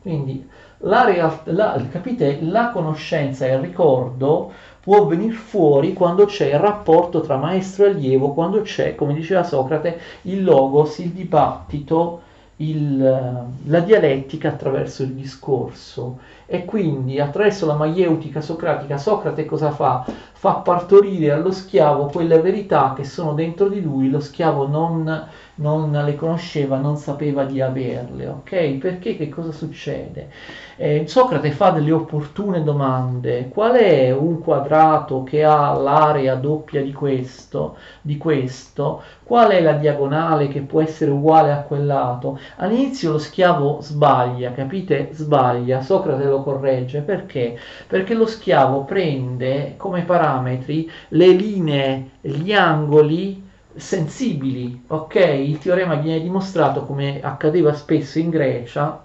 Quindi 0.00 0.48
la, 0.78 1.38
la, 1.44 1.86
capite, 1.90 2.38
la 2.42 2.70
conoscenza 2.70 3.46
e 3.46 3.52
il 3.52 3.60
ricordo 3.60 4.52
può 4.80 5.06
venire 5.06 5.34
fuori 5.34 5.92
quando 5.92 6.24
c'è 6.24 6.46
il 6.46 6.58
rapporto 6.58 7.20
tra 7.20 7.36
maestro 7.36 7.84
e 7.84 7.90
allievo, 7.90 8.32
quando 8.32 8.62
c'è, 8.62 8.96
come 8.96 9.14
diceva 9.14 9.44
Socrate, 9.44 9.98
il 10.22 10.42
logos, 10.42 10.98
il 10.98 11.10
dibattito, 11.10 12.22
il, 12.56 12.98
la 12.98 13.80
dialettica 13.80 14.48
attraverso 14.48 15.04
il 15.04 15.12
discorso. 15.12 16.18
E 16.54 16.66
quindi 16.66 17.18
attraverso 17.18 17.64
la 17.64 17.76
maieutica 17.76 18.42
socratica 18.42 18.98
Socrate 18.98 19.46
cosa 19.46 19.70
fa? 19.70 20.04
fa 20.42 20.54
partorire 20.54 21.30
allo 21.30 21.52
schiavo 21.52 22.06
quelle 22.06 22.40
verità 22.40 22.94
che 22.96 23.04
sono 23.04 23.32
dentro 23.32 23.68
di 23.68 23.80
lui, 23.80 24.10
lo 24.10 24.18
schiavo 24.18 24.66
non, 24.66 25.28
non 25.54 25.92
le 25.92 26.16
conosceva, 26.16 26.78
non 26.78 26.96
sapeva 26.96 27.44
di 27.44 27.60
averle, 27.60 28.26
ok? 28.26 28.70
Perché 28.78 29.16
che 29.16 29.28
cosa 29.28 29.52
succede? 29.52 30.30
Eh, 30.74 31.04
Socrate 31.06 31.52
fa 31.52 31.70
delle 31.70 31.92
opportune 31.92 32.64
domande, 32.64 33.50
qual 33.50 33.76
è 33.76 34.10
un 34.10 34.40
quadrato 34.40 35.22
che 35.22 35.44
ha 35.44 35.74
l'area 35.74 36.34
doppia 36.34 36.82
di 36.82 36.92
questo, 36.92 37.76
di 38.00 38.16
questo? 38.16 39.02
Qual 39.22 39.48
è 39.48 39.60
la 39.62 39.74
diagonale 39.74 40.48
che 40.48 40.62
può 40.62 40.80
essere 40.80 41.12
uguale 41.12 41.52
a 41.52 41.60
quel 41.60 41.86
lato? 41.86 42.36
All'inizio 42.56 43.12
lo 43.12 43.18
schiavo 43.18 43.78
sbaglia, 43.80 44.50
capite? 44.50 45.10
Sbaglia, 45.12 45.82
Socrate 45.82 46.24
lo 46.24 46.41
corregge, 46.42 47.00
perché? 47.00 47.58
Perché 47.86 48.14
lo 48.14 48.26
schiavo 48.26 48.84
prende 48.84 49.74
come 49.76 50.02
parametri 50.02 50.90
le 51.08 51.28
linee, 51.28 52.10
gli 52.20 52.52
angoli 52.52 53.48
sensibili, 53.74 54.84
ok? 54.88 55.14
Il 55.14 55.58
teorema 55.58 55.94
viene 55.94 56.20
dimostrato 56.20 56.84
come 56.84 57.20
accadeva 57.22 57.72
spesso 57.74 58.18
in 58.18 58.30
Grecia 58.30 59.02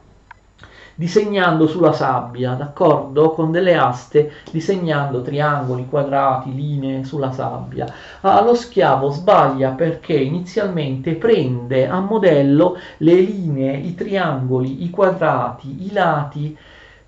disegnando 0.97 1.67
sulla 1.67 1.93
sabbia, 1.93 2.53
d'accordo? 2.53 3.29
Con 3.31 3.51
delle 3.51 3.75
aste, 3.75 4.31
disegnando 4.51 5.21
triangoli, 5.21 5.85
quadrati, 5.87 6.53
linee 6.55 7.03
sulla 7.03 7.31
sabbia. 7.31 7.85
Ah, 8.21 8.41
lo 8.41 8.55
schiavo 8.55 9.11
sbaglia 9.11 9.71
perché 9.71 10.13
inizialmente 10.13 11.13
prende 11.13 11.87
a 11.87 11.99
modello 11.99 12.79
le 12.97 13.13
linee, 13.13 13.77
i 13.77 13.93
triangoli, 13.93 14.83
i 14.83 14.89
quadrati, 14.89 15.85
i 15.85 15.91
lati 15.93 16.57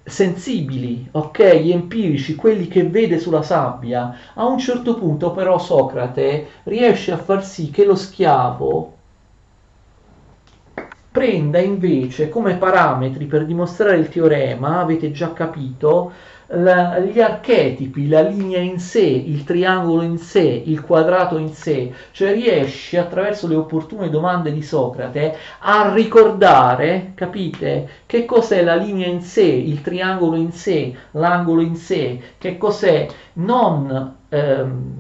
sensibili, 0.10 1.07
ok, 1.12 1.39
empirici, 1.39 2.36
quelli 2.36 2.68
che 2.68 2.84
vede 2.84 3.20
sulla 3.20 3.41
sabbia, 3.41 4.16
a 4.34 4.45
un 4.45 4.57
certo 4.57 4.95
punto 4.95 5.32
però 5.32 5.57
Socrate 5.57 6.47
riesce 6.64 7.12
a 7.12 7.18
far 7.18 7.45
sì 7.45 7.70
che 7.70 7.86
lo 7.86 7.95
schiavo 7.95 8.93
prenda 11.12 11.60
invece 11.60 12.30
come 12.30 12.55
parametri 12.57 13.26
per 13.26 13.45
dimostrare 13.45 13.97
il 13.97 14.10
teorema, 14.10 14.80
avete 14.80 15.12
già 15.12 15.34
capito, 15.34 16.12
la, 16.51 16.99
gli 16.99 17.19
archetipi, 17.21 18.07
la 18.07 18.21
linea 18.21 18.59
in 18.59 18.79
sé, 18.79 19.01
il 19.01 19.43
triangolo 19.43 20.01
in 20.01 20.17
sé, 20.17 20.41
il 20.65 20.81
quadrato 20.81 21.37
in 21.37 21.53
sé, 21.53 21.93
cioè 22.11 22.33
riesce 22.33 22.97
attraverso 22.97 23.47
le 23.47 23.55
opportune 23.55 24.09
domande 24.09 24.51
di 24.51 24.61
Socrate 24.63 25.37
a 25.59 25.93
ricordare, 25.93 27.11
capite, 27.15 27.89
che 28.05 28.25
cos'è 28.25 28.63
la 28.63 28.75
linea 28.75 29.07
in 29.07 29.21
sé, 29.21 29.43
il 29.43 29.81
triangolo 29.81 30.35
in 30.37 30.51
sé, 30.51 30.95
l'angolo 31.11 31.61
in 31.61 31.75
sé, 31.75 32.19
che 32.37 32.57
cos'è 32.57 33.07
non 33.33 34.15
ehm, 34.29 34.97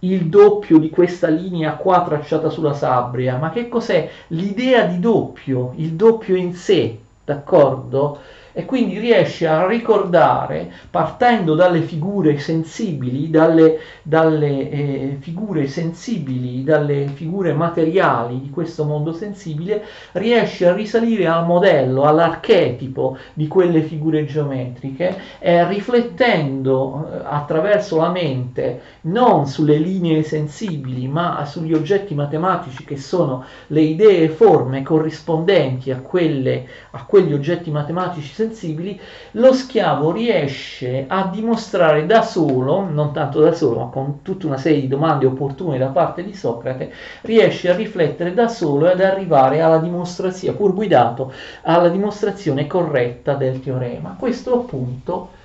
il 0.00 0.28
doppio 0.28 0.78
di 0.78 0.90
questa 0.90 1.28
linea 1.28 1.74
qua 1.76 2.02
tracciata 2.04 2.50
sulla 2.50 2.74
sabbia, 2.74 3.38
ma 3.38 3.50
che 3.50 3.68
cos'è 3.68 4.08
l'idea 4.28 4.84
di 4.84 5.00
doppio, 5.00 5.72
il 5.76 5.92
doppio 5.94 6.36
in 6.36 6.54
sé, 6.54 6.98
d'accordo? 7.24 8.18
E 8.56 8.64
quindi 8.64 8.98
riesce 9.00 9.48
a 9.48 9.66
ricordare, 9.66 10.70
partendo 10.88 11.56
dalle 11.56 11.80
figure 11.80 12.38
sensibili, 12.38 13.28
dalle, 13.28 13.80
dalle 14.02 14.70
eh, 14.70 15.16
figure 15.18 15.66
sensibili, 15.66 16.62
dalle 16.62 17.08
figure 17.08 17.52
materiali 17.52 18.40
di 18.40 18.50
questo 18.50 18.84
mondo 18.84 19.12
sensibile, 19.12 19.84
riesce 20.12 20.68
a 20.68 20.72
risalire 20.72 21.26
al 21.26 21.44
modello, 21.44 22.04
all'archetipo 22.04 23.18
di 23.32 23.48
quelle 23.48 23.82
figure 23.82 24.24
geometriche, 24.24 25.20
e 25.40 25.66
riflettendo 25.66 27.10
eh, 27.12 27.22
attraverso 27.24 27.96
la 27.96 28.10
mente 28.10 28.80
non 29.02 29.48
sulle 29.48 29.78
linee 29.78 30.22
sensibili, 30.22 31.08
ma 31.08 31.44
sugli 31.44 31.74
oggetti 31.74 32.14
matematici 32.14 32.84
che 32.84 32.96
sono 32.96 33.44
le 33.68 33.80
idee 33.80 34.22
e 34.22 34.28
forme 34.28 34.84
corrispondenti 34.84 35.90
a, 35.90 35.98
quelle, 35.98 36.66
a 36.92 37.04
quegli 37.04 37.32
oggetti 37.32 37.72
matematici 37.72 38.28
sensibili, 38.28 38.42
sensibili, 38.44 39.00
lo 39.32 39.52
schiavo 39.52 40.12
riesce 40.12 41.04
a 41.06 41.28
dimostrare 41.32 42.06
da 42.06 42.22
solo, 42.22 42.84
non 42.88 43.12
tanto 43.12 43.40
da 43.40 43.52
solo, 43.52 43.80
ma 43.80 43.86
con 43.86 44.22
tutta 44.22 44.46
una 44.46 44.58
serie 44.58 44.80
di 44.80 44.88
domande 44.88 45.26
opportune 45.26 45.78
da 45.78 45.88
parte 45.88 46.22
di 46.22 46.34
Socrate, 46.34 46.92
riesce 47.22 47.70
a 47.70 47.76
riflettere 47.76 48.34
da 48.34 48.48
solo 48.48 48.88
e 48.88 48.92
ad 48.92 49.00
arrivare 49.00 49.60
alla 49.60 49.78
dimostrazione, 49.78 50.56
pur 50.56 50.74
guidato, 50.74 51.32
alla 51.62 51.88
dimostrazione 51.88 52.66
corretta 52.66 53.34
del 53.34 53.60
teorema. 53.60 54.16
Questo 54.18 54.54
appunto 54.54 55.42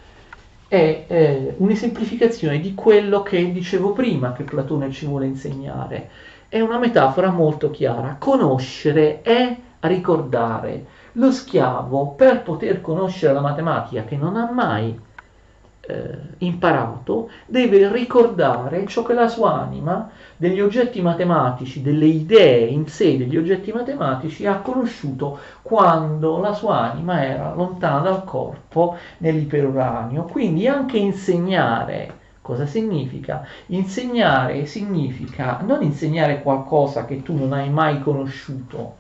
è 0.68 1.06
eh, 1.08 1.54
un'esemplificazione 1.58 2.60
di 2.60 2.76
quello 2.76 3.24
che 3.24 3.52
dicevo 3.52 3.92
prima 3.92 4.34
che 4.34 4.44
Platone 4.44 4.92
ci 4.92 5.06
vuole 5.06 5.26
insegnare. 5.26 6.10
È 6.48 6.60
una 6.60 6.80
metafora 6.80 7.30
molto 7.32 7.70
chiara. 7.72 8.16
Conoscere 8.20 9.22
è 9.22 9.56
ricordare. 9.82 10.86
Lo 11.14 11.32
schiavo, 11.32 12.10
per 12.10 12.44
poter 12.44 12.82
conoscere 12.82 13.34
la 13.34 13.42
matematica 13.42 14.04
che 14.04 14.16
non 14.16 14.36
ha 14.36 14.50
mai 14.52 15.00
eh, 15.82 16.18
imparato, 16.40 17.30
deve 17.46 17.92
ricordare 17.92 18.86
ciò 18.86 19.04
che 19.04 19.14
la 19.14 19.28
sua 19.28 19.60
anima 19.60 20.10
degli 20.38 20.62
oggetti 20.62 21.02
matematici, 21.02 21.82
delle 21.82 22.06
idee 22.06 22.66
in 22.68 22.88
sé 22.88 23.18
degli 23.18 23.38
oggetti 23.38 23.72
matematici 23.72 24.46
ha 24.46 24.60
conosciuto 24.60 25.40
quando 25.62 26.40
la 26.40 26.54
sua 26.54 26.92
anima 26.92 27.26
era 27.26 27.54
lontana 27.54 28.00
dal 28.02 28.24
corpo 28.24 28.98
nell'iperuranio. 29.18 30.24
Quindi 30.24 30.68
anche 30.68 30.98
insegnare 30.98 32.18
Cosa 32.50 32.66
significa? 32.66 33.46
Insegnare 33.68 34.66
significa 34.66 35.60
non 35.62 35.84
insegnare 35.84 36.42
qualcosa 36.42 37.06
che 37.06 37.22
tu 37.22 37.36
non 37.38 37.54
hai 37.54 37.70
mai 37.70 38.02
conosciuto, 38.02 38.96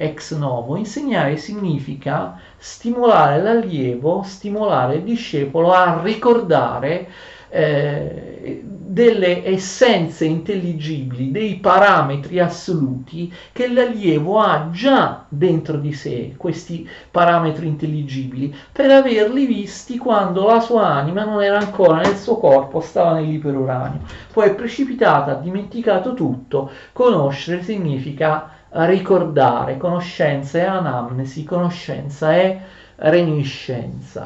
ex 0.00 0.34
novo, 0.34 0.76
insegnare 0.76 1.36
significa 1.36 2.40
stimolare 2.56 3.42
l'allievo, 3.42 4.22
stimolare 4.24 4.96
il 4.96 5.02
discepolo 5.02 5.72
a 5.72 6.00
ricordare 6.02 7.08
eh, 7.50 8.62
delle 8.64 9.46
essenze 9.46 10.24
intelligibili, 10.24 11.30
dei 11.30 11.56
parametri 11.56 12.38
assoluti 12.38 13.32
che 13.52 13.68
l'allievo 13.68 14.40
ha 14.40 14.70
già 14.72 15.26
dentro 15.28 15.76
di 15.76 15.92
sé, 15.92 16.34
questi 16.36 16.88
parametri 17.10 17.66
intelligibili, 17.66 18.54
per 18.72 18.90
averli 18.90 19.44
visti 19.44 19.98
quando 19.98 20.46
la 20.46 20.60
sua 20.60 20.86
anima 20.86 21.24
non 21.24 21.42
era 21.42 21.58
ancora 21.58 22.00
nel 22.00 22.16
suo 22.16 22.38
corpo, 22.38 22.80
stava 22.80 23.14
nell'iperuranio. 23.14 24.00
Poi 24.32 24.48
è 24.48 24.54
precipitata, 24.54 25.32
ha 25.32 25.40
dimenticato 25.40 26.14
tutto, 26.14 26.70
conoscere 26.92 27.62
significa 27.62 28.58
ricordare, 28.72 29.76
conoscenza 29.76 30.58
è 30.58 30.64
anamnesi, 30.64 31.44
conoscenza 31.44 32.32
è 32.34 32.60
reminiscenza. 32.96 34.22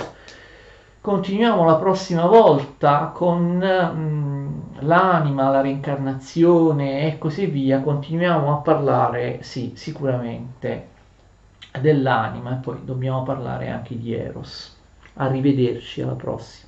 Continuiamo 1.00 1.64
la 1.66 1.76
prossima 1.76 2.26
volta 2.26 3.10
con 3.14 3.58
mm, 3.62 4.80
l'anima, 4.80 5.50
la 5.50 5.60
reincarnazione 5.60 7.06
e 7.06 7.18
così 7.18 7.46
via. 7.46 7.80
Continuiamo 7.80 8.52
a 8.52 8.60
parlare, 8.60 9.42
sì, 9.42 9.72
sicuramente 9.76 10.88
dell'anima 11.80 12.54
e 12.54 12.60
poi 12.60 12.78
dobbiamo 12.84 13.22
parlare 13.22 13.68
anche 13.68 13.98
di 13.98 14.14
Eros. 14.14 14.78
Arrivederci 15.14 16.00
alla 16.00 16.14
prossima. 16.14 16.63